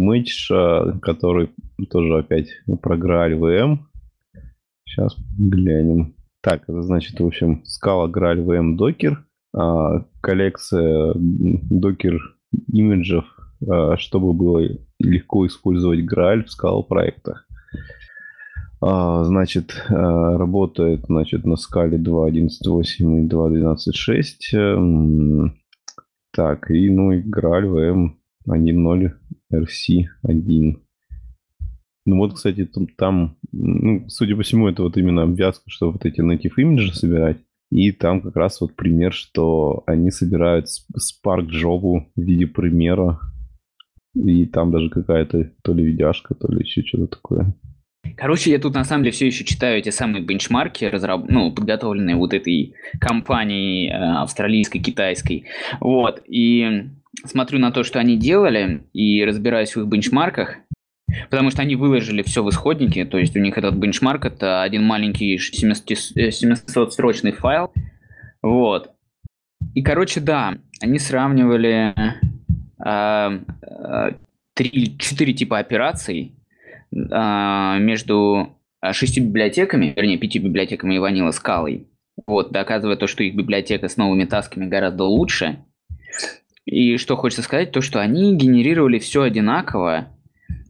а, 0.51 0.99
который 1.01 1.49
тоже 1.89 2.20
опять 2.20 2.49
про 2.82 2.97
VM. 3.38 3.80
Сейчас 4.86 5.16
глянем. 5.38 6.14
Так, 6.41 6.64
это 6.64 6.82
значит, 6.84 7.20
в 7.20 7.26
общем, 7.26 7.64
скала 7.66 8.09
Graal 8.09 8.45
VM 8.45 8.76
докер, 8.76 9.26
а, 9.55 10.05
коллекция 10.22 11.14
докер 11.16 12.20
имиджев, 12.72 13.26
а, 13.68 13.97
чтобы 13.97 14.34
было 14.34 14.61
легко 14.99 15.47
использовать 15.47 16.01
Graal 16.01 16.43
в 16.43 16.51
скала 16.51 16.84
проектах. 16.84 17.47
Значит, 18.86 19.82
работает 19.88 21.05
значит, 21.05 21.45
на 21.45 21.55
скале 21.55 21.97
2.11.8 21.97 23.24
и 23.24 23.28
2.12.6. 23.30 25.53
Так, 26.36 26.71
и 26.71 26.89
ну 26.89 27.11
и 27.11 27.21
Graal 27.21 27.65
VM 27.65 28.15
1.0 28.49 29.11
RC1. 29.53 30.79
Ну 32.05 32.17
вот, 32.17 32.34
кстати, 32.34 32.65
там, 32.65 32.88
там, 32.97 33.38
ну, 33.51 34.09
судя 34.09 34.36
по 34.36 34.41
всему, 34.41 34.67
это 34.67 34.81
вот 34.84 34.97
именно 34.97 35.23
обвязка, 35.23 35.69
чтобы 35.69 35.93
вот 35.93 36.05
эти 36.05 36.21
native 36.21 36.53
имиджи 36.57 36.93
собирать. 36.93 37.38
И 37.71 37.91
там 37.91 38.21
как 38.21 38.36
раз 38.36 38.59
вот 38.61 38.75
пример, 38.75 39.13
что 39.13 39.84
они 39.86 40.11
собирают 40.11 40.67
Spark 40.67 41.47
Job 41.49 42.05
в 42.15 42.21
виде 42.21 42.47
примера. 42.47 43.19
И 44.15 44.45
там 44.45 44.71
даже 44.71 44.89
какая-то 44.89 45.51
то 45.63 45.73
ли 45.73 45.84
видяшка, 45.84 46.36
то 46.36 46.51
ли 46.51 46.59
еще 46.59 46.84
что-то 46.84 47.15
такое. 47.15 47.55
Короче, 48.17 48.51
я 48.51 48.59
тут 48.59 48.73
на 48.73 48.83
самом 48.83 49.03
деле 49.03 49.13
все 49.13 49.27
еще 49.27 49.43
читаю 49.43 49.79
эти 49.79 49.89
самые 49.89 50.23
бенчмарки, 50.23 50.85
разраб... 50.85 51.25
ну, 51.29 51.51
подготовленные 51.51 52.15
вот 52.15 52.33
этой 52.33 52.75
компанией 52.99 53.89
э, 53.89 53.93
австралийской, 53.93 54.79
китайской. 54.81 55.45
Вот, 55.79 56.21
и 56.27 56.89
смотрю 57.25 57.59
на 57.59 57.71
то, 57.71 57.83
что 57.83 57.99
они 57.99 58.17
делали, 58.17 58.83
и 58.93 59.23
разбираюсь 59.23 59.75
в 59.75 59.81
их 59.81 59.87
бенчмарках, 59.87 60.57
потому 61.29 61.49
что 61.51 61.61
они 61.61 61.75
выложили 61.75 62.23
все 62.23 62.43
в 62.43 62.49
исходнике, 62.49 63.05
то 63.05 63.17
есть 63.17 63.35
у 63.35 63.39
них 63.39 63.57
этот 63.57 63.75
бенчмарк 63.75 64.25
это 64.25 64.61
один 64.61 64.83
маленький 64.83 65.37
700-строчный 65.37 67.31
файл, 67.31 67.73
вот. 68.41 68.91
И, 69.73 69.81
короче, 69.81 70.19
да, 70.19 70.57
они 70.81 70.99
сравнивали 70.99 71.95
э, 72.85 73.39
э, 73.65 74.11
три, 74.53 74.97
четыре 74.97 75.33
типа 75.33 75.59
операций, 75.59 76.35
между 76.95 78.57
а, 78.83 78.91
шестью 78.91 79.23
библиотеками, 79.23 79.93
вернее, 79.95 80.17
пятью 80.17 80.43
библиотеками 80.43 80.95
и 80.95 80.99
Ванила 80.99 81.31
Скалой, 81.31 81.87
вот, 82.27 82.51
доказывая 82.51 82.97
то, 82.97 83.07
что 83.07 83.23
их 83.23 83.33
библиотека 83.33 83.87
с 83.87 83.95
новыми 83.95 84.25
тасками 84.25 84.67
гораздо 84.67 85.05
лучше. 85.05 85.63
И 86.65 86.97
что 86.97 87.15
хочется 87.15 87.43
сказать, 87.43 87.71
то, 87.71 87.79
что 87.79 88.01
они 88.01 88.35
генерировали 88.35 88.99
все 88.99 89.21
одинаково 89.21 90.09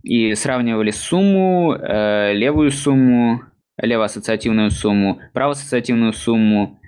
и 0.03 0.35
сравнивали 0.35 0.91
сумму, 0.91 1.73
э, 1.73 2.33
левую 2.33 2.69
сумму, 2.69 3.41
левоассоциативную 3.77 4.69
сумму, 4.69 5.19
правоассоциативную 5.33 6.13
сумму 6.13 6.79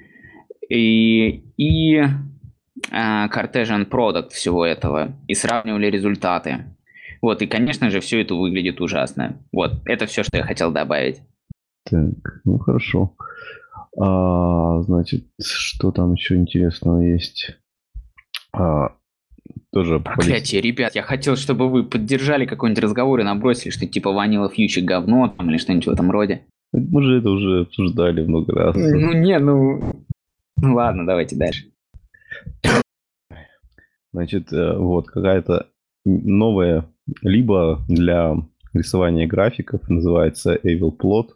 и, 0.70 1.44
и 1.58 1.96
э, 1.98 2.08
Cartesian 2.92 3.90
Product 3.90 4.30
всего 4.30 4.64
этого, 4.64 5.16
и 5.28 5.34
сравнивали 5.34 5.88
результаты. 5.88 6.66
Вот, 7.26 7.42
и, 7.42 7.48
конечно 7.48 7.90
же, 7.90 8.02
все 8.02 8.22
это 8.22 8.36
выглядит 8.36 8.80
ужасно. 8.80 9.40
Вот, 9.52 9.82
это 9.86 10.06
все, 10.06 10.22
что 10.22 10.38
я 10.38 10.44
хотел 10.44 10.72
добавить. 10.72 11.24
Так, 11.90 12.14
ну 12.44 12.60
хорошо. 12.60 13.16
А, 14.00 14.84
значит, 14.84 15.26
что 15.44 15.92
там 15.92 16.14
еще 16.14 16.36
интересного 16.36 17.00
есть? 17.00 17.58
А, 18.54 18.92
тоже 19.74 20.00
Проклятие, 20.00 20.62
ребят, 20.62 20.94
я 20.94 21.02
хотел, 21.02 21.36
чтобы 21.36 21.68
вы 21.68 21.84
поддержали 21.84 22.46
какой-нибудь 22.46 22.84
разговор 22.84 23.20
и 23.22 23.24
набросили, 23.24 23.72
что 23.72 23.88
типа 23.88 24.12
ванила 24.12 24.48
фьючи 24.48 24.82
говно 24.82 25.34
там 25.36 25.50
или 25.50 25.58
что-нибудь 25.58 25.88
в 25.88 25.94
этом 25.94 26.12
роде. 26.12 26.44
Мы 26.74 27.02
же 27.02 27.18
это 27.18 27.32
уже 27.32 27.62
обсуждали 27.62 28.24
много 28.24 28.54
раз. 28.54 28.76
Ну 28.76 29.14
не, 29.14 29.40
ну... 29.40 30.06
Ну 30.58 30.76
ладно, 30.76 31.08
давайте 31.08 31.36
дальше. 31.36 31.72
Значит, 34.14 34.54
э, 34.54 34.78
вот 34.78 35.08
какая-то 35.08 35.70
новая 36.06 36.86
либо 37.22 37.84
для 37.88 38.36
рисования 38.74 39.28
графиков, 39.28 39.88
называется 39.90 40.56
Evil 40.56 40.96
Plot. 40.96 41.30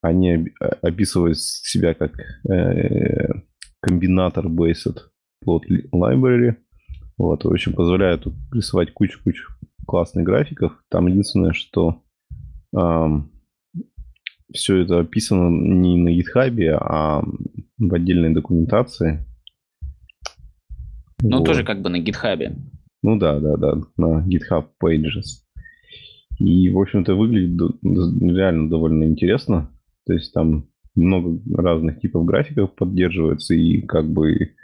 Они 0.00 0.48
описывают 0.82 1.38
себя 1.38 1.94
как 1.94 2.12
э, 2.48 3.28
комбинатор 3.80 4.46
Based 4.46 4.96
Plot 5.44 5.62
Library. 5.92 6.56
Вот, 7.16 7.44
в 7.44 7.50
общем, 7.50 7.72
позволяют 7.72 8.26
рисовать 8.52 8.92
кучу-кучу 8.92 9.50
классных 9.86 10.24
графиков. 10.24 10.72
Там 10.88 11.06
единственное, 11.08 11.52
что 11.52 12.02
все 14.52 14.76
это 14.76 15.00
описано 15.00 15.48
не 15.48 15.96
на 15.96 16.10
GitHub, 16.10 16.78
а 16.80 17.22
в 17.78 17.94
отдельной 17.94 18.32
документации. 18.32 19.26
Ну, 21.20 21.38
вот. 21.38 21.46
тоже 21.46 21.64
как 21.64 21.82
бы 21.82 21.90
на 21.90 22.00
GitHub. 22.00 22.56
Ну 23.02 23.18
да, 23.18 23.38
да, 23.38 23.56
да, 23.56 23.74
на 23.96 24.26
GitHub 24.26 24.66
Pages. 24.82 25.44
И, 26.40 26.68
в 26.70 26.78
общем-то, 26.78 27.14
выглядит 27.14 27.76
реально 27.82 28.70
довольно 28.70 29.04
интересно. 29.04 29.70
То 30.06 30.12
есть 30.12 30.32
там 30.32 30.68
много 30.94 31.40
разных 31.54 32.00
типов 32.00 32.24
графиков 32.24 32.74
поддерживается, 32.74 33.54
и 33.54 33.82
как 33.82 34.10
бы 34.10 34.54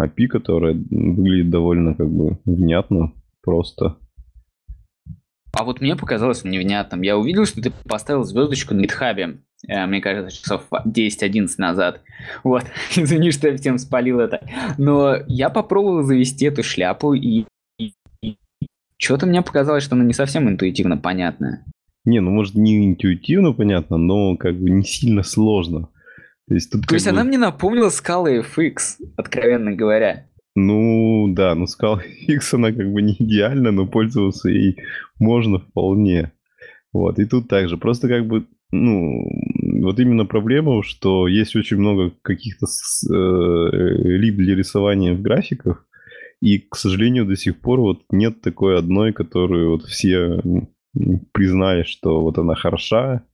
API, 0.00 0.26
которая 0.26 0.74
выглядит 0.74 1.50
довольно 1.50 1.94
как 1.94 2.10
бы 2.10 2.38
внятно, 2.44 3.12
просто. 3.42 3.96
А 5.52 5.64
вот 5.64 5.80
мне 5.80 5.96
показалось 5.96 6.44
невнятным. 6.44 7.00
Я 7.02 7.16
увидел, 7.16 7.46
что 7.46 7.62
ты 7.62 7.72
поставил 7.88 8.24
звездочку 8.24 8.74
на 8.74 8.82
GitHub, 8.82 9.38
э, 9.68 9.86
мне 9.86 10.00
кажется, 10.02 10.36
часов 10.36 10.66
10-11 10.70 11.48
назад. 11.56 12.02
Вот, 12.44 12.64
извини, 12.96 13.30
что 13.30 13.48
я 13.48 13.56
всем 13.56 13.78
спалил 13.78 14.20
это. 14.20 14.46
Но 14.76 15.16
я 15.26 15.48
попробовал 15.48 16.02
завести 16.02 16.44
эту 16.44 16.62
шляпу, 16.62 17.14
и 17.14 17.46
что-то 18.98 19.26
мне 19.26 19.42
показалось, 19.42 19.84
что 19.84 19.94
она 19.94 20.04
не 20.04 20.12
совсем 20.12 20.48
интуитивно 20.48 20.96
понятная. 20.96 21.64
Не, 22.04 22.20
ну 22.20 22.30
может 22.30 22.54
не 22.54 22.86
интуитивно 22.86 23.52
понятно, 23.52 23.96
но 23.96 24.36
как 24.36 24.56
бы 24.56 24.70
не 24.70 24.84
сильно 24.84 25.22
сложно. 25.22 25.88
То 26.48 26.54
есть, 26.54 26.70
тут 26.70 26.86
То 26.86 26.94
есть 26.94 27.06
бы... 27.06 27.12
она 27.12 27.24
мне 27.24 27.38
напомнила 27.38 27.88
скалы 27.88 28.38
FX, 28.38 28.98
откровенно 29.16 29.72
говоря. 29.72 30.26
Ну, 30.54 31.26
да, 31.28 31.54
ну 31.54 31.66
скала 31.66 32.00
X, 32.28 32.54
она 32.54 32.72
как 32.72 32.92
бы 32.92 33.02
не 33.02 33.14
идеальна, 33.18 33.72
но 33.72 33.86
пользоваться 33.86 34.48
ей 34.48 34.76
можно 35.18 35.58
вполне. 35.58 36.32
Вот, 36.92 37.18
и 37.18 37.24
тут 37.26 37.48
также. 37.48 37.76
Просто 37.76 38.08
как 38.08 38.26
бы, 38.26 38.46
ну, 38.70 39.28
вот 39.82 39.98
именно 39.98 40.24
проблема, 40.24 40.82
что 40.82 41.26
есть 41.26 41.56
очень 41.56 41.76
много 41.76 42.12
каких-то 42.22 42.66
э, 42.66 44.16
лип 44.16 44.36
для 44.36 44.54
рисования 44.54 45.12
в 45.12 45.20
графиках, 45.20 45.84
и, 46.40 46.58
к 46.58 46.76
сожалению, 46.76 47.26
до 47.26 47.36
сих 47.36 47.60
пор 47.60 47.80
вот 47.80 48.02
нет 48.10 48.40
такой 48.40 48.78
одной, 48.78 49.12
которую 49.12 49.70
вот 49.70 49.84
все 49.84 50.40
признали, 51.32 51.82
что 51.82 52.20
вот 52.20 52.38
она 52.38 52.54
хороша, 52.54 53.24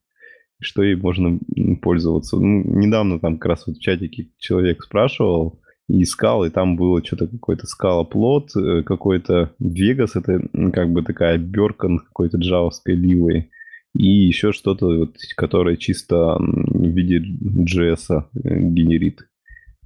что 0.60 0.82
ей 0.82 0.96
можно 0.96 1.38
пользоваться. 1.80 2.36
Ну, 2.36 2.62
недавно 2.78 3.18
там 3.18 3.38
как 3.38 3.46
раз 3.46 3.66
вот 3.66 3.76
в 3.76 3.80
чатике 3.80 4.28
человек 4.38 4.82
спрашивал, 4.82 5.60
искал, 5.88 6.44
и 6.44 6.50
там 6.50 6.76
было 6.76 7.04
что-то 7.04 7.26
какой-то 7.26 7.66
скала-плот, 7.66 8.50
э, 8.56 8.82
какой-то 8.82 9.52
Vegas, 9.60 10.10
это 10.14 10.40
как 10.72 10.92
бы 10.92 11.02
такая 11.02 11.38
Беркан 11.38 11.98
какой-то 11.98 12.38
джавовской 12.38 12.94
ливой, 12.94 13.50
и 13.94 14.06
еще 14.06 14.52
что-то, 14.52 14.86
вот, 14.86 15.16
которое 15.36 15.76
чисто 15.76 16.36
в 16.38 16.86
виде 16.86 17.18
JS 17.18 18.24
э, 18.34 18.58
генерит 18.60 19.28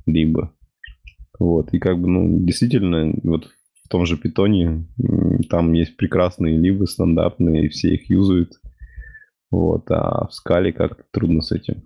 либо. 0.06 0.52
Вот, 1.38 1.72
и 1.74 1.78
как 1.78 2.00
бы, 2.00 2.08
ну, 2.08 2.40
действительно, 2.40 3.12
вот 3.22 3.50
в 3.84 3.88
том 3.88 4.06
же 4.06 4.16
питоне 4.16 4.86
там 5.48 5.72
есть 5.72 5.96
прекрасные 5.96 6.58
либо 6.58 6.86
стандартные, 6.86 7.66
и 7.66 7.68
все 7.68 7.94
их 7.94 8.10
юзают. 8.10 8.60
Вот, 9.50 9.90
а 9.90 10.26
в 10.26 10.32
скале 10.34 10.72
как-то 10.72 11.04
трудно 11.10 11.42
с 11.42 11.52
этим. 11.52 11.82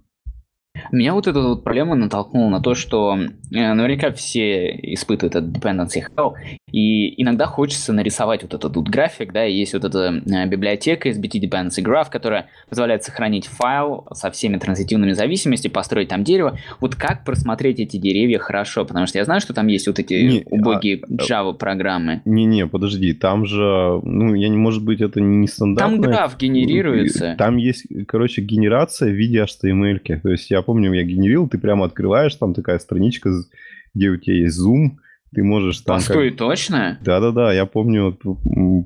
Меня 0.91 1.15
вот 1.15 1.27
эта 1.27 1.41
вот 1.41 1.65
проблема 1.65 1.95
натолкнула 1.95 2.49
на 2.49 2.61
то, 2.61 2.75
что 2.75 3.17
э, 3.17 3.75
наверняка 3.75 4.11
все 4.13 4.71
испытывают 4.71 5.37
этот 5.37 5.57
dependency 5.57 6.03
hell, 6.17 6.33
и 6.73 7.21
иногда 7.21 7.47
хочется 7.47 7.93
нарисовать 7.93 8.43
вот 8.43 8.55
этот 8.55 8.71
тут 8.73 8.89
график, 8.89 9.33
да, 9.33 9.47
и 9.47 9.53
есть 9.53 9.75
вот 9.75 9.85
эта 9.85 10.23
э, 10.25 10.47
библиотека 10.47 11.09
SBT 11.09 11.41
Dependency 11.41 11.83
Graph, 11.83 12.07
которая 12.11 12.47
позволяет 12.69 13.05
сохранить 13.05 13.47
файл 13.47 14.07
со 14.13 14.31
всеми 14.31 14.57
транзитивными 14.57 15.13
зависимостями, 15.13 15.73
построить 15.73 16.09
там 16.09 16.25
дерево. 16.25 16.59
Вот 16.81 16.95
как 16.95 17.25
просмотреть 17.25 17.81
эти 17.81 17.97
деревья 17.97 18.39
хорошо? 18.39 18.85
Потому 18.85 19.07
что 19.07 19.19
я 19.19 19.25
знаю, 19.25 19.41
что 19.41 19.53
там 19.53 19.67
есть 19.67 19.87
вот 19.87 19.99
эти 19.99 20.15
не, 20.15 20.43
убогие 20.47 21.03
а, 21.03 21.13
Java 21.13 21.55
программы. 21.55 22.23
Не-не, 22.25 22.67
подожди, 22.67 23.13
там 23.13 23.47
же, 23.47 24.01
ну, 24.03 24.35
я 24.35 24.49
не, 24.49 24.57
может 24.57 24.85
быть, 24.85 25.01
это 25.01 25.21
не 25.21 25.47
стандартно. 25.47 26.03
Там 26.03 26.11
граф 26.11 26.39
генерируется. 26.39 27.35
Там 27.39 27.57
есть, 27.57 27.87
короче, 28.07 28.43
генерация 28.43 29.11
в 29.11 29.15
виде 29.15 29.45
HTML. 29.45 30.21
То 30.21 30.31
есть 30.31 30.51
я 30.51 30.63
помню, 30.71 30.93
я 30.93 31.03
генерил, 31.03 31.49
ты 31.49 31.59
прямо 31.59 31.85
открываешь, 31.85 32.37
там 32.37 32.55
такая 32.55 32.79
страничка, 32.79 33.33
где 33.93 34.09
у 34.09 34.17
тебя 34.17 34.37
есть 34.37 34.55
зум, 34.55 35.01
ты 35.35 35.43
можешь 35.43 35.81
там... 35.81 35.97
Постой, 35.97 36.29
как... 36.29 36.39
точно? 36.39 36.97
Да-да-да, 37.05 37.53
я 37.53 37.67
помню, 37.67 38.17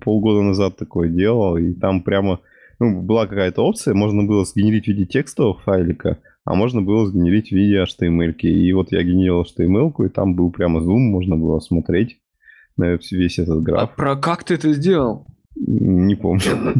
полгода 0.03 0.41
назад 0.41 0.79
такое 0.79 1.11
делал, 1.11 1.59
и 1.59 1.75
там 1.75 2.01
прямо 2.01 2.41
ну, 2.81 3.03
была 3.03 3.27
какая-то 3.27 3.61
опция, 3.61 3.93
можно 3.93 4.23
было 4.23 4.47
сгенерить 4.47 4.85
в 4.85 4.89
виде 4.89 5.05
текстового 5.05 5.61
файлика, 5.61 6.21
а 6.47 6.55
можно 6.55 6.81
было 6.81 7.05
сгенерить 7.07 7.49
в 7.49 7.53
виде 7.53 7.83
HTML. 7.83 8.33
И 8.33 8.73
вот 8.73 8.91
я 8.91 9.03
генерил 9.03 9.43
HTML, 9.43 10.07
и 10.07 10.09
там 10.09 10.35
был 10.35 10.51
прямо 10.51 10.81
зум, 10.81 11.03
можно 11.03 11.37
было 11.37 11.61
смотреть 11.61 12.19
на 12.79 12.99
весь 13.11 13.39
этот 13.39 13.63
граф. 13.63 13.83
А 13.83 13.87
про 13.87 14.17
как 14.17 14.45
ты 14.45 14.55
это 14.55 14.73
сделал? 14.73 15.27
Не 15.57 16.17
помню. 16.17 16.75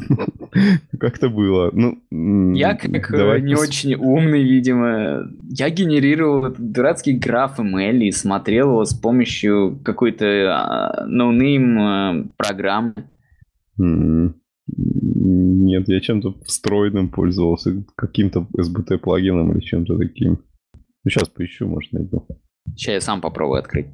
Как-то 0.99 1.29
было. 1.29 1.71
Ну, 1.73 2.55
я 2.55 2.75
как 2.75 3.13
э, 3.13 3.41
не 3.41 3.55
очень 3.55 3.95
умный, 3.95 4.43
видимо, 4.43 5.31
я 5.49 5.71
генерировал 5.71 6.47
этот 6.47 6.73
дурацкий 6.73 7.13
GraphML 7.13 7.99
и 7.99 8.13
смотрел 8.13 8.71
его 8.71 8.85
с 8.85 8.95
помощью 8.95 9.79
какой-то 9.85 10.25
uh, 10.25 11.05
no-name 11.07 11.79
uh, 11.79 12.29
программы. 12.37 12.95
Нет, 14.67 15.89
я 15.89 16.01
чем-то 16.01 16.35
встроенным 16.45 17.09
пользовался, 17.11 17.85
каким-то 17.97 18.47
SBT 18.57 18.99
плагином 18.99 19.53
или 19.53 19.61
чем-то 19.61 19.99
таким. 19.99 20.39
Ну, 21.05 21.11
сейчас 21.11 21.29
поищу, 21.29 21.69
может, 21.69 21.93
найду. 21.93 22.27
Сейчас 22.75 22.95
я 22.95 23.01
сам 23.01 23.21
попробую 23.21 23.59
открыть. 23.61 23.87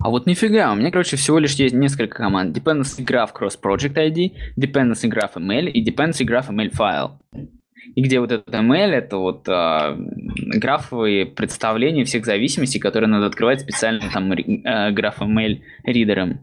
А 0.00 0.08
вот 0.08 0.26
нифига, 0.26 0.72
у 0.72 0.76
меня, 0.76 0.90
короче, 0.90 1.16
всего 1.16 1.38
лишь 1.38 1.54
есть 1.54 1.74
несколько 1.74 2.16
команд. 2.16 2.56
Dependency 2.56 3.04
Graph 3.04 3.30
Cross 3.38 3.58
Project 3.62 3.94
ID, 3.94 4.32
Dependency 4.56 5.10
Graph 5.10 5.34
ML 5.34 5.68
и 5.68 5.84
Dependency 5.84 6.26
Graph 6.26 6.48
ML 6.48 6.72
File. 6.72 7.10
И 7.94 8.02
где 8.02 8.20
вот 8.20 8.32
этот 8.32 8.48
ML, 8.48 8.90
это 8.92 9.18
вот 9.18 9.46
э, 9.46 9.96
графовые 10.58 11.26
представления 11.26 12.04
всех 12.04 12.24
зависимостей, 12.24 12.78
которые 12.78 13.08
надо 13.08 13.26
открывать 13.26 13.60
специально 13.60 14.02
там 14.12 14.32
э, 14.32 14.90
граф 14.92 15.20
ML 15.20 15.60
ридером. 15.84 16.40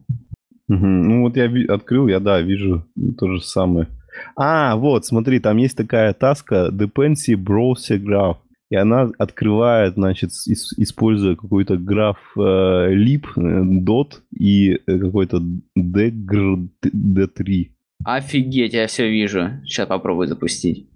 Угу. 0.70 0.86
Ну 0.86 1.22
вот 1.24 1.38
я 1.38 1.50
открыл, 1.74 2.08
я 2.08 2.20
да, 2.20 2.42
вижу 2.42 2.86
то 3.18 3.32
же 3.32 3.42
самое. 3.42 3.88
А, 4.36 4.76
вот, 4.76 5.06
смотри, 5.06 5.40
там 5.40 5.58
есть 5.58 5.78
такая 5.78 6.14
таска 6.14 6.70
Dependency 6.72 7.36
Browser 7.36 7.98
Graph 8.00 8.38
и 8.70 8.76
она 8.76 9.10
открывает, 9.18 9.94
значит, 9.94 10.32
используя 10.32 11.36
какой-то 11.36 11.78
граф 11.78 12.18
э, 12.36 12.40
lib, 12.40 13.26
э, 13.36 13.64
dot 13.82 14.20
и 14.32 14.74
э, 14.74 15.00
какой-то 15.00 15.42
degr 15.78 16.68
d3. 16.84 17.72
Офигеть, 18.04 18.74
я 18.74 18.88
все 18.88 19.10
вижу. 19.10 19.52
Сейчас 19.64 19.88
попробую 19.88 20.28
запустить. 20.28 20.90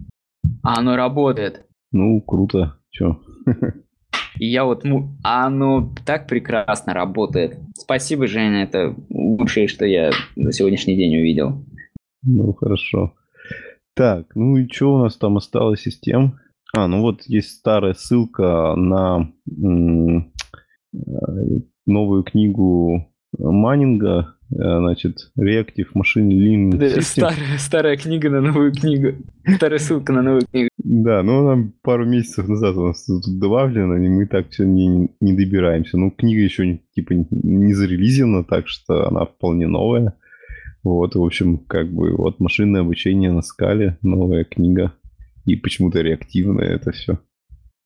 А 0.63 0.79
оно 0.79 0.95
работает. 0.95 1.65
Ну, 1.91 2.21
круто. 2.21 2.77
Че? 2.89 3.19
И 4.37 4.47
я 4.47 4.65
вот... 4.65 4.85
А 5.23 5.45
оно 5.45 5.93
так 6.05 6.27
прекрасно 6.27 6.93
работает. 6.93 7.57
Спасибо, 7.75 8.27
Женя, 8.27 8.63
это 8.63 8.95
лучшее, 9.09 9.67
что 9.67 9.85
я 9.85 10.11
на 10.35 10.51
сегодняшний 10.51 10.95
день 10.95 11.17
увидел. 11.17 11.65
Ну, 12.23 12.53
хорошо. 12.53 13.13
Так, 13.93 14.35
ну 14.35 14.57
и 14.57 14.67
что 14.71 14.95
у 14.95 14.97
нас 14.99 15.17
там 15.17 15.37
осталось 15.37 15.85
из 15.87 15.99
тем? 15.99 16.39
А, 16.73 16.87
ну 16.87 17.01
вот 17.01 17.23
есть 17.25 17.57
старая 17.57 17.93
ссылка 17.93 18.75
на 18.75 19.31
э, 19.45 20.21
новую 21.85 22.23
книгу 22.23 23.11
Маннинга, 23.37 24.35
э, 24.51 24.55
значит, 24.55 25.31
Reactive 25.37 25.87
Machine 25.95 26.29
Learning 26.29 26.71
System. 26.71 27.01
Старая, 27.01 27.57
старая 27.57 27.97
книга 27.97 28.29
на 28.29 28.41
новую 28.41 28.73
книгу. 28.73 29.17
Старая 29.55 29.79
ссылка 29.79 30.13
на 30.13 30.21
новую 30.21 30.45
книгу. 30.47 30.69
Да, 30.77 31.23
ну 31.23 31.47
она 31.47 31.71
пару 31.81 32.05
месяцев 32.05 32.47
назад 32.47 32.75
у 32.77 32.87
нас 32.87 33.05
тут 33.05 33.23
добавлена, 33.39 34.05
и 34.05 34.09
мы 34.09 34.25
так 34.25 34.49
все 34.49 34.65
не, 34.65 35.09
не 35.19 35.33
добираемся. 35.33 35.97
Ну, 35.97 36.11
книга 36.11 36.41
еще 36.41 36.79
типа 36.95 37.13
не 37.31 37.73
зарелизена, 37.73 38.43
так 38.43 38.67
что 38.67 39.07
она 39.07 39.25
вполне 39.25 39.67
новая. 39.67 40.13
Вот, 40.83 41.15
в 41.15 41.23
общем, 41.23 41.59
как 41.59 41.91
бы 41.91 42.15
вот 42.15 42.39
машинное 42.39 42.81
обучение 42.81 43.31
на 43.31 43.41
скале, 43.41 43.97
новая 44.01 44.43
книга. 44.43 44.93
И 45.45 45.55
почему-то 45.55 46.01
реактивное 46.01 46.67
это 46.67 46.91
все. 46.91 47.19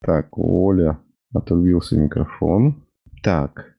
Так, 0.00 0.36
Оля, 0.38 0.98
отрубился 1.32 1.96
микрофон. 1.96 2.84
Так. 3.22 3.76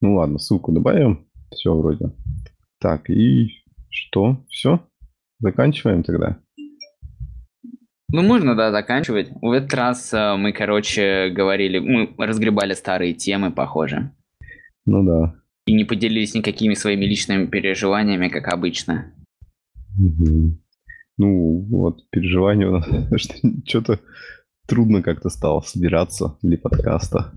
Ну 0.00 0.14
ладно, 0.14 0.38
ссылку 0.38 0.72
добавим. 0.72 1.26
Все 1.50 1.74
вроде. 1.74 2.12
Так, 2.80 3.10
и 3.10 3.50
Что? 3.90 4.38
Все? 4.48 4.80
Заканчиваем 5.38 6.02
тогда? 6.02 6.38
Ну, 8.12 8.22
можно, 8.22 8.54
да, 8.54 8.70
заканчивать. 8.70 9.30
В 9.40 9.50
этот 9.52 9.72
раз 9.72 10.12
э, 10.12 10.36
мы, 10.36 10.52
короче, 10.52 11.30
говорили, 11.30 11.78
мы 11.78 12.14
разгребали 12.18 12.74
старые 12.74 13.14
темы, 13.14 13.50
похоже. 13.50 14.12
Ну 14.84 15.02
да. 15.02 15.34
И 15.66 15.72
не 15.72 15.84
поделились 15.84 16.34
никакими 16.34 16.74
своими 16.74 17.06
личными 17.06 17.46
переживаниями, 17.46 18.28
как 18.28 18.48
обычно. 18.48 19.14
Угу. 19.98 20.58
Ну, 21.18 21.66
вот 21.70 22.08
переживания 22.10 22.68
у 22.68 22.72
нас 22.72 22.88
что-то 23.66 24.00
трудно 24.66 25.02
как-то 25.02 25.28
стало 25.28 25.60
собираться 25.60 26.38
для 26.42 26.58
подкаста. 26.58 27.32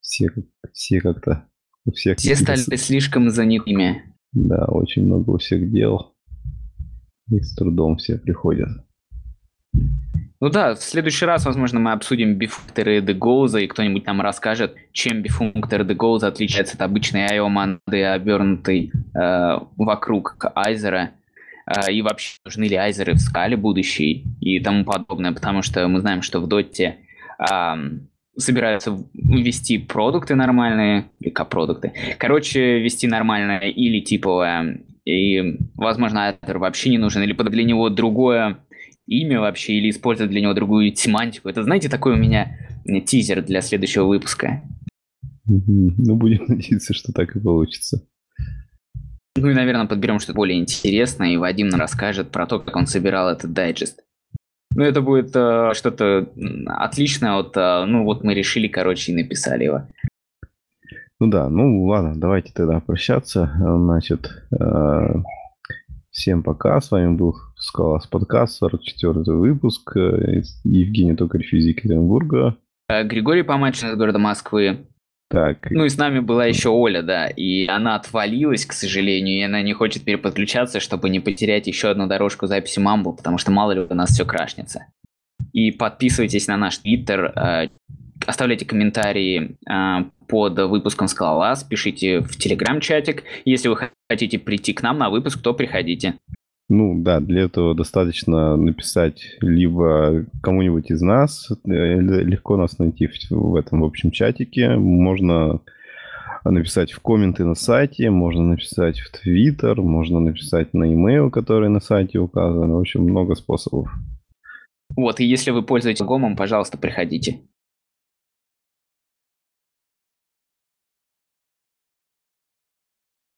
Все, 0.00 0.28
все 0.72 1.00
как-то 1.00 1.48
у 1.84 1.92
всех 1.92 2.18
Все 2.18 2.36
стали 2.36 2.76
слишком 2.76 3.30
занятыми. 3.30 4.02
Да, 4.32 4.66
очень 4.66 5.04
много 5.04 5.30
у 5.30 5.38
всех 5.38 5.70
дел. 5.70 6.14
И 7.30 7.40
с 7.40 7.54
трудом 7.54 7.96
все 7.96 8.18
приходят. 8.18 8.68
Ну 10.38 10.50
да, 10.50 10.74
в 10.74 10.82
следующий 10.82 11.24
раз, 11.24 11.46
возможно, 11.46 11.80
мы 11.80 11.92
обсудим 11.92 12.34
бифункторы 12.34 13.00
Дегоуза, 13.00 13.58
и 13.60 13.66
кто-нибудь 13.66 14.04
нам 14.04 14.20
расскажет, 14.20 14.76
чем 14.92 15.22
бифунктор 15.22 15.82
Дегоуза 15.82 16.28
отличается 16.28 16.74
от 16.74 16.82
обычной 16.82 17.26
IO-манды, 17.30 18.04
обернутой 18.04 18.92
э, 18.92 19.58
вокруг 19.76 20.36
Айзера, 20.54 21.12
и 21.90 22.02
вообще 22.02 22.38
нужны 22.44 22.64
ли 22.64 22.76
Айзеры 22.76 23.14
в 23.14 23.18
скале 23.18 23.56
будущей 23.56 24.24
и 24.40 24.60
тому 24.60 24.84
подобное, 24.84 25.32
потому 25.32 25.62
что 25.62 25.86
мы 25.88 26.00
знаем, 26.00 26.22
что 26.22 26.40
в 26.40 26.46
Доте 26.46 26.98
э, 27.38 27.74
собираются 28.36 28.96
ввести 29.14 29.78
продукты 29.78 30.34
нормальные, 30.34 31.06
или 31.20 31.30
продукты. 31.30 31.92
Короче, 32.18 32.78
ввести 32.78 33.06
нормальное 33.06 33.60
или 33.60 34.00
типовое, 34.00 34.80
и, 35.04 35.58
возможно, 35.74 36.36
Айзер 36.42 36.58
вообще 36.58 36.90
не 36.90 36.98
нужен, 36.98 37.22
или 37.22 37.32
для 37.32 37.64
него 37.64 37.88
другое 37.88 38.58
имя 39.06 39.40
вообще 39.40 39.74
или 39.74 39.90
использовать 39.90 40.32
для 40.32 40.40
него 40.40 40.52
другую 40.52 40.94
семантику. 40.94 41.48
Это, 41.48 41.62
знаете, 41.62 41.88
такой 41.88 42.14
у 42.14 42.16
меня 42.16 42.58
тизер 43.06 43.42
для 43.42 43.60
следующего 43.60 44.04
выпуска. 44.04 44.62
Ну, 45.46 46.16
будем 46.16 46.44
надеяться, 46.48 46.92
что 46.92 47.12
так 47.12 47.36
и 47.36 47.40
получится. 47.40 48.06
Ну 49.36 49.50
и, 49.50 49.54
наверное, 49.54 49.86
подберем 49.86 50.18
что-то 50.18 50.36
более 50.36 50.58
интересное, 50.58 51.30
и 51.30 51.36
Вадим 51.36 51.68
расскажет 51.74 52.30
про 52.30 52.46
то, 52.46 52.58
как 52.58 52.74
он 52.74 52.86
собирал 52.86 53.28
этот 53.28 53.52
дайджест. 53.52 54.02
Ну, 54.74 54.82
это 54.82 55.00
будет 55.00 55.34
э, 55.34 55.72
что-то 55.74 56.28
отличное 56.66 57.34
от... 57.34 57.56
Э, 57.56 57.84
ну, 57.86 58.04
вот 58.04 58.24
мы 58.24 58.34
решили, 58.34 58.68
короче, 58.68 59.12
и 59.12 59.14
написали 59.14 59.64
его. 59.64 59.82
Ну 61.18 61.28
да, 61.28 61.48
ну 61.48 61.84
ладно, 61.84 62.14
давайте 62.14 62.52
тогда 62.52 62.80
прощаться. 62.80 63.50
Значит, 63.58 64.30
э, 64.52 65.22
Всем 66.16 66.42
пока, 66.42 66.80
с 66.80 66.90
вами 66.90 67.14
был 67.14 67.36
Скалас 67.56 68.06
подкаст, 68.06 68.56
44 68.56 69.36
выпуск. 69.36 69.98
Э, 69.98 70.40
Евгений 70.64 71.14
Токарев 71.14 71.52
из 71.52 71.66
Екатеринбурга. 71.66 72.56
Э, 72.88 73.04
Григорий 73.04 73.42
Помачин 73.42 73.90
из 73.90 73.96
города 73.96 74.18
Москвы. 74.18 74.86
Так. 75.28 75.70
Ну 75.70 75.84
и 75.84 75.88
с 75.88 75.96
нами 75.96 76.20
была 76.20 76.46
еще 76.46 76.68
Оля, 76.68 77.02
да, 77.02 77.26
и 77.26 77.66
она 77.66 77.96
отвалилась, 77.96 78.64
к 78.64 78.72
сожалению, 78.72 79.38
и 79.38 79.42
она 79.42 79.60
не 79.60 79.72
хочет 79.72 80.04
переподключаться, 80.04 80.78
чтобы 80.78 81.08
не 81.08 81.18
потерять 81.18 81.66
еще 81.66 81.88
одну 81.88 82.06
дорожку 82.06 82.46
записи 82.46 82.78
Мамбл, 82.78 83.14
потому 83.14 83.36
что 83.38 83.50
мало 83.50 83.72
ли 83.72 83.80
у 83.80 83.94
нас 83.94 84.10
все 84.10 84.24
крашнется. 84.24 84.86
И 85.52 85.72
подписывайтесь 85.72 86.46
на 86.46 86.56
наш 86.56 86.78
твиттер, 86.78 87.32
э, 87.34 87.68
оставляйте 88.24 88.64
комментарии 88.64 89.56
под 90.28 90.58
выпуском 90.58 91.08
Скалолаз, 91.08 91.64
пишите 91.64 92.20
в 92.20 92.36
телеграм-чатик. 92.36 93.24
Если 93.44 93.68
вы 93.68 93.90
хотите 94.08 94.38
прийти 94.38 94.72
к 94.72 94.82
нам 94.82 94.98
на 94.98 95.10
выпуск, 95.10 95.40
то 95.42 95.54
приходите. 95.54 96.14
Ну 96.68 97.00
да, 97.00 97.20
для 97.20 97.42
этого 97.42 97.74
достаточно 97.76 98.56
написать 98.56 99.36
либо 99.40 100.26
кому-нибудь 100.42 100.90
из 100.90 101.00
нас, 101.00 101.48
э, 101.64 101.70
легко 101.70 102.56
нас 102.56 102.78
найти 102.78 103.08
в, 103.30 103.54
этом 103.54 103.82
в 103.82 103.84
общем 103.84 104.10
чатике, 104.10 104.70
можно 104.70 105.60
написать 106.44 106.92
в 106.92 107.00
комменты 107.00 107.44
на 107.44 107.54
сайте, 107.54 108.10
можно 108.10 108.42
написать 108.42 108.98
в 108.98 109.12
Твиттер, 109.12 109.80
можно 109.80 110.18
написать 110.18 110.74
на 110.74 110.84
e-mail, 110.84 111.30
который 111.30 111.68
на 111.68 111.80
сайте 111.80 112.18
указан. 112.18 112.72
В 112.72 112.78
общем, 112.78 113.02
много 113.02 113.36
способов. 113.36 113.88
Вот, 114.96 115.20
и 115.20 115.24
если 115.24 115.50
вы 115.52 115.62
пользуетесь 115.62 116.04
гомом, 116.04 116.36
пожалуйста, 116.36 116.78
приходите. 116.78 117.40